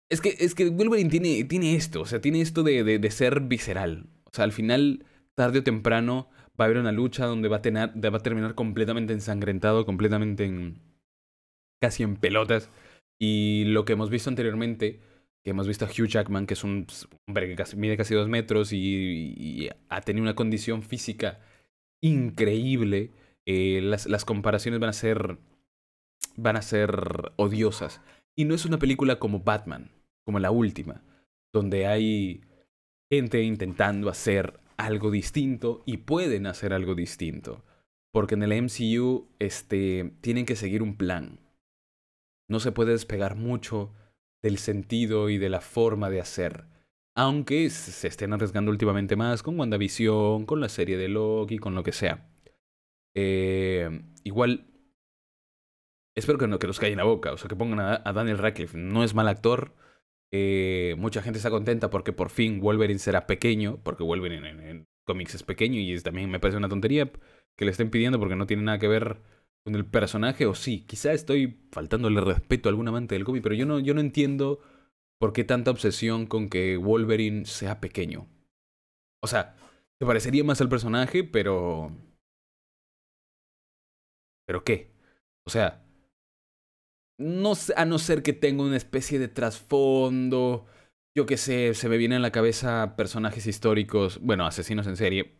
Es 0.10 0.20
que, 0.20 0.36
es 0.40 0.54
que 0.54 0.72
Wolverine 0.72 1.10
tiene, 1.10 1.46
tiene 1.46 1.76
esto, 1.76 2.02
o 2.02 2.06
sea, 2.06 2.20
tiene 2.20 2.42
esto 2.42 2.64
de, 2.64 2.84
de, 2.84 3.00
de 3.00 3.12
ser 3.12 3.40
visceral. 3.40 4.08
O 4.26 4.32
sea, 4.34 4.44
al 4.44 4.52
final, 4.52 5.06
tarde 5.36 5.60
o 5.60 5.64
temprano, 5.64 6.28
va 6.60 6.66
a 6.66 6.68
haber 6.68 6.80
una 6.80 6.92
lucha 6.92 7.28
donde 7.28 7.48
va 7.48 7.58
a, 7.58 7.62
tener, 7.62 7.92
va 7.96 8.18
a 8.18 8.24
terminar 8.24 8.56
completamente 8.56 9.14
ensangrentado, 9.14 9.86
completamente 9.86 10.44
en, 10.44 10.82
casi 11.80 12.04
en 12.04 12.18
pelotas. 12.18 12.70
Y 13.18 13.64
lo 13.68 13.86
que 13.86 13.94
hemos 13.94 14.10
visto 14.10 14.30
anteriormente, 14.30 15.00
que 15.44 15.52
hemos 15.52 15.68
visto 15.68 15.86
a 15.86 15.88
Hugh 15.88 16.08
Jackman, 16.08 16.46
que 16.46 16.54
es 16.54 16.64
un 16.64 16.88
hombre 17.28 17.56
que 17.56 17.76
mide 17.76 17.98
casi 17.98 18.14
dos 18.14 18.28
metros 18.28 18.74
y, 18.74 19.70
ha 19.90 20.02
tenido 20.02 20.24
una 20.24 20.36
condición 20.36 20.84
física 20.84 21.40
increíble, 22.02 23.12
eh, 23.46 23.82
las, 23.82 24.06
las 24.08 24.26
comparaciones 24.26 24.80
van 24.80 24.90
a 24.90 24.94
ser 24.94 25.38
van 26.36 26.56
a 26.56 26.62
ser 26.62 27.32
odiosas. 27.36 28.02
Y 28.38 28.46
no 28.46 28.56
es 28.56 28.66
una 28.66 28.80
película 28.80 29.20
como 29.20 29.42
Batman, 29.42 29.92
como 30.26 30.40
la 30.40 30.52
última, 30.52 31.04
donde 31.54 31.88
hay 31.88 32.42
gente 33.12 33.42
intentando 33.42 34.10
hacer 34.10 34.60
algo 34.78 35.12
distinto 35.12 35.84
y 35.86 35.98
pueden 35.98 36.48
hacer 36.48 36.74
algo 36.74 36.96
distinto. 36.96 37.64
Porque 38.12 38.36
en 38.36 38.44
el 38.44 38.64
MCU 38.64 39.28
este, 39.40 40.14
tienen 40.22 40.46
que 40.46 40.56
seguir 40.56 40.82
un 40.82 40.96
plan. 40.96 41.40
No 42.48 42.60
se 42.60 42.72
puede 42.72 42.92
despegar 42.92 43.36
mucho 43.36 43.94
del 44.42 44.58
sentido 44.58 45.30
y 45.30 45.38
de 45.38 45.50
la 45.50 45.62
forma 45.62 46.10
de 46.10 46.22
hacer. 46.22 46.66
Aunque 47.16 47.70
se 47.70 48.08
estén 48.08 48.34
arriesgando 48.34 48.72
últimamente 48.72 49.16
más 49.16 49.44
con 49.44 49.60
WandaVision, 49.60 50.46
con 50.46 50.62
la 50.62 50.70
serie 50.70 50.98
de 50.98 51.10
Loki, 51.10 51.58
con 51.58 51.76
lo 51.76 51.84
que 51.84 51.92
sea. 51.92 52.30
Eh, 53.16 54.02
igual, 54.24 54.68
espero 56.16 56.38
que 56.38 56.48
no 56.48 56.60
que 56.60 56.68
nos 56.68 56.80
caigan 56.80 56.98
la 56.98 57.04
boca, 57.04 57.34
o 57.34 57.38
sea, 57.38 57.50
que 57.50 57.56
pongan 57.56 57.80
a, 57.80 58.14
Daniel 58.14 58.38
Radcliffe. 58.38 58.78
No 58.78 59.04
es 59.04 59.14
mal 59.14 59.28
actor, 59.28 59.74
eh, 60.32 60.96
mucha 60.98 61.22
gente 61.22 61.38
está 61.38 61.50
contenta 61.50 61.90
porque 61.90 62.14
por 62.14 62.30
fin 62.30 62.62
Wolverine 62.62 63.00
será 63.00 63.28
pequeño, 63.28 63.80
porque 63.84 64.04
Wolverine 64.04 64.50
en, 64.50 64.88
cómics 65.06 65.36
es 65.36 65.44
pequeño 65.44 65.80
y 65.80 65.92
es, 65.94 66.04
también 66.04 66.30
me 66.30 66.40
parece 66.40 66.58
una 66.58 66.70
tontería 66.70 67.12
que 67.58 67.66
le 67.66 67.72
estén 67.72 67.90
pidiendo 67.90 68.20
porque 68.20 68.36
no 68.36 68.46
tiene 68.46 68.64
nada 68.64 68.78
que 68.78 68.88
ver 68.88 69.22
con 69.64 69.76
el 69.76 69.86
personaje, 69.86 70.46
o 70.46 70.56
sí, 70.56 70.86
quizá 70.86 71.14
estoy 71.14 71.60
faltándole 71.72 72.22
respeto 72.22 72.70
a 72.70 72.72
algún 72.72 72.88
amante 72.88 73.16
del 73.16 73.26
cómic, 73.26 73.44
pero 73.44 73.56
yo 73.56 73.66
no, 73.66 73.80
yo 73.80 73.94
no 73.94 74.02
entiendo 74.02 74.60
por 75.20 75.34
qué 75.34 75.44
tanta 75.44 75.72
obsesión 75.72 76.26
con 76.26 76.50
que 76.50 76.78
Wolverine 76.78 77.46
sea 77.46 77.80
pequeño. 77.82 78.28
O 79.22 79.28
sea, 79.28 79.56
te 80.00 80.06
parecería 80.06 80.44
más 80.44 80.62
al 80.62 80.70
personaje, 80.70 81.24
pero... 81.24 81.92
¿Pero 84.48 84.64
qué? 84.64 84.92
O 85.46 85.50
sea, 85.50 85.84
no, 87.20 87.54
a 87.76 87.86
no 87.86 88.00
ser 88.00 88.24
que 88.24 88.34
tenga 88.34 88.64
una 88.64 88.78
especie 88.78 89.20
de 89.20 89.28
trasfondo. 89.28 90.66
Yo 91.16 91.26
que 91.26 91.38
sé, 91.38 91.74
se 91.74 91.90
me 91.90 91.98
vienen 91.98 92.20
a 92.20 92.22
la 92.22 92.32
cabeza 92.32 92.96
personajes 92.96 93.46
históricos, 93.46 94.20
bueno, 94.22 94.46
asesinos 94.46 94.88
en 94.88 94.96
serie, 94.96 95.36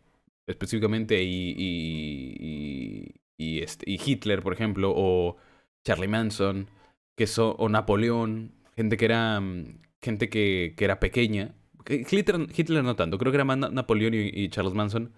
específicamente, 0.46 1.22
y, 1.22 1.54
y, 1.56 3.19
y, 3.40 3.62
este, 3.62 3.90
y 3.90 3.98
Hitler, 4.04 4.42
por 4.42 4.52
ejemplo, 4.52 4.92
o 4.94 5.38
Charlie 5.86 6.08
Manson, 6.08 6.68
que 7.16 7.26
o 7.38 7.68
Napoleón, 7.70 8.52
gente 8.76 8.98
que 8.98 9.06
era, 9.06 9.40
mm, 9.40 9.80
gente 10.02 10.28
que, 10.28 10.74
que 10.76 10.84
era 10.84 11.00
pequeña. 11.00 11.54
Hitler, 11.88 12.46
Hitler 12.54 12.84
no 12.84 12.96
tanto, 12.96 13.16
creo 13.16 13.32
que 13.32 13.36
era 13.36 13.46
más 13.46 13.58
Napoleón 13.58 14.12
y, 14.14 14.48
Charles 14.50 14.74
Manson. 14.74 15.12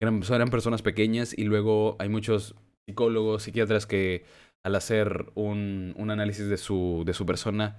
Eran, 0.00 0.22
eran 0.30 0.50
personas 0.50 0.82
pequeñas 0.82 1.36
y 1.36 1.44
luego 1.44 1.96
hay 1.98 2.08
muchos 2.08 2.54
psicólogos, 2.86 3.42
psiquiatras 3.42 3.86
que 3.86 4.24
al 4.64 4.76
hacer 4.76 5.26
un, 5.34 5.94
un 5.96 6.10
análisis 6.10 6.48
de 6.48 6.58
su, 6.58 7.02
de 7.04 7.14
su 7.14 7.26
persona, 7.26 7.78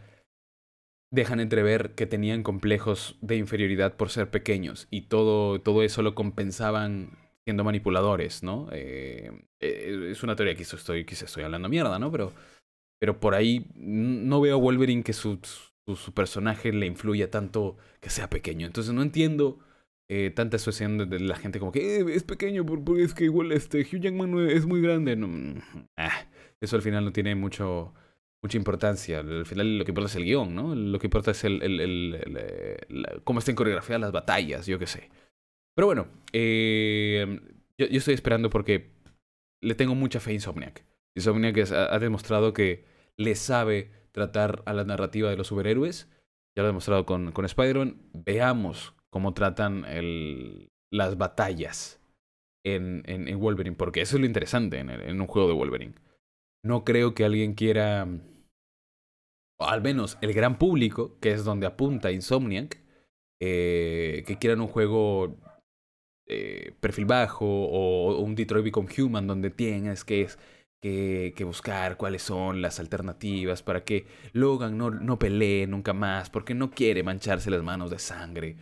dejan 1.11 1.39
entrever 1.39 1.95
que 1.95 2.07
tenían 2.07 2.43
complejos 2.43 3.17
de 3.21 3.37
inferioridad 3.37 3.95
por 3.95 4.09
ser 4.09 4.29
pequeños 4.29 4.87
y 4.91 5.03
todo, 5.03 5.61
todo 5.61 5.83
eso 5.83 6.01
lo 6.01 6.15
compensaban 6.15 7.26
siendo 7.47 7.63
manipuladores, 7.63 8.43
¿no? 8.43 8.67
Eh, 8.73 9.31
eh, 9.61 10.09
es 10.11 10.21
una 10.21 10.35
teoría 10.35 10.53
que 10.53 10.63
estoy, 10.63 11.05
que 11.05 11.13
estoy 11.13 11.43
hablando 11.43 11.69
mierda, 11.69 11.97
¿no? 11.97 12.11
Pero, 12.11 12.33
pero 12.99 13.21
por 13.21 13.35
ahí 13.35 13.65
no 13.73 14.41
veo 14.41 14.55
a 14.55 14.59
Wolverine 14.59 15.01
que 15.01 15.13
su, 15.13 15.39
su, 15.95 16.13
personaje 16.13 16.73
le 16.73 16.87
influya 16.87 17.31
tanto 17.31 17.77
que 18.01 18.09
sea 18.09 18.29
pequeño. 18.29 18.67
Entonces 18.67 18.93
no 18.93 19.01
entiendo 19.01 19.59
eh, 20.09 20.29
tanta 20.35 20.57
asociación 20.57 21.09
de, 21.09 21.21
la 21.21 21.37
gente 21.37 21.59
como 21.59 21.71
que 21.71 21.99
es 22.13 22.23
pequeño 22.23 22.65
porque 22.65 23.01
es 23.01 23.13
que 23.13 23.23
igual 23.23 23.53
este 23.53 23.79
Hugh 23.79 24.01
Jackman 24.01 24.49
es 24.49 24.65
muy 24.65 24.81
grande. 24.81 25.15
Mm, 25.15 25.61
ah 25.95 26.27
eso 26.59 26.75
al 26.75 26.81
final 26.81 27.05
no 27.05 27.13
tiene 27.13 27.35
mucho, 27.35 27.93
mucha 28.41 28.57
importancia. 28.57 29.19
Al 29.19 29.45
final 29.45 29.77
lo 29.77 29.85
que 29.85 29.91
importa 29.91 30.09
es 30.09 30.15
el 30.15 30.25
guion, 30.25 30.53
¿no? 30.55 30.75
Lo 30.75 30.99
que 30.99 31.07
importa 31.07 31.31
es 31.31 31.43
el, 31.43 31.61
el, 31.61 31.79
el, 31.79 33.21
cómo 33.23 33.39
estén 33.39 33.55
coreografiadas 33.55 34.01
las 34.01 34.11
batallas, 34.11 34.65
yo 34.65 34.79
qué 34.79 34.87
sé. 34.87 35.09
Pero 35.77 35.85
bueno, 35.85 36.07
eh, 36.33 37.39
yo, 37.77 37.85
estoy 37.91 38.15
esperando 38.15 38.49
porque 38.49 38.89
le 39.61 39.75
tengo 39.75 39.93
mucha 39.93 40.19
fe 40.19 40.31
a 40.31 40.33
Insomniac. 40.33 40.83
Insomniac 41.15 41.71
ha, 41.71 41.99
demostrado 41.99 42.51
que 42.51 42.85
le 43.15 43.35
sabe 43.35 43.91
tratar 44.11 44.63
a 44.65 44.73
la 44.73 44.85
narrativa 44.85 45.29
de 45.29 45.37
los 45.37 45.45
superhéroes. 45.45 46.09
Ya 46.57 46.63
lo 46.63 46.69
ha 46.69 46.69
demostrado 46.69 47.05
con, 47.05 47.31
con 47.31 47.45
Spider-Man. 47.45 48.09
Veamos 48.13 48.95
cómo 49.11 49.35
tratan 49.35 49.85
el, 49.85 50.69
las 50.91 51.19
batallas 51.19 52.01
en, 52.65 53.03
en, 53.05 53.39
Wolverine, 53.39 53.75
porque 53.75 54.01
eso 54.01 54.15
es 54.15 54.21
lo 54.21 54.25
interesante 54.25 54.79
en, 54.79 54.89
en 54.89 55.21
un 55.21 55.27
juego 55.27 55.47
de 55.47 55.53
Wolverine. 55.53 55.93
No 56.65 56.85
creo 56.85 57.13
que 57.13 57.23
alguien 57.23 57.53
quiera, 57.53 58.07
al 59.59 59.81
menos 59.83 60.17
el 60.21 60.33
gran 60.33 60.57
público, 60.57 61.19
que 61.19 61.33
es 61.33 61.45
donde 61.45 61.67
apunta 61.67 62.11
Insomniac, 62.11 62.81
eh, 63.39 64.23
que 64.25 64.39
quieran 64.39 64.61
un 64.61 64.67
juego 64.67 65.37
eh, 66.29 66.73
perfil 66.81 67.05
bajo 67.05 67.45
o, 67.45 68.19
un 68.19 68.35
Detroit 68.35 68.65
Become 68.65 68.89
Human 68.97 69.27
donde 69.27 69.49
tienes 69.49 70.03
que, 70.03 70.27
que, 70.81 71.33
que, 71.35 71.43
buscar 71.45 71.95
cuáles 71.95 72.21
son 72.21 72.61
las 72.61 72.81
alternativas 72.81 73.63
para 73.63 73.85
que 73.85 74.05
Logan 74.33 74.77
no, 74.77 74.91
no 74.91 75.17
pelee 75.17 75.67
nunca 75.67 75.93
más 75.93 76.29
porque 76.29 76.53
no 76.53 76.69
quiere 76.69 77.01
mancharse 77.01 77.49
las 77.49 77.63
manos 77.63 77.91
de 77.91 77.99
sangre. 77.99 78.57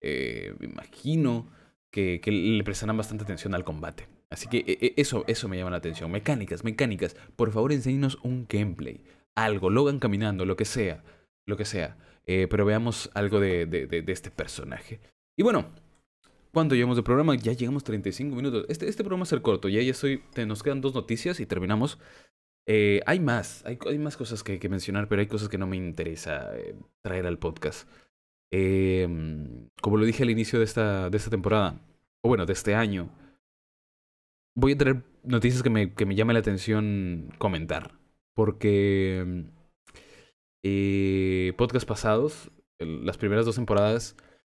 Eh, 0.00 0.54
me 0.60 0.66
imagino 0.66 1.50
que, 1.92 2.20
que, 2.22 2.30
le 2.30 2.62
prestarán 2.62 2.96
bastante 2.96 3.24
atención 3.24 3.52
al 3.54 3.64
combate. 3.64 4.06
Así 4.30 4.46
que 4.48 4.58
e, 4.58 4.78
e, 4.80 4.94
eso, 4.96 5.24
eso 5.26 5.48
me 5.48 5.56
llama 5.56 5.70
la 5.70 5.78
atención. 5.78 6.12
Mecánicas, 6.12 6.62
mecánicas. 6.62 7.16
Por 7.34 7.50
favor, 7.50 7.72
enséñenos 7.72 8.18
un 8.22 8.46
gameplay. 8.48 9.02
Algo, 9.36 9.70
Logan 9.70 9.98
caminando, 9.98 10.44
lo 10.44 10.56
que 10.56 10.64
sea. 10.64 11.02
Lo 11.46 11.56
que 11.56 11.64
sea. 11.64 11.96
Eh, 12.26 12.46
pero 12.48 12.64
veamos 12.64 13.10
algo 13.14 13.40
de, 13.40 13.66
de 13.66 14.12
este 14.12 14.30
personaje. 14.30 15.00
Y 15.36 15.42
bueno, 15.42 15.72
¿Cuánto 16.52 16.74
llevamos 16.74 16.96
de 16.96 17.02
programa? 17.02 17.34
Ya 17.34 17.52
llegamos 17.52 17.84
35 17.84 18.34
minutos. 18.34 18.64
Este, 18.68 18.88
este 18.88 19.04
programa 19.04 19.22
va 19.22 19.24
a 19.24 19.26
ser 19.26 19.42
corto. 19.42 19.68
Ya, 19.68 19.82
ya 19.82 19.90
estoy. 19.90 20.22
nos 20.46 20.62
quedan 20.62 20.80
dos 20.80 20.94
noticias 20.94 21.40
y 21.40 21.46
terminamos. 21.46 21.98
Eh, 22.66 23.00
hay 23.06 23.20
más. 23.20 23.64
Hay, 23.66 23.78
hay, 23.86 23.98
más 23.98 24.16
cosas 24.16 24.42
que, 24.42 24.58
que, 24.58 24.68
mencionar, 24.68 25.08
pero 25.08 25.20
hay 25.20 25.26
cosas 25.26 25.48
que 25.48 25.58
no 25.58 25.66
me 25.66 25.76
interesa 25.76 26.56
eh, 26.56 26.74
traer 27.02 27.26
al 27.26 27.38
podcast. 27.38 27.88
Em, 28.50 29.68
como 29.82 29.96
lo 29.98 30.04
dije 30.06 30.22
al 30.22 30.30
inicio 30.30 30.58
de 30.58 30.64
esta, 30.64 31.10
de 31.10 31.16
esta 31.16 31.30
temporada, 31.30 31.80
o 32.22 32.28
bueno, 32.28 32.46
de 32.46 32.52
este 32.54 32.74
año, 32.74 33.10
voy 34.54 34.72
a 34.72 34.78
traer 34.78 35.02
noticias 35.22 35.62
que 35.62 35.70
me, 35.70 35.94
que 35.94 36.06
me 36.06 36.14
llame 36.14 36.32
la 36.32 36.40
atención 36.40 37.32
comentar. 37.38 37.98
Porque 38.34 39.20
em, 39.20 39.50
eh, 40.64 41.52
podcast 41.56 41.86
pasados, 41.86 42.50
las 42.78 43.18
primeras 43.18 43.46
dos 43.46 43.56
temporadas, 43.56 44.16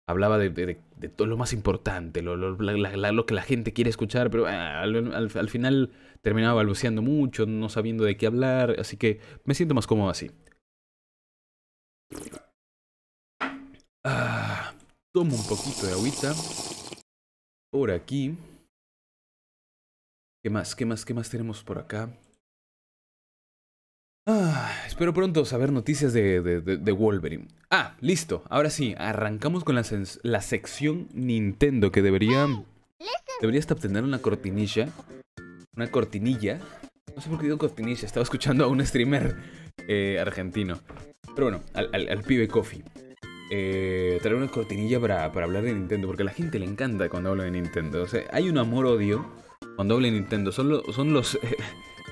hablaba 0.09 0.39
de, 0.39 0.49
de, 0.49 0.81
de, 0.97 1.09
todo 1.11 1.29
lo 1.29 1.37
más 1.37 1.53
importante, 1.53 2.23
lo, 2.23 2.35
lo, 2.35 2.57
lo, 2.57 3.27
que 3.27 3.35
la 3.35 3.43
gente 3.43 3.75
quiere 3.75 3.91
escuchar, 3.91 4.31
pero 4.31 4.47
ah, 4.47 4.81
al, 4.81 5.15
al, 5.15 5.49
final 5.51 5.91
terminaba 6.23 6.55
balbuceando 6.55 7.03
mucho, 7.03 7.45
no 7.45 7.69
sabiendo 7.69 8.05
de 8.05 8.17
qué 8.17 8.27
hablar, 8.27 8.77
así 8.81 8.97
que 8.97 9.21
me 9.45 9.55
siento 9.55 9.75
más 9.75 9.87
cómodo 9.87 10.09
así. 10.09 10.31
Ah, 14.03 14.73
tomo 15.13 15.37
un 15.37 15.47
poquito 15.47 15.87
de 15.87 15.93
agüita. 15.93 16.33
Por 17.71 17.91
aquí. 17.91 18.35
¿Qué 20.43 20.49
más? 20.49 20.75
¿Qué 20.75 20.87
más? 20.87 21.05
¿Qué 21.05 21.13
más 21.13 21.29
tenemos 21.29 21.63
por 21.63 21.79
acá? 21.79 22.09
Ah, 24.31 24.71
espero 24.87 25.15
pronto 25.15 25.47
saber 25.47 25.73
noticias 25.73 26.13
de, 26.13 26.43
de, 26.43 26.61
de, 26.61 26.93
Wolverine. 26.93 27.49
Ah, 27.71 27.97
listo. 28.03 28.43
Ahora 28.51 28.69
sí, 28.69 28.95
arrancamos 28.99 29.65
con 29.65 29.75
la, 29.75 29.83
la 30.23 30.43
sección 30.43 31.09
Nintendo 31.15 31.91
que 31.91 32.03
debería... 32.03 32.47
Debería 33.41 33.59
hasta 33.59 33.73
obtener 33.73 34.05
una 34.05 34.19
cortinilla. 34.19 34.91
Una 35.75 35.91
cortinilla. 35.91 36.61
No 37.17 37.23
sé 37.23 37.31
por 37.31 37.39
qué 37.39 37.45
digo 37.45 37.57
cortinilla. 37.57 38.05
Estaba 38.05 38.23
escuchando 38.23 38.67
a 38.67 38.69
un 38.69 38.85
streamer 38.85 39.35
eh, 39.87 40.19
argentino. 40.21 40.79
Pero 41.35 41.49
bueno, 41.49 41.63
al, 41.73 41.89
al, 41.95 42.11
al 42.11 42.23
pibe 42.23 42.49
Coffee. 42.49 42.85
Eh, 43.51 44.19
traer 44.21 44.37
una 44.37 44.49
cortinilla 44.49 45.01
para, 45.01 45.33
para 45.33 45.47
hablar 45.47 45.63
de 45.63 45.73
Nintendo. 45.73 46.07
Porque 46.07 46.25
a 46.25 46.27
la 46.27 46.33
gente 46.33 46.59
le 46.59 46.67
encanta 46.67 47.09
cuando 47.09 47.31
hablo 47.31 47.45
de 47.45 47.51
Nintendo. 47.51 48.03
O 48.03 48.07
sea, 48.07 48.25
hay 48.31 48.51
un 48.51 48.59
amor-odio 48.59 49.25
cuando 49.77 49.95
hablo 49.95 50.07
de 50.07 50.13
Nintendo. 50.13 50.53
Son, 50.53 50.83
son 50.93 51.15
los... 51.15 51.39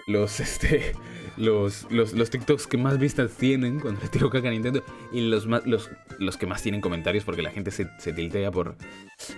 los, 0.07 0.41
este 0.41 0.95
los, 1.37 1.87
los, 1.91 2.15
los 2.15 2.31
TikToks 2.31 2.67
que 2.67 2.79
más 2.79 2.99
vistas 2.99 3.33
tienen 3.33 3.81
cuando 3.81 4.01
le 4.01 4.09
tiro 4.09 4.31
caca 4.31 4.49
a 4.49 4.51
Nintendo 4.51 4.83
y 5.13 5.21
los, 5.21 5.47
más, 5.47 5.67
los, 5.67 5.91
los 6.19 6.37
que 6.37 6.47
más 6.47 6.63
tienen 6.63 6.81
comentarios 6.81 7.25
porque 7.25 7.43
la 7.43 7.51
gente 7.51 7.71
se, 7.71 7.89
se 7.99 8.13
tiltea 8.13 8.51
por... 8.51 8.77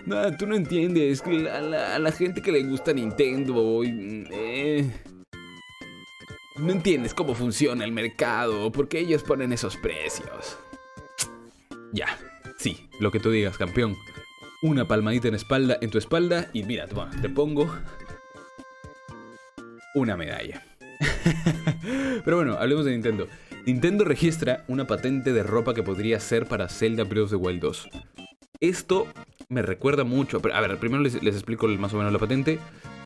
No, 0.07 0.37
tú 0.37 0.47
no 0.47 0.55
entiendes, 0.55 1.23
que 1.23 1.51
a 1.51 1.61
la, 1.61 2.13
gente 2.13 2.41
que 2.43 2.53
le 2.53 2.63
gusta 2.63 2.93
Nintendo... 2.93 3.83
Eh, 3.85 4.89
no 6.57 6.73
entiendes 6.73 7.15
cómo 7.15 7.35
funciona 7.35 7.85
el 7.85 7.93
mercado, 7.93 8.73
porque 8.73 8.99
ellos 8.99 9.23
ponen 9.23 9.53
esos 9.53 9.77
precios. 9.77 10.59
Ya, 11.93 12.19
sí, 12.59 12.89
lo 12.99 13.11
que 13.13 13.21
tú 13.21 13.31
digas, 13.31 13.57
campeón. 13.57 13.97
Una 14.63 14.89
palmadita 14.89 15.29
en 15.29 15.37
espalda, 15.37 15.79
en 15.81 15.91
tu 15.91 15.99
espalda 15.99 16.51
y 16.53 16.65
mira, 16.65 16.89
te 17.23 17.29
pongo 17.29 17.73
una 19.95 20.17
medalla. 20.17 20.63
Pero 22.25 22.37
bueno, 22.37 22.55
hablemos 22.55 22.85
de 22.85 22.93
Nintendo. 22.93 23.29
Nintendo 23.67 24.05
registra 24.05 24.65
una 24.69 24.87
patente 24.87 25.33
de 25.33 25.43
ropa 25.43 25.75
que 25.75 25.83
podría 25.83 26.21
ser 26.21 26.47
para 26.47 26.69
Zelda 26.69 27.05
Breath 27.05 27.25
of 27.25 27.31
the 27.31 27.37
Wild 27.37 27.61
2. 27.61 27.89
Esto 28.61 29.07
me 29.49 29.63
recuerda 29.63 30.05
mucho. 30.05 30.41
A 30.53 30.61
ver, 30.61 30.79
primero 30.79 31.03
les, 31.03 31.15
explico 31.15 31.69
más 31.69 31.95
o 31.95 31.99
menos 31.99 32.13
la 32.13 32.19
patente. 32.19 32.59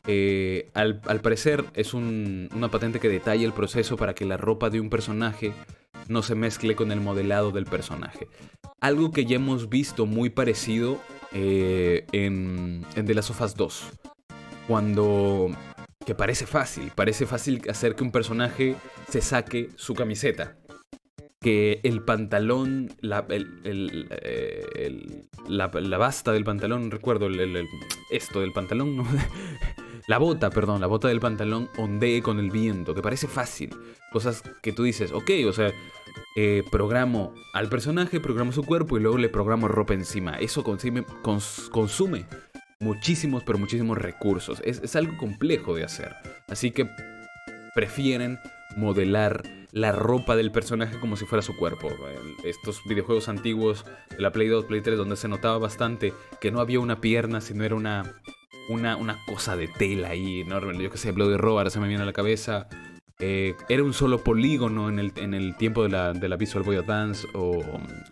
Eh, 0.07 0.69
al, 0.73 0.99
parecer 1.21 1.63
es 1.73 1.93
una 1.93 2.69
patente 2.69 2.99
que 2.99 3.09
detalla 3.09 3.45
el 3.45 3.53
proceso 3.53 3.95
para 3.95 4.13
que 4.13 4.25
la 4.25 4.37
ropa 4.37 4.69
de 4.69 4.81
un 4.81 4.89
personaje 4.89 5.53
no 6.07 6.21
se 6.21 6.35
mezcle 6.35 6.75
con 6.75 6.91
el 6.91 6.99
modelado 6.99 7.51
del 7.51 7.65
personaje. 7.65 8.27
Algo 8.81 9.11
que 9.11 9.25
ya 9.25 9.37
hemos 9.37 9.69
visto 9.69 10.05
muy 10.05 10.29
parecido 10.29 10.99
eh, 11.31 12.05
en, 12.11 12.85
en 12.95 13.05
The 13.05 13.13
Last 13.13 13.29
of 13.29 13.41
Us 13.41 13.55
2. 13.55 13.91
Cuando 14.67 15.51
que 16.05 16.15
parece 16.15 16.45
fácil, 16.45 16.91
parece 16.95 17.25
fácil 17.25 17.61
hacer 17.69 17.95
que 17.95 18.03
un 18.03 18.11
personaje 18.11 18.75
se 19.09 19.21
saque 19.21 19.69
su 19.75 19.93
camiseta. 19.93 20.57
Que 21.39 21.81
el 21.83 22.01
pantalón, 22.01 22.93
la, 23.01 23.25
el, 23.29 24.07
eh, 24.11 25.25
la, 25.47 25.67
basta 25.67 26.31
del 26.31 26.45
pantalón, 26.45 26.89
recuerdo 26.89 27.27
esto 28.11 28.39
del 28.39 28.53
pantalón, 28.53 28.95
¿no? 28.95 29.05
la 30.07 30.17
bota, 30.19 30.49
perdón, 30.49 30.79
la 30.79 30.87
bota 30.87 31.09
del 31.09 31.19
pantalón 31.19 31.69
ondee 31.77 32.21
con 32.21 32.39
el 32.39 32.49
viento, 32.49 32.95
que 32.95 33.01
parece 33.01 33.27
fácil. 33.27 33.75
Cosas 34.11 34.41
que 34.61 34.71
tú 34.71 34.83
dices, 34.83 35.11
ok, 35.11 35.31
o 35.45 35.51
sea, 35.51 35.73
eh, 36.37 36.63
programo 36.71 37.33
al 37.53 37.67
personaje, 37.67 38.21
programo 38.21 38.53
su 38.53 38.63
cuerpo 38.63 38.97
y 38.97 39.01
luego 39.01 39.17
le 39.17 39.27
programo 39.27 39.67
ropa 39.67 39.93
encima. 39.93 40.37
Eso 40.37 40.63
consume, 40.63 41.03
consume 41.21 42.25
muchísimos, 42.83 43.43
pero 43.43 43.57
muchísimos 43.57 43.97
recursos. 43.97 44.61
Es, 44.63 44.95
algo 44.95 45.17
complejo 45.17 45.75
de 45.75 45.83
hacer. 45.83 46.15
Así 46.47 46.71
que 46.71 46.87
prefieren 47.73 48.39
modelar 48.75 49.43
la 49.71 49.91
ropa 49.91 50.35
del 50.35 50.51
personaje 50.51 50.99
como 50.99 51.15
si 51.15 51.25
fuera 51.25 51.41
su 51.41 51.55
cuerpo. 51.55 51.89
Estos 52.43 52.81
videojuegos 52.85 53.29
antiguos 53.29 53.85
de 54.11 54.21
la 54.21 54.31
Play 54.31 54.49
2, 54.49 54.65
Play 54.65 54.81
3, 54.81 54.97
donde 54.97 55.15
se 55.15 55.27
notaba 55.27 55.57
bastante 55.57 56.13
que 56.39 56.51
no 56.51 56.59
había 56.59 56.79
una 56.79 57.01
pierna, 57.01 57.41
sino 57.41 57.63
era 57.63 57.73
una, 57.73 58.21
una, 58.69 58.97
una 58.97 59.17
cosa 59.25 59.55
de 59.55 59.67
tela 59.67 60.09
ahí 60.09 60.41
enorme. 60.41 60.77
Yo 60.81 60.91
que 60.91 60.97
sé, 60.97 61.11
Bloody 61.11 61.37
Roar 61.37 61.71
se 61.71 61.79
me 61.79 61.87
viene 61.87 62.03
a 62.03 62.05
la 62.05 62.13
cabeza. 62.13 62.67
Eh, 63.25 63.55
era 63.69 63.81
un 63.83 63.93
solo 63.93 64.21
polígono 64.21 64.89
en 64.89 64.99
el, 64.99 65.13
en 65.15 65.33
el 65.33 65.55
tiempo 65.55 65.81
de 65.83 65.87
la, 65.87 66.11
de 66.11 66.27
la, 66.27 66.35
Visual 66.35 66.61
Boy 66.61 66.75
Advance 66.75 67.25
o, 67.33 67.63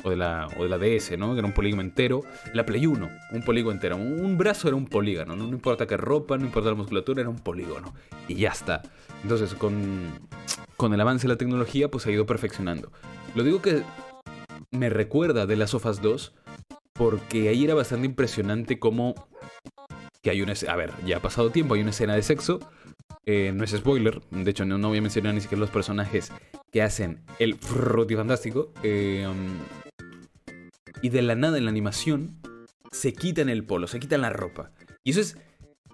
o, 0.06 0.10
de 0.10 0.16
la, 0.16 0.48
o 0.58 0.64
de 0.64 0.70
la 0.70 0.78
DS, 0.78 1.18
¿no? 1.18 1.38
Era 1.38 1.46
un 1.46 1.54
polígono 1.54 1.82
entero. 1.82 2.22
La 2.54 2.66
Play 2.66 2.86
1, 2.86 3.10
un 3.34 3.44
polígono 3.44 3.74
entero. 3.74 3.98
Un, 3.98 4.38
brazo 4.38 4.70
era 4.70 4.78
un 4.78 4.86
polígono, 4.86 5.36
¿no? 5.36 5.48
No 5.48 5.52
importa 5.52 5.86
qué 5.86 5.98
ropa, 5.98 6.38
no 6.38 6.46
importa 6.46 6.70
la 6.70 6.76
musculatura, 6.76 7.20
era 7.20 7.30
un 7.30 7.40
polígono. 7.40 7.94
Y 8.30 8.36
ya 8.36 8.52
está. 8.52 8.84
Entonces, 9.22 9.54
con, 9.54 10.08
con 10.78 10.94
el 10.94 11.02
avance 11.02 11.28
de 11.28 11.34
la 11.34 11.38
tecnología, 11.38 11.92
pues 11.92 12.06
ha 12.08 12.12
ido 12.12 12.26
perfeccionando. 12.26 12.90
Lo 13.36 13.44
digo 13.44 13.62
que 13.62 13.84
me 14.72 14.90
recuerda 14.90 15.46
de 15.46 15.58
las 15.58 15.72
Sofas 15.72 16.02
2 16.02 16.34
porque 16.94 17.50
ahí 17.50 17.66
era 17.66 17.74
bastante 17.74 18.06
impresionante 18.06 18.80
como 18.80 19.16
que 20.22 20.30
hay 20.30 20.42
una... 20.42 20.54
A 20.70 20.76
ver, 20.78 20.94
ya 21.06 21.18
ha 21.18 21.22
pasado 21.22 21.50
tiempo, 21.50 21.74
hay 21.74 21.82
una 21.82 21.90
escena 21.90 22.16
de 22.16 22.22
sexo 22.22 22.62
eh, 23.32 23.52
no 23.54 23.64
es 23.64 23.72
spoiler, 23.72 24.22
de 24.30 24.52
hecho 24.52 24.66
no, 24.66 24.90
voy 24.90 24.98
a 24.98 25.02
mencionar 25.02 25.34
ni 25.34 25.42
siquiera 25.42 25.62
los 25.62 25.70
personajes 25.70 26.34
que 26.72 26.82
hacen 26.82 27.22
el 27.40 27.56
fantástico 27.56 28.74
Eh, 28.84 29.26
um, 29.26 29.60
y 31.02 31.10
de 31.10 31.22
la 31.22 31.36
nada 31.36 31.58
en 31.58 31.66
la 31.66 31.72
animación 31.72 32.42
se 32.92 33.14
quitan 33.14 33.50
el 33.50 33.64
polo, 33.64 33.88
se 33.88 34.00
quitan 34.00 34.22
la 34.22 34.30
ropa. 34.30 34.72
Y 35.04 35.12
eso 35.12 35.22
es. 35.22 35.38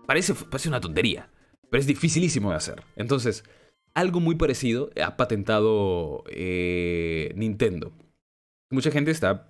Parece, 0.06 0.34
parece 0.34 0.70
una 0.70 0.82
tontería, 0.82 1.30
pero 1.70 1.80
es 1.80 1.88
dificilísimo 1.88 2.50
de 2.50 2.58
hacer. 2.58 2.84
Entonces, 2.96 3.44
algo 3.94 4.20
muy 4.20 4.36
parecido 4.36 4.90
ha 5.04 5.16
patentado 5.18 6.24
eh, 6.30 7.34
Nintendo. 7.36 7.94
Mucha 8.72 8.90
gente 8.92 9.12
está 9.12 9.48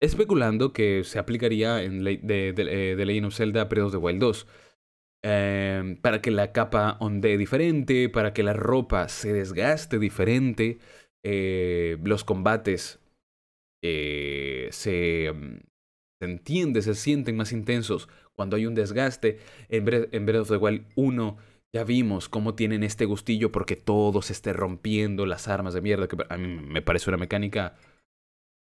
especulando 0.00 0.72
que 0.72 1.04
se 1.04 1.18
aplicaría 1.18 1.82
en 1.82 2.02
de, 2.02 2.52
de 2.52 3.04
Legend 3.04 3.26
of 3.26 3.36
Zelda 3.36 3.64
Breath 3.64 3.86
of 3.86 3.92
the 3.92 3.98
Wild 3.98 4.20
2. 4.20 4.46
Eh, 5.22 5.98
para 6.00 6.22
que 6.22 6.30
la 6.30 6.52
capa 6.52 6.96
ondee 7.00 7.36
diferente, 7.36 8.08
para 8.08 8.32
que 8.32 8.42
la 8.42 8.54
ropa 8.54 9.08
se 9.08 9.32
desgaste 9.32 9.98
diferente, 9.98 10.78
eh, 11.24 11.98
los 12.02 12.24
combates 12.24 13.00
eh, 13.82 14.68
se, 14.72 15.32
mm, 15.32 15.58
se 16.20 16.82
se 16.82 16.94
sienten 16.94 17.36
más 17.36 17.52
intensos 17.52 18.08
cuando 18.34 18.56
hay 18.56 18.66
un 18.66 18.74
desgaste. 18.74 19.38
En 19.68 19.84
Breath, 19.84 20.14
en 20.14 20.26
Breath 20.26 20.42
of 20.42 20.48
the 20.48 20.56
Wild 20.56 20.86
1 20.96 21.36
ya 21.74 21.84
vimos 21.84 22.28
cómo 22.28 22.54
tienen 22.54 22.82
este 22.82 23.04
gustillo 23.04 23.52
porque 23.52 23.76
todo 23.76 24.22
se 24.22 24.32
esté 24.32 24.52
rompiendo, 24.52 25.26
las 25.26 25.48
armas 25.48 25.74
de 25.74 25.80
mierda, 25.80 26.08
que 26.08 26.16
a 26.28 26.36
mí 26.36 26.48
me 26.48 26.82
parece 26.82 27.10
una 27.10 27.16
mecánica 27.16 27.76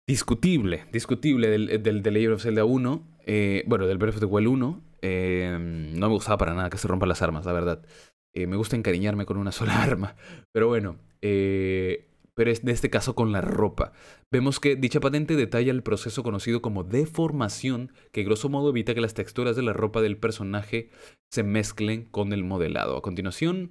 discutible, 0.08 0.84
discutible 0.92 1.48
del, 1.48 1.82
del, 1.82 2.02
del 2.02 2.14
Legend 2.14 2.34
of 2.34 2.42
Zelda 2.42 2.64
1, 2.64 3.18
eh, 3.26 3.64
bueno, 3.66 3.86
del 3.86 3.98
Breath 3.98 4.14
of 4.14 4.20
the 4.20 4.26
Wild 4.26 4.48
1. 4.48 4.82
Eh, 5.06 5.54
no 5.60 6.08
me 6.08 6.14
gustaba 6.14 6.38
para 6.38 6.54
nada 6.54 6.70
que 6.70 6.78
se 6.78 6.88
rompan 6.88 7.10
las 7.10 7.20
armas, 7.20 7.44
la 7.44 7.52
verdad. 7.52 7.84
Eh, 8.32 8.46
me 8.46 8.56
gusta 8.56 8.74
encariñarme 8.74 9.26
con 9.26 9.36
una 9.36 9.52
sola 9.52 9.82
arma. 9.82 10.16
Pero 10.50 10.66
bueno, 10.68 10.96
eh, 11.20 12.08
pero 12.34 12.50
en 12.50 12.68
este 12.70 12.88
caso 12.88 13.14
con 13.14 13.30
la 13.30 13.42
ropa. 13.42 13.92
Vemos 14.32 14.60
que 14.60 14.76
dicha 14.76 15.00
patente 15.00 15.36
detalla 15.36 15.72
el 15.72 15.82
proceso 15.82 16.22
conocido 16.22 16.62
como 16.62 16.84
deformación, 16.84 17.92
que 18.12 18.24
grosso 18.24 18.48
modo 18.48 18.70
evita 18.70 18.94
que 18.94 19.02
las 19.02 19.12
texturas 19.12 19.56
de 19.56 19.62
la 19.62 19.74
ropa 19.74 20.00
del 20.00 20.16
personaje 20.16 20.88
se 21.30 21.42
mezclen 21.42 22.06
con 22.06 22.32
el 22.32 22.42
modelado. 22.42 22.96
A 22.96 23.02
continuación, 23.02 23.70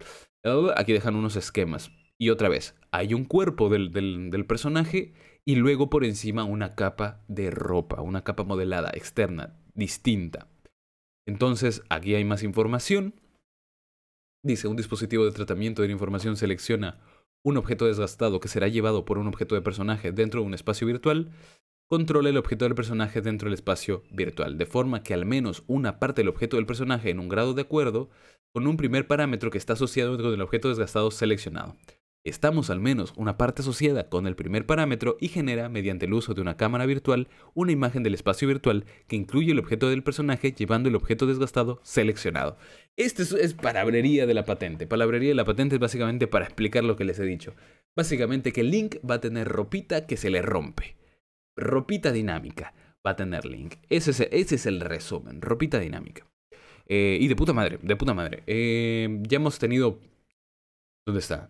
aquí 0.76 0.94
dejan 0.94 1.16
unos 1.16 1.36
esquemas. 1.36 1.92
Y 2.20 2.30
otra 2.30 2.48
vez, 2.48 2.76
hay 2.92 3.16
un 3.16 3.26
cuerpo 3.26 3.70
del, 3.70 3.92
del 3.92 4.46
personaje 4.46 5.14
y 5.46 5.56
luego 5.56 5.90
por 5.90 6.06
encima 6.06 6.44
una 6.44 6.76
capa 6.76 7.26
de 7.28 7.50
ropa, 7.50 8.02
una 8.02 8.24
capa 8.24 8.44
modelada 8.44 8.92
externa, 8.94 9.60
distinta. 9.74 10.53
Entonces, 11.28 11.84
aquí 11.90 12.16
hay 12.16 12.26
más 12.26 12.44
información. 12.44 13.14
Dice, 14.44 14.68
un 14.68 14.76
dispositivo 14.76 15.26
de 15.26 15.32
tratamiento 15.32 15.82
de 15.82 15.88
la 15.88 15.94
información 15.94 16.36
selecciona 16.36 17.00
un 17.46 17.58
objeto 17.58 17.86
desgastado 17.86 18.40
que 18.40 18.48
será 18.48 18.68
llevado 18.68 19.06
por 19.06 19.18
un 19.18 19.28
objeto 19.28 19.56
de 19.56 19.62
personaje 19.62 20.12
dentro 20.12 20.42
de 20.42 20.48
un 20.48 20.54
espacio 20.54 20.88
virtual, 20.88 21.32
controla 21.90 22.30
el 22.30 22.38
objeto 22.38 22.66
del 22.66 22.76
personaje 22.76 23.22
dentro 23.22 23.48
del 23.48 23.54
espacio 23.54 24.04
virtual, 24.12 24.58
de 24.58 24.66
forma 24.66 25.04
que 25.04 25.14
al 25.14 25.26
menos 25.26 25.64
una 25.68 26.00
parte 26.00 26.22
del 26.22 26.30
objeto 26.30 26.56
del 26.58 26.66
personaje 26.66 27.10
en 27.10 27.20
un 27.20 27.30
grado 27.30 27.54
de 27.54 27.62
acuerdo 27.62 28.10
con 28.54 28.68
un 28.68 28.78
primer 28.78 29.08
parámetro 29.08 29.52
que 29.52 29.58
está 29.58 29.74
asociado 29.74 30.18
con 30.18 30.34
el 30.34 30.42
objeto 30.42 30.70
desgastado 30.70 31.12
seleccionado. 31.12 31.76
Estamos 32.26 32.70
al 32.70 32.80
menos 32.80 33.14
una 33.18 33.38
parte 33.38 33.64
asociada 33.64 34.08
con 34.08 34.28
el 34.28 34.38
primer 34.38 34.66
parámetro 34.66 35.18
y 35.20 35.28
genera, 35.28 35.68
mediante 35.68 36.06
el 36.06 36.14
uso 36.14 36.34
de 36.34 36.40
una 36.40 36.56
cámara 36.56 36.86
virtual, 36.86 37.28
una 37.54 37.74
imagen 37.74 38.02
del 38.02 38.14
espacio 38.14 38.48
virtual 38.48 38.86
que 39.08 39.18
incluye 39.18 39.52
el 39.52 39.60
objeto 39.60 39.90
del 39.90 40.04
personaje 40.04 40.54
llevando 40.54 40.88
el 40.88 40.96
objeto 40.96 41.28
desgastado 41.28 41.82
seleccionado. 41.84 42.58
Esto 42.96 43.24
es, 43.36 43.54
palabrería 43.56 44.26
de 44.26 44.34
la 44.34 44.46
patente. 44.46 44.88
Palabrería 44.88 45.30
de 45.30 45.36
la 45.36 45.44
patente 45.44 45.76
es 45.76 45.82
básicamente 45.82 46.28
para 46.28 46.46
explicar 46.46 46.86
lo 46.86 46.96
que 46.96 47.04
les 47.04 47.20
he 47.20 47.26
dicho. 47.26 47.56
Básicamente 47.94 48.54
que 48.54 48.64
Link 48.64 48.96
va 49.10 49.16
a 49.16 49.22
tener 49.22 49.50
ropita 49.50 50.08
que 50.08 50.16
se 50.16 50.30
le 50.30 50.42
rompe. 50.42 50.96
Ropita 51.58 52.14
dinámica 52.14 52.74
va 53.06 53.12
a 53.12 53.16
tener 53.18 53.44
Link. 53.44 53.76
Ese 53.90 54.12
es, 54.12 54.22
ese 54.32 54.56
es 54.56 54.66
el 54.66 54.80
resumen. 54.80 55.42
Ropita 55.42 55.78
dinámica. 55.78 56.26
Eh, 56.88 57.18
y 57.20 57.28
de 57.28 57.36
puta 57.36 57.52
madre, 57.52 57.80
de 57.82 57.96
puta 57.98 58.14
madre. 58.14 58.44
Eh, 58.48 59.20
ya 59.24 59.36
hemos 59.36 59.60
tenido... 59.60 60.00
¿Dónde 61.06 61.20
está? 61.20 61.50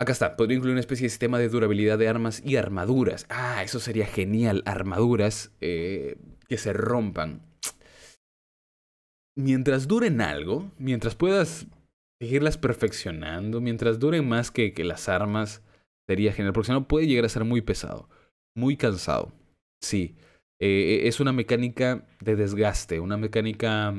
Acá 0.00 0.12
está, 0.12 0.36
podría 0.36 0.56
incluir 0.56 0.72
una 0.72 0.80
especie 0.80 1.04
de 1.04 1.10
sistema 1.10 1.38
de 1.38 1.48
durabilidad 1.48 1.98
de 1.98 2.08
armas 2.08 2.42
y 2.44 2.56
armaduras. 2.56 3.26
Ah, 3.28 3.62
eso 3.62 3.78
sería 3.78 4.06
genial. 4.06 4.62
Armaduras 4.66 5.52
eh, 5.60 6.16
que 6.48 6.58
se 6.58 6.72
rompan. 6.72 7.42
Mientras 9.36 9.86
duren 9.86 10.20
algo, 10.20 10.72
mientras 10.78 11.14
puedas 11.14 11.66
seguirlas 12.20 12.58
perfeccionando, 12.58 13.60
mientras 13.60 13.98
duren 13.98 14.28
más 14.28 14.50
que, 14.50 14.72
que 14.72 14.84
las 14.84 15.08
armas, 15.08 15.62
sería 16.08 16.32
genial. 16.32 16.52
Porque 16.52 16.66
si 16.66 16.72
no, 16.72 16.88
puede 16.88 17.06
llegar 17.06 17.24
a 17.24 17.28
ser 17.28 17.44
muy 17.44 17.60
pesado, 17.60 18.08
muy 18.56 18.76
cansado. 18.76 19.32
Sí, 19.80 20.16
eh, 20.60 21.02
es 21.04 21.20
una 21.20 21.32
mecánica 21.32 22.04
de 22.20 22.34
desgaste, 22.34 22.98
una 22.98 23.16
mecánica 23.16 23.94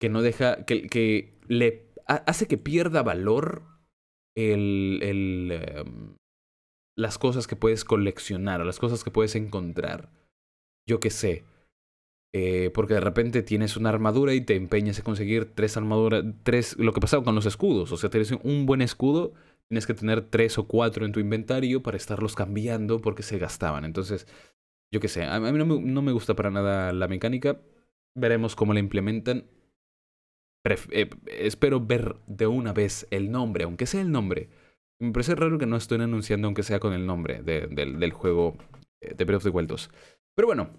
que 0.00 0.08
no 0.08 0.22
deja, 0.22 0.64
que 0.64 1.38
le 1.46 1.90
hace 2.06 2.46
que 2.46 2.56
pierda 2.56 3.02
valor 3.02 3.69
el, 4.36 5.00
el, 5.02 5.50
eh, 5.52 5.84
las 6.96 7.18
cosas 7.18 7.46
que 7.46 7.56
puedes 7.56 7.84
coleccionar, 7.84 8.64
las 8.64 8.78
cosas 8.78 9.04
que 9.04 9.10
puedes 9.10 9.34
encontrar. 9.34 10.10
Yo 10.88 11.00
qué 11.00 11.10
sé. 11.10 11.44
Eh, 12.32 12.70
porque 12.72 12.94
de 12.94 13.00
repente 13.00 13.42
tienes 13.42 13.76
una 13.76 13.88
armadura 13.88 14.34
y 14.34 14.40
te 14.40 14.54
empeñas 14.54 15.00
a 15.00 15.02
conseguir 15.02 15.52
tres 15.54 15.76
armaduras, 15.76 16.24
tres, 16.44 16.76
lo 16.78 16.92
que 16.92 17.00
pasaba 17.00 17.24
con 17.24 17.34
los 17.34 17.44
escudos, 17.44 17.90
o 17.90 17.96
sea, 17.96 18.08
tienes 18.08 18.30
un 18.30 18.66
buen 18.66 18.82
escudo, 18.82 19.32
tienes 19.68 19.84
que 19.84 19.94
tener 19.94 20.22
tres 20.30 20.56
o 20.56 20.68
cuatro 20.68 21.04
en 21.04 21.10
tu 21.10 21.18
inventario 21.18 21.82
para 21.82 21.96
estarlos 21.96 22.36
cambiando 22.36 23.00
porque 23.00 23.24
se 23.24 23.38
gastaban. 23.38 23.84
Entonces, 23.84 24.28
yo 24.94 25.00
qué 25.00 25.08
sé, 25.08 25.24
a 25.24 25.40
mí 25.40 25.58
no 25.58 25.66
me, 25.66 25.80
no 25.80 26.02
me 26.02 26.12
gusta 26.12 26.36
para 26.36 26.52
nada 26.52 26.92
la 26.92 27.08
mecánica, 27.08 27.60
veremos 28.16 28.54
cómo 28.54 28.74
la 28.74 28.80
implementan 28.80 29.46
eh, 30.64 31.10
espero 31.26 31.80
ver 31.80 32.16
de 32.26 32.46
una 32.46 32.72
vez 32.72 33.06
el 33.10 33.30
nombre, 33.30 33.64
aunque 33.64 33.86
sea 33.86 34.00
el 34.00 34.12
nombre. 34.12 34.48
Me 35.00 35.12
parece 35.12 35.34
raro 35.34 35.58
que 35.58 35.66
no 35.66 35.76
estén 35.76 36.02
anunciando, 36.02 36.46
aunque 36.46 36.62
sea 36.62 36.80
con 36.80 36.92
el 36.92 37.06
nombre 37.06 37.42
de, 37.42 37.66
de, 37.66 37.86
del 37.86 38.12
juego 38.12 38.56
eh, 39.02 39.14
de 39.14 39.24
Breath 39.24 39.38
of 39.38 39.44
the 39.44 39.50
Wild 39.50 39.68
2. 39.68 39.90
Pero 40.36 40.46
bueno, 40.46 40.70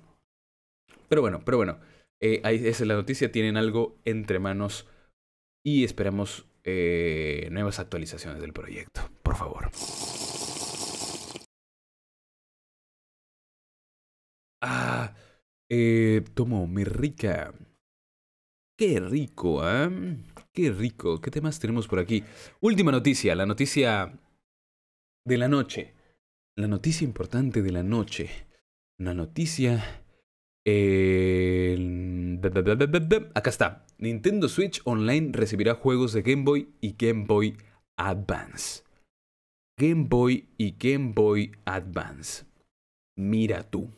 pero 1.10 1.22
bueno, 1.22 1.42
pero 1.44 1.58
bueno. 1.58 1.80
Eh, 2.24 2.40
ahí, 2.44 2.56
esa 2.56 2.84
es 2.84 2.88
la 2.88 2.94
noticia, 2.96 3.32
tienen 3.32 3.58
algo 3.58 3.98
entre 4.06 4.38
manos 4.38 4.88
y 5.66 5.84
esperamos 5.84 6.46
eh, 6.64 7.50
nuevas 7.52 7.80
actualizaciones 7.80 8.42
del 8.42 8.54
proyecto, 8.54 9.02
por 9.24 9.36
favor. 9.36 9.72
Ah, 14.62 15.16
eh, 15.70 16.24
tomo 16.36 16.68
mi 16.68 16.84
rica 16.84 17.54
Qué 18.82 19.00
rico, 19.00 19.62
¿eh? 19.64 20.18
Qué 20.52 20.72
rico. 20.72 21.22
¿Qué 21.22 21.30
temas 21.30 21.60
tenemos 21.60 21.88
por 21.88 22.00
aquí? 22.00 22.24
Última 22.62 22.92
noticia, 22.92 23.36
la 23.36 23.46
noticia 23.46 24.12
de 25.24 25.38
la 25.38 25.48
noche. 25.48 25.94
La 26.56 26.68
noticia 26.68 27.06
importante 27.06 27.62
de 27.62 27.72
la 27.72 27.84
noche. 27.84 28.32
Una 28.98 29.14
noticia... 29.14 30.04
Eh... 30.66 32.40
Acá 33.36 33.52
está. 33.52 33.86
Nintendo 34.00 34.50
Switch 34.50 34.82
Online 34.86 35.30
recibirá 35.32 35.76
juegos 35.76 36.14
de 36.14 36.24
Game 36.24 36.42
Boy 36.44 36.74
y 36.82 36.96
Game 36.98 37.26
Boy 37.28 37.58
Advance. 37.98 38.82
Game 39.78 40.08
Boy 40.10 40.48
y 40.58 40.72
Game 40.72 41.14
Boy 41.14 41.52
Advance. 41.66 42.46
Mira 43.16 43.62
tú. 43.62 43.92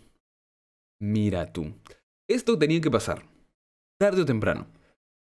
Mira 1.00 1.54
tú. 1.54 1.74
Esto 2.28 2.60
tenía 2.60 2.82
que 2.82 2.92
pasar 2.92 3.32
tarde 4.04 4.22
o 4.22 4.26
temprano. 4.26 4.68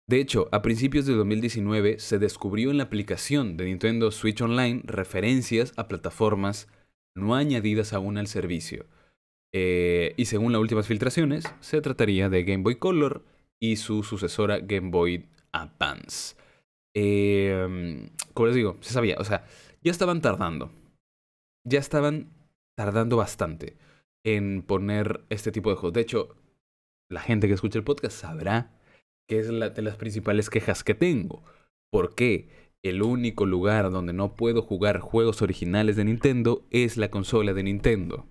De 0.08 0.20
hecho, 0.20 0.48
a 0.52 0.62
principios 0.62 1.04
de 1.06 1.14
2019 1.14 1.98
se 1.98 2.18
descubrió 2.20 2.70
en 2.70 2.78
la 2.78 2.84
aplicación 2.84 3.56
de 3.56 3.64
Nintendo 3.64 4.12
Switch 4.12 4.40
Online 4.40 4.82
referencias 4.84 5.72
a 5.76 5.88
plataformas 5.88 6.68
no 7.16 7.34
añadidas 7.34 7.92
aún 7.92 8.16
al 8.16 8.28
servicio. 8.28 8.86
Eh, 9.52 10.14
y 10.16 10.26
según 10.26 10.52
las 10.52 10.60
últimas 10.60 10.86
filtraciones, 10.86 11.44
se 11.60 11.80
trataría 11.80 12.28
de 12.28 12.44
Game 12.44 12.62
Boy 12.62 12.76
Color 12.76 13.24
y 13.60 13.76
su 13.76 14.04
sucesora 14.04 14.60
Game 14.60 14.90
Boy 14.90 15.28
Advance. 15.50 16.36
Eh, 16.94 18.08
como 18.32 18.46
les 18.46 18.56
digo, 18.56 18.76
se 18.80 18.92
sabía, 18.92 19.16
o 19.18 19.24
sea, 19.24 19.44
ya 19.82 19.90
estaban 19.90 20.20
tardando. 20.20 20.70
Ya 21.64 21.80
estaban 21.80 22.30
tardando 22.76 23.16
bastante 23.16 23.76
en 24.24 24.62
poner 24.62 25.24
este 25.30 25.50
tipo 25.50 25.70
de 25.70 25.76
juegos. 25.76 25.94
De 25.94 26.02
hecho, 26.02 26.36
la 27.10 27.20
gente 27.20 27.48
que 27.48 27.54
escucha 27.54 27.78
el 27.78 27.84
podcast 27.84 28.16
sabrá 28.18 28.76
que 29.28 29.38
es 29.38 29.48
la 29.48 29.70
de 29.70 29.82
las 29.82 29.96
principales 29.96 30.50
quejas 30.50 30.84
que 30.84 30.94
tengo. 30.94 31.42
¿Por 31.90 32.14
qué? 32.14 32.48
El 32.82 33.02
único 33.02 33.46
lugar 33.46 33.90
donde 33.90 34.12
no 34.12 34.34
puedo 34.34 34.62
jugar 34.62 35.00
juegos 35.00 35.42
originales 35.42 35.96
de 35.96 36.04
Nintendo 36.04 36.64
es 36.70 36.96
la 36.96 37.10
consola 37.10 37.52
de 37.52 37.64
Nintendo. 37.64 38.26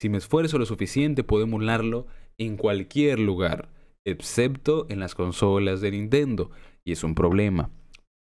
Si 0.00 0.08
me 0.08 0.18
esfuerzo 0.18 0.58
lo 0.58 0.66
suficiente 0.66 1.24
puedo 1.24 1.44
emularlo 1.44 2.06
en 2.38 2.56
cualquier 2.56 3.18
lugar, 3.18 3.68
excepto 4.04 4.86
en 4.90 5.00
las 5.00 5.14
consolas 5.14 5.80
de 5.80 5.92
Nintendo. 5.92 6.50
Y 6.84 6.92
es 6.92 7.04
un 7.04 7.14
problema. 7.14 7.70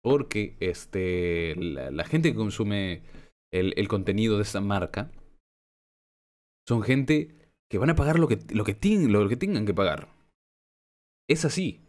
Porque 0.02 0.56
este, 0.60 1.54
la, 1.56 2.04
gente 2.04 2.30
que 2.30 2.36
consume 2.36 3.02
el, 3.52 3.74
el 3.76 3.88
contenido 3.88 4.36
de 4.36 4.42
esta 4.42 4.60
marca 4.60 5.10
son 6.66 6.82
gente 6.82 7.34
que 7.68 7.78
van 7.78 7.90
a 7.90 7.96
pagar 7.96 8.18
lo 8.18 8.28
que, 8.28 8.38
lo 8.52 8.64
que, 8.64 8.76
lo 9.08 9.28
que 9.28 9.36
tengan 9.36 9.66
que 9.66 9.74
pagar. 9.74 10.19
Es 11.30 11.44
así. 11.44 11.80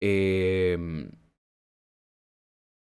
Eh, 0.00 0.78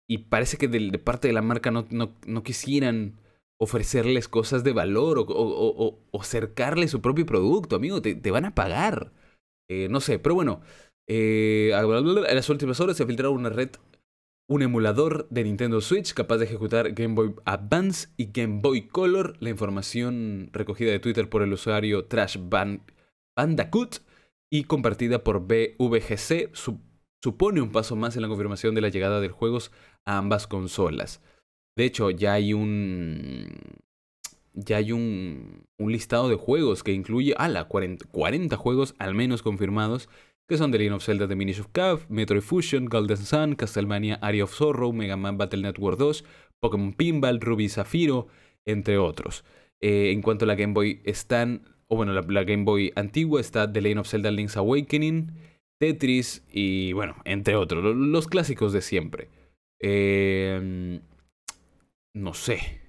y 0.09 0.19
parece 0.19 0.57
que 0.57 0.69
de, 0.69 0.99
parte 0.99 1.29
de 1.29 1.35
la 1.35 1.43
marca 1.43 1.71
no, 1.71 1.87
no, 1.91 2.43
quisieran 2.43 3.21
ofrecerles 3.59 4.29
cosas 4.29 4.65
de 4.65 4.73
valor 4.73 5.19
o, 5.19 5.25
o, 5.29 6.23
cercarles 6.23 6.91
su 6.91 7.01
propio 7.01 7.25
producto, 7.25 7.77
amigo, 7.77 8.03
te, 8.03 8.15
te 8.15 8.31
van 8.31 8.45
a 8.45 8.55
pagar. 8.55 9.13
Eh, 9.69 9.89
no 9.89 10.01
sé, 10.01 10.19
pero 10.19 10.35
bueno, 10.35 10.61
eh, 11.09 11.71
en 11.73 12.35
las 12.35 12.49
últimas 12.51 12.81
horas 12.81 12.97
se 12.97 13.07
filtrado 13.07 13.33
una 13.33 13.49
red, 13.49 13.71
un 14.49 14.63
emulador 14.63 15.29
de 15.31 15.45
Nintendo 15.45 15.81
Switch 15.81 16.15
capaz 16.15 16.39
de 16.39 16.45
ejecutar 16.45 16.93
Game 16.93 17.15
Boy 17.15 17.35
Advance 17.45 18.09
y 18.17 18.27
Game 18.33 18.61
Boy 18.61 18.89
Color. 18.89 19.37
La 19.41 19.51
información 19.51 20.51
recogida 20.53 20.93
de 20.93 21.01
Twitter 21.01 21.29
por 21.29 21.43
el 21.43 21.53
usuario 21.53 22.05
Trash 22.05 22.39
Bandacoot 23.37 24.01
y 24.57 24.65
compartida 24.65 25.23
por 25.23 25.47
BVGC 25.47 26.51
supone 27.23 27.61
un 27.61 27.73
paso 27.73 27.95
más 27.95 28.17
en 28.17 28.23
la 28.23 28.29
confirmación 28.29 28.75
de 28.75 28.81
la 28.81 28.89
llegada 28.89 29.21
de 29.21 29.29
juegos 29.29 29.71
a 30.07 30.17
ambas 30.17 30.47
consolas. 30.47 31.23
De 31.77 31.85
hecho, 31.85 32.11
ya 32.11 32.33
hay 32.33 32.55
un. 32.55 33.49
Ya 34.55 34.79
hay 34.79 34.93
un, 34.93 35.67
un 35.77 35.93
listado 35.93 36.31
de 36.31 36.37
juegos 36.37 36.83
que 36.83 36.93
incluye 36.93 37.35
a 37.37 37.49
la 37.49 37.65
40, 37.65 38.07
40, 38.07 38.57
juegos 38.57 38.95
al 38.99 39.15
menos 39.15 39.43
confirmados, 39.43 40.09
que 40.49 40.57
son 40.57 40.73
The 40.73 40.79
Legend 40.79 40.97
of 40.97 41.05
Zelda 41.05 41.29
The 41.29 41.37
Minish 41.37 41.61
of 41.61 41.69
Cave, 41.73 42.07
Metroid 42.09 42.41
Fusion, 42.41 42.87
Golden 42.87 43.19
Sun, 43.19 43.57
Castlevania 43.57 44.15
Area 44.23 44.45
of 44.45 44.55
Sorrow, 44.55 44.95
Mega 44.95 45.19
Man 45.19 45.37
Battle 45.37 45.61
Network 45.61 45.99
2, 45.99 46.25
Pokémon 46.61 46.95
Pinball, 46.95 47.41
Ruby 47.41 47.69
Zafiro, 47.69 48.29
entre 48.65 48.97
otros. 48.97 49.45
Eh, 49.83 50.13
en 50.13 50.23
cuanto 50.23 50.47
a 50.47 50.49
la 50.49 50.55
Game 50.55 50.73
Boy 50.73 51.03
están, 51.05 51.76
o 51.89 51.97
bueno, 51.97 52.13
la, 52.13 52.45
Game 52.45 52.65
Boy 52.65 52.93
antigua 52.97 53.41
está 53.41 53.73
The 53.73 53.81
Legend 53.81 54.01
of 54.01 54.09
Zelda 54.09 54.31
Link's 54.31 54.57
Awakening, 54.57 55.33
Tetris 55.81 56.45
y 56.51 56.93
bueno, 56.93 57.17
entre 57.25 57.57
otros, 57.57 57.97
los, 57.97 58.29
clásicos 58.29 58.73
de 58.73 58.81
siempre. 58.83 59.29
Eh, 59.81 61.01
no 62.15 62.35
sé. 62.35 62.81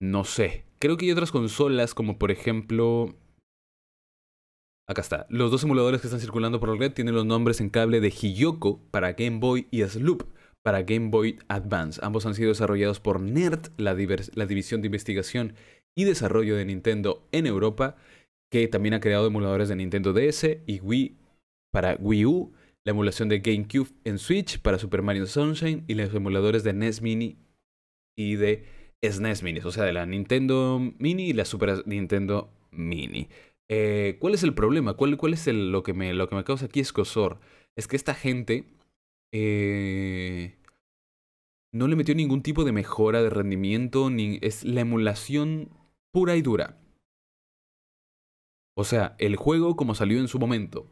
No 0.00 0.24
sé. 0.24 0.64
Creo 0.78 0.96
que 0.96 1.04
hay 1.04 1.12
otras 1.12 1.32
consolas 1.32 1.94
como 1.94 2.18
por 2.18 2.30
ejemplo... 2.30 3.14
Acá 4.88 5.02
está. 5.02 5.26
Los 5.28 5.52
dos 5.52 5.62
emuladores 5.62 6.00
que 6.00 6.08
están 6.08 6.18
circulando 6.18 6.58
por 6.58 6.70
la 6.70 6.76
red 6.76 6.92
tienen 6.92 7.14
los 7.14 7.24
nombres 7.24 7.60
en 7.60 7.70
cable 7.70 8.00
de 8.00 8.10
Hiyoko 8.10 8.80
para 8.90 9.12
Game 9.12 9.38
Boy 9.38 9.68
y 9.70 9.82
Sloop 9.84 10.24
para 10.62 10.82
Game 10.82 11.10
Boy 11.10 11.38
Advance. 11.48 12.00
Ambos 12.02 12.26
han 12.26 12.34
sido 12.34 12.48
desarrollados 12.48 12.98
por 12.98 13.20
NERD, 13.20 13.68
la 13.76 13.94
división 13.94 14.80
de 14.80 14.86
investigación 14.86 15.54
y 15.96 16.04
desarrollo 16.04 16.56
de 16.56 16.64
Nintendo 16.64 17.26
en 17.32 17.46
Europa, 17.46 17.96
que 18.50 18.68
también 18.68 18.94
ha 18.94 19.00
creado 19.00 19.26
emuladores 19.26 19.68
de 19.68 19.76
Nintendo 19.76 20.12
DS 20.12 20.58
y 20.66 20.80
Wii 20.80 21.16
para 21.72 21.96
Wii 22.00 22.26
U, 22.26 22.52
la 22.84 22.90
emulación 22.90 23.28
de 23.28 23.40
GameCube 23.40 23.90
en 24.04 24.18
Switch 24.18 24.60
para 24.60 24.78
Super 24.78 25.02
Mario 25.02 25.26
Sunshine 25.26 25.84
y 25.86 25.94
los 25.94 26.14
emuladores 26.14 26.64
de 26.64 26.72
NES 26.72 27.02
Mini 27.02 27.38
y 28.18 28.36
de 28.36 28.64
SNES 29.02 29.42
Mini, 29.42 29.60
o 29.60 29.70
sea, 29.70 29.84
de 29.84 29.92
la 29.92 30.06
Nintendo 30.06 30.80
Mini 30.98 31.28
y 31.28 31.32
la 31.32 31.44
Super 31.44 31.86
Nintendo 31.86 32.50
Mini. 32.70 33.28
Eh, 33.70 34.16
¿Cuál 34.18 34.34
es 34.34 34.42
el 34.42 34.54
problema? 34.54 34.94
¿Cuál, 34.94 35.16
cuál 35.16 35.34
es 35.34 35.46
lo, 35.46 35.82
que 35.82 35.94
me, 35.94 36.12
lo 36.12 36.28
que 36.28 36.34
me 36.34 36.44
causa 36.44 36.66
aquí 36.66 36.80
escosor? 36.80 37.38
Es 37.76 37.86
que 37.86 37.96
esta 37.96 38.14
gente 38.14 38.64
eh, 39.32 40.56
no 41.72 41.86
le 41.86 41.96
metió 41.96 42.14
ningún 42.14 42.42
tipo 42.42 42.64
de 42.64 42.72
mejora 42.72 43.22
de 43.22 43.30
rendimiento, 43.30 44.10
ni 44.10 44.38
es 44.42 44.64
la 44.64 44.80
emulación 44.80 45.70
pura 46.12 46.36
y 46.36 46.42
dura. 46.42 46.78
O 48.76 48.84
sea, 48.84 49.16
el 49.18 49.36
juego 49.36 49.76
como 49.76 49.94
salió 49.94 50.18
en 50.18 50.28
su 50.28 50.38
momento. 50.38 50.86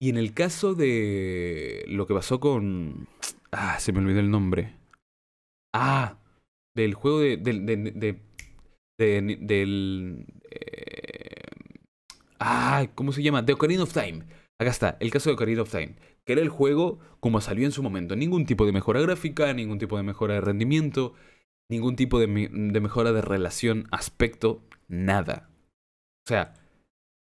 Y 0.00 0.10
en 0.10 0.16
el 0.16 0.32
caso 0.32 0.74
de 0.74 1.84
lo 1.88 2.06
que 2.06 2.14
pasó 2.14 2.38
con... 2.38 3.08
Ah, 3.50 3.80
se 3.80 3.92
me 3.92 3.98
olvidó 3.98 4.20
el 4.20 4.30
nombre. 4.30 4.76
Ah, 5.74 6.18
del 6.78 6.94
juego 6.94 7.20
de. 7.20 7.36
del. 7.36 7.66
De, 7.66 8.18
del. 9.40 10.26
Eh, 10.50 11.42
ah, 12.38 12.86
¿cómo 12.94 13.12
se 13.12 13.22
llama? 13.22 13.44
The 13.44 13.52
Ocarina 13.52 13.82
of 13.82 13.92
Time. 13.92 14.24
Acá 14.60 14.70
está, 14.70 14.96
el 15.00 15.10
caso 15.10 15.30
de 15.30 15.34
Ocarina 15.34 15.62
of 15.62 15.70
Time. 15.70 15.96
Que 16.24 16.32
era 16.34 16.42
el 16.42 16.48
juego 16.48 16.98
como 17.20 17.40
salió 17.40 17.64
en 17.64 17.72
su 17.72 17.82
momento. 17.82 18.16
Ningún 18.16 18.46
tipo 18.46 18.66
de 18.66 18.72
mejora 18.72 19.00
gráfica, 19.00 19.52
ningún 19.52 19.78
tipo 19.78 19.96
de 19.96 20.02
mejora 20.02 20.34
de 20.34 20.40
rendimiento, 20.40 21.14
ningún 21.70 21.96
tipo 21.96 22.18
de, 22.18 22.26
mejora 22.26 23.12
de 23.12 23.20
relación, 23.20 23.86
aspecto, 23.90 24.62
nada. 24.88 25.48
O 26.26 26.28
sea, 26.28 26.54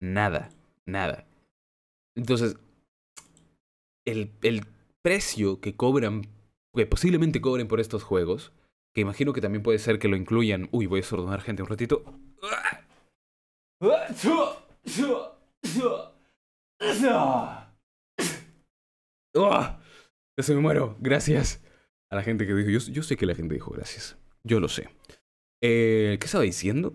nada, 0.01 0.51
nada. 0.87 1.27
Entonces, 2.17 2.57
el, 4.05 4.31
precio 5.03 5.61
que 5.61 5.75
cobran 5.75 6.29
que 6.75 6.87
posiblemente 6.87 7.41
cobren 7.41 7.67
por 7.69 7.81
estos 7.81 8.05
juegos, 8.05 8.53
que 8.95 9.01
imagino 9.01 9.33
que 9.33 9.41
también 9.41 9.63
puede 9.63 9.79
ser 9.79 9.99
que 9.99 10.09
lo 10.09 10.17
incluyan. 10.17 10.69
Uy, 10.71 10.87
voy 10.87 11.01
a 11.01 11.05
sordonar 11.05 11.41
gente 11.41 11.63
un 11.63 11.69
ratito. 11.69 12.05
Ya 20.39 20.45
se 20.45 20.55
me 20.55 20.61
muero. 20.61 20.97
Gracias 21.01 21.63
a 22.11 22.17
la 22.17 22.23
gente 22.23 22.47
que 22.47 22.55
dijo. 22.55 22.71
Yo, 22.71 22.79
yo 22.93 23.03
sé 23.03 23.17
que 23.17 23.27
la 23.27 23.35
gente 23.35 23.55
dijo 23.55 23.71
gracias. 23.71 24.22
Yo 24.45 24.61
lo 24.61 24.69
sé. 24.69 24.89
Eh, 25.63 26.17
¿Qué 26.21 26.27
estaba 26.27 26.45
diciendo? 26.45 26.93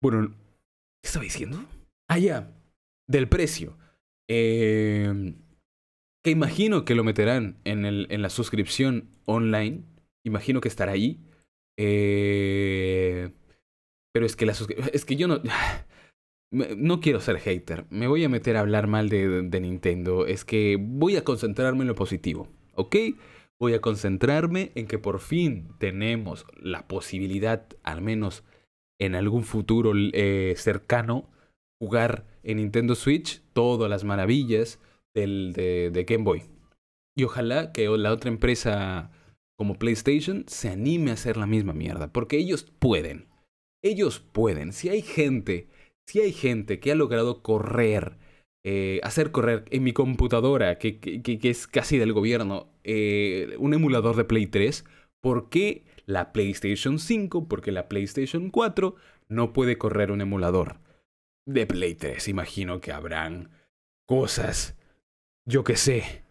Bueno, 0.00 0.28
¿qué 1.02 1.06
estaba 1.06 1.24
diciendo? 1.24 1.64
Ah, 2.08 2.18
ya. 2.18 2.52
Del 3.08 3.28
precio. 3.28 3.76
Eh, 4.28 5.34
que 6.24 6.30
imagino 6.30 6.84
que 6.84 6.94
lo 6.94 7.04
meterán 7.04 7.56
en, 7.64 7.84
el, 7.84 8.06
en 8.10 8.22
la 8.22 8.30
suscripción 8.30 9.08
online. 9.24 9.82
Imagino 10.24 10.60
que 10.60 10.68
estará 10.68 10.92
ahí. 10.92 11.20
Eh, 11.76 13.30
pero 14.12 14.26
es 14.26 14.36
que 14.36 14.46
la 14.46 14.52
es 14.92 15.04
que 15.04 15.16
yo 15.16 15.26
no 15.26 15.40
no 16.50 17.00
quiero 17.00 17.20
ser 17.20 17.38
hater. 17.38 17.86
Me 17.90 18.06
voy 18.06 18.24
a 18.24 18.28
meter 18.28 18.56
a 18.56 18.60
hablar 18.60 18.86
mal 18.86 19.08
de, 19.08 19.42
de, 19.42 19.60
Nintendo. 19.60 20.26
Es 20.26 20.44
que 20.44 20.76
voy 20.78 21.16
a 21.16 21.24
concentrarme 21.24 21.80
en 21.80 21.88
lo 21.88 21.94
positivo, 21.94 22.48
¿ok? 22.74 22.96
Voy 23.62 23.74
a 23.74 23.80
concentrarme 23.80 24.72
en 24.74 24.88
que 24.88 24.98
por 24.98 25.20
fin 25.20 25.68
tenemos 25.78 26.46
la 26.60 26.88
posibilidad, 26.88 27.64
al 27.84 28.02
menos 28.02 28.42
en 28.98 29.14
algún 29.14 29.44
futuro 29.44 29.92
eh, 29.94 30.54
cercano, 30.56 31.30
jugar 31.80 32.26
en 32.42 32.56
Nintendo 32.56 32.96
Switch 32.96 33.40
todas 33.52 33.88
las 33.88 34.02
maravillas 34.02 34.80
del, 35.14 35.52
de, 35.52 35.92
de 35.92 36.02
Game 36.02 36.24
Boy. 36.24 36.42
Y 37.16 37.22
ojalá 37.22 37.70
que 37.70 37.86
la 37.86 38.10
otra 38.10 38.30
empresa 38.30 39.12
como 39.56 39.78
PlayStation 39.78 40.44
se 40.48 40.68
anime 40.68 41.12
a 41.12 41.14
hacer 41.14 41.36
la 41.36 41.46
misma 41.46 41.72
mierda, 41.72 42.12
porque 42.12 42.38
ellos 42.38 42.64
pueden. 42.80 43.28
Ellos 43.80 44.18
pueden. 44.18 44.72
Si 44.72 44.88
hay 44.88 45.02
gente, 45.02 45.68
si 46.08 46.20
hay 46.20 46.32
gente 46.32 46.80
que 46.80 46.90
ha 46.90 46.96
logrado 46.96 47.44
correr, 47.44 48.18
eh, 48.64 49.00
hacer 49.02 49.32
correr 49.32 49.64
en 49.70 49.82
mi 49.82 49.92
computadora, 49.92 50.78
que, 50.78 51.00
que, 51.00 51.38
es 51.42 51.66
casi 51.66 51.98
del 51.98 52.12
gobierno, 52.12 52.68
eh, 52.84 53.56
un 53.58 53.74
emulador 53.74 54.16
de 54.16 54.24
Play 54.24 54.46
3, 54.46 54.84
¿por 55.20 55.48
qué 55.48 55.84
la 56.06 56.32
PlayStation 56.32 56.98
5, 56.98 57.48
porque 57.48 57.72
la 57.72 57.88
PlayStation 57.88 58.50
4 58.50 58.94
no 59.28 59.52
puede 59.52 59.78
correr 59.78 60.10
un 60.10 60.20
emulador 60.20 60.78
de 61.46 61.66
Play 61.66 61.94
3? 61.94 62.28
Imagino 62.28 62.80
que 62.80 62.92
habrán 62.92 63.50
cosas 64.06 64.76
yo 65.44 65.64
qué 65.64 65.76
sé, 65.76 66.22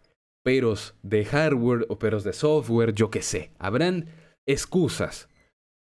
peros 0.44 0.96
de 1.04 1.26
hardware 1.26 1.86
o 1.90 2.00
peros 2.00 2.24
de 2.24 2.34
software, 2.34 2.94
yo 2.94 3.12
qué 3.12 3.22
sé. 3.22 3.52
Habrán 3.60 4.08
excusas. 4.46 5.30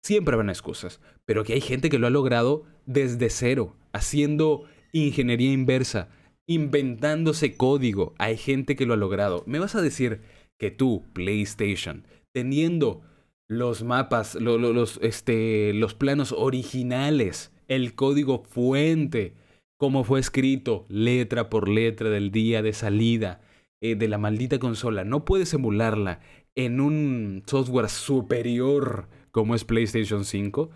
Siempre 0.03 0.35
habrán 0.35 0.51
excusas. 0.51 1.01
Pero 1.27 1.45
que 1.45 1.53
hay 1.53 1.61
gente 1.61 1.91
que 1.91 1.99
lo 1.99 2.07
ha 2.07 2.11
logrado 2.11 2.65
desde 2.87 3.31
cero, 3.31 3.77
haciendo 3.93 4.65
ingeniería 4.93 5.53
inversa, 5.53 6.09
inventándose 6.51 7.57
código. 7.57 8.13
Hay 8.19 8.37
gente 8.37 8.75
que 8.75 8.85
lo 8.85 8.95
ha 8.95 8.97
logrado. 8.97 9.45
¿Me 9.47 9.61
vas 9.61 9.77
a 9.77 9.83
decir 9.83 10.21
que 10.59 10.73
tú, 10.73 11.05
PlayStation, 11.13 12.05
teniendo 12.33 13.03
los 13.49 13.85
mapas, 13.85 14.35
los, 14.35 14.99
este, 15.01 15.73
los 15.75 15.95
planos 15.95 16.33
originales, 16.33 17.53
el 17.69 17.95
código 17.95 18.43
fuente, 18.43 19.35
como 19.79 20.03
fue 20.03 20.19
escrito 20.19 20.87
letra 20.89 21.51
por 21.51 21.69
letra 21.69 22.11
del 22.11 22.33
día 22.33 22.63
de 22.63 22.73
salida 22.73 23.41
eh, 23.81 23.95
de 23.95 24.09
la 24.09 24.19
maldita 24.19 24.59
consola. 24.59 25.05
No 25.05 25.25
puedes 25.25 25.55
emularla 25.55 26.19
en 26.57 26.81
un 26.81 27.45
software 27.47 27.89
superior 27.89 29.09
como 29.31 29.55
es 29.55 29.65
PlayStation 29.65 30.25
5. 30.25 30.69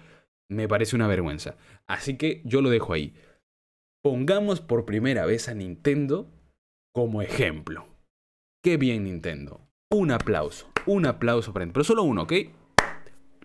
Me 0.48 0.68
parece 0.68 0.94
una 0.94 1.08
vergüenza. 1.08 1.56
Así 1.88 2.16
que 2.16 2.42
yo 2.44 2.62
lo 2.62 2.70
dejo 2.70 2.92
ahí. 2.92 3.12
Pongamos 4.04 4.60
por 4.60 4.84
primera 4.84 5.24
vez 5.24 5.48
a 5.48 5.54
Nintendo 5.54 6.30
como 6.92 7.22
ejemplo. 7.22 7.86
Qué 8.62 8.76
bien 8.76 9.04
Nintendo. 9.04 9.62
Un 9.90 10.10
aplauso. 10.10 10.70
Un 10.84 11.06
aplauso 11.06 11.54
para 11.54 11.64
Nintendo. 11.64 11.72
Pero 11.72 11.84
solo 11.84 12.02
uno, 12.02 12.24
¿ok? 12.24 12.32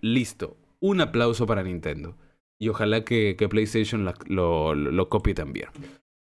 Listo. 0.02 0.58
Un 0.78 1.00
aplauso 1.00 1.46
para 1.46 1.62
Nintendo 1.62 2.14
y 2.58 2.68
ojalá 2.68 3.06
que, 3.06 3.34
PlayStation 3.48 4.04
lo, 4.26 5.08
copie 5.08 5.32
también. 5.32 5.68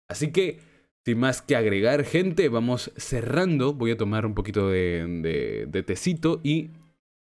Así 0.09 0.33
que, 0.33 0.59
sin 1.05 1.17
más 1.17 1.41
que 1.41 1.55
agregar, 1.55 2.03
gente, 2.03 2.49
vamos 2.49 2.91
cerrando. 2.97 3.73
Voy 3.73 3.91
a 3.91 3.97
tomar 3.97 4.25
un 4.25 4.35
poquito 4.35 4.69
de, 4.69 5.65
de, 5.71 5.83
tecito 5.83 6.41
y 6.43 6.71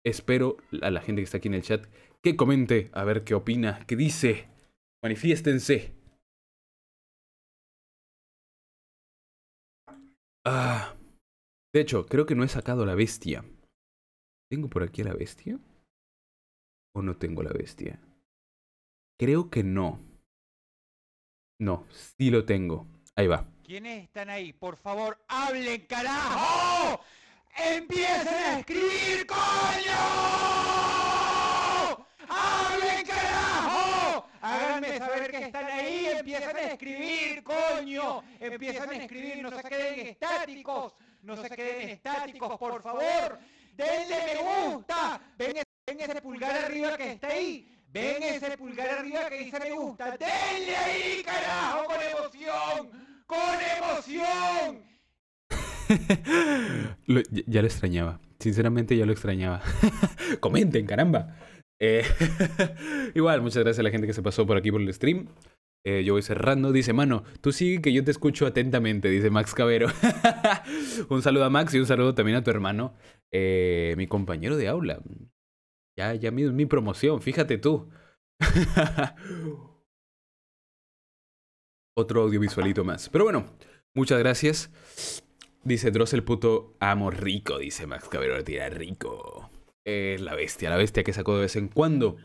espero 0.04 0.58
a 0.80 0.92
la 0.92 1.00
gente 1.00 1.22
que 1.22 1.24
está 1.24 1.38
aquí 1.38 1.48
en 1.48 1.54
el 1.54 1.62
chat 1.62 1.86
que 2.22 2.36
comente 2.36 2.88
a 2.92 3.02
ver 3.02 3.24
qué 3.24 3.34
opina, 3.34 3.80
qué 3.88 3.96
dice. 3.96 4.46
Manifiéstense. 5.02 5.99
Ah, 10.52 10.96
de 11.72 11.80
hecho, 11.80 12.06
creo 12.06 12.26
que 12.26 12.34
no 12.34 12.42
he 12.42 12.48
sacado 12.48 12.84
la 12.84 12.96
bestia. 12.96 13.44
¿Tengo 14.50 14.68
por 14.68 14.82
aquí 14.82 15.04
la 15.04 15.12
bestia? 15.12 15.60
¿O 16.92 17.02
no 17.02 17.16
tengo 17.16 17.44
la 17.44 17.52
bestia? 17.52 18.00
Creo 19.16 19.48
que 19.48 19.62
no. 19.62 20.00
No, 21.60 21.86
sí 21.92 22.30
lo 22.30 22.44
tengo. 22.44 22.88
Ahí 23.14 23.28
va. 23.28 23.46
¿Quiénes 23.62 24.02
están 24.02 24.28
ahí? 24.28 24.52
Por 24.52 24.76
favor, 24.76 25.18
hablen, 25.28 25.86
carajo. 25.86 27.00
¡Empiecen 27.56 28.34
a 28.34 28.58
escribir, 28.58 29.26
coño! 29.28 30.00
¡Hablen, 32.28 33.06
carajo! 33.06 34.09
Háganme 34.40 34.98
saber 34.98 35.30
que 35.30 35.38
están 35.38 35.66
ahí, 35.66 36.06
empiecen 36.18 36.56
a 36.56 36.60
escribir, 36.60 37.42
coño. 37.42 38.22
Empiezan 38.40 38.90
a 38.90 38.96
escribir, 38.96 39.42
no 39.42 39.50
se 39.50 39.62
queden 39.68 40.06
estáticos. 40.06 40.94
No 41.22 41.36
se 41.36 41.50
queden 41.50 41.88
estáticos, 41.90 42.58
por 42.58 42.82
favor. 42.82 43.38
Denle 43.76 44.16
me 44.26 44.68
gusta. 44.70 45.20
Ven, 45.36 45.52
ven 45.86 46.00
ese 46.00 46.22
pulgar 46.22 46.64
arriba 46.64 46.96
que 46.96 47.12
está 47.12 47.28
ahí. 47.28 47.66
Ven 47.92 48.22
ese 48.22 48.56
pulgar 48.56 48.88
arriba 48.88 49.28
que 49.28 49.38
dice 49.38 49.58
me 49.60 49.72
gusta. 49.72 50.16
Denle 50.16 50.76
ahí, 50.76 51.22
carajo, 51.24 51.84
con 51.84 51.96
emoción. 52.00 52.90
Con 53.26 53.38
emoción. 53.78 54.84
Lo- 57.06 57.22
ya, 57.30 57.42
ya 57.46 57.60
lo 57.62 57.66
extrañaba. 57.66 58.20
Sinceramente 58.38 58.96
ya 58.96 59.04
lo 59.04 59.12
extrañaba. 59.12 59.60
Comenten, 60.40 60.86
caramba. 60.86 61.36
Eh, 61.80 62.04
igual, 63.14 63.40
muchas 63.40 63.62
gracias 63.64 63.80
a 63.80 63.82
la 63.82 63.90
gente 63.90 64.06
que 64.06 64.12
se 64.12 64.22
pasó 64.22 64.46
por 64.46 64.56
aquí 64.56 64.70
por 64.70 64.80
el 64.80 64.92
stream. 64.92 65.28
Eh, 65.84 66.04
yo 66.04 66.12
voy 66.12 66.22
cerrando. 66.22 66.72
Dice, 66.72 66.92
mano, 66.92 67.24
tú 67.40 67.52
sigue 67.52 67.80
que 67.80 67.92
yo 67.92 68.04
te 68.04 68.10
escucho 68.10 68.46
atentamente, 68.46 69.08
dice 69.08 69.30
Max 69.30 69.54
Cabero. 69.54 69.88
un 71.08 71.22
saludo 71.22 71.44
a 71.44 71.50
Max 71.50 71.74
y 71.74 71.78
un 71.78 71.86
saludo 71.86 72.14
también 72.14 72.36
a 72.36 72.44
tu 72.44 72.50
hermano, 72.50 72.94
eh, 73.32 73.94
mi 73.96 74.06
compañero 74.06 74.56
de 74.56 74.68
aula. 74.68 75.00
Ya, 75.96 76.14
ya 76.14 76.30
mi, 76.30 76.66
promoción, 76.66 77.22
fíjate 77.22 77.58
tú. 77.58 77.90
Otro 81.96 82.22
audiovisualito 82.22 82.84
más. 82.84 83.08
Pero 83.08 83.24
bueno, 83.24 83.46
muchas 83.94 84.18
gracias. 84.18 84.70
Dice 85.62 85.90
Dross 85.90 86.14
el 86.14 86.24
puto 86.24 86.74
amo 86.80 87.10
rico, 87.10 87.58
dice 87.58 87.86
Max 87.86 88.08
Cabero, 88.08 88.42
tira 88.44 88.70
rico. 88.70 89.50
Es 89.84 90.20
la 90.20 90.34
bestia, 90.34 90.70
la 90.70 90.76
bestia 90.76 91.04
que 91.04 91.12
sacó 91.12 91.34
de 91.34 91.42
vez 91.42 91.56
en 91.56 91.68
cuando. 91.68 92.16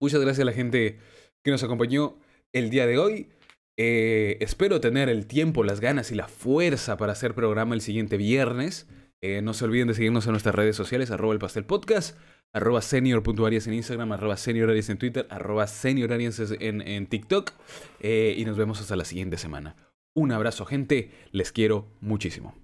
Muchas 0.00 0.20
gracias 0.20 0.42
a 0.42 0.44
la 0.44 0.52
gente 0.52 0.98
que 1.42 1.50
nos 1.50 1.62
acompañó 1.62 2.18
el 2.52 2.70
día 2.70 2.86
de 2.86 2.98
hoy. 2.98 3.30
Eh, 3.76 4.38
espero 4.40 4.80
tener 4.80 5.08
el 5.08 5.26
tiempo, 5.26 5.64
las 5.64 5.80
ganas 5.80 6.12
y 6.12 6.14
la 6.14 6.28
fuerza 6.28 6.96
para 6.96 7.12
hacer 7.12 7.34
programa 7.34 7.74
el 7.74 7.80
siguiente 7.80 8.16
viernes. 8.16 8.88
Eh, 9.22 9.40
no 9.42 9.54
se 9.54 9.64
olviden 9.64 9.88
de 9.88 9.94
seguirnos 9.94 10.26
en 10.26 10.32
nuestras 10.32 10.54
redes 10.54 10.76
sociales, 10.76 11.10
arroba 11.10 11.32
el 11.32 11.38
pastel 11.38 11.64
podcast, 11.64 12.18
arroba 12.52 12.82
senior.arias 12.82 13.66
en 13.66 13.74
Instagram, 13.74 14.12
arroba 14.12 14.36
seniorarias 14.36 14.90
en 14.90 14.98
Twitter, 14.98 15.26
arroba 15.30 15.66
seniorarias 15.66 16.40
en, 16.60 16.82
en 16.82 17.06
TikTok. 17.06 17.52
Eh, 18.00 18.34
y 18.36 18.44
nos 18.44 18.56
vemos 18.56 18.80
hasta 18.80 18.96
la 18.96 19.04
siguiente 19.04 19.38
semana. 19.38 19.76
Un 20.14 20.30
abrazo 20.30 20.64
gente, 20.66 21.10
les 21.32 21.50
quiero 21.50 21.88
muchísimo. 22.00 22.63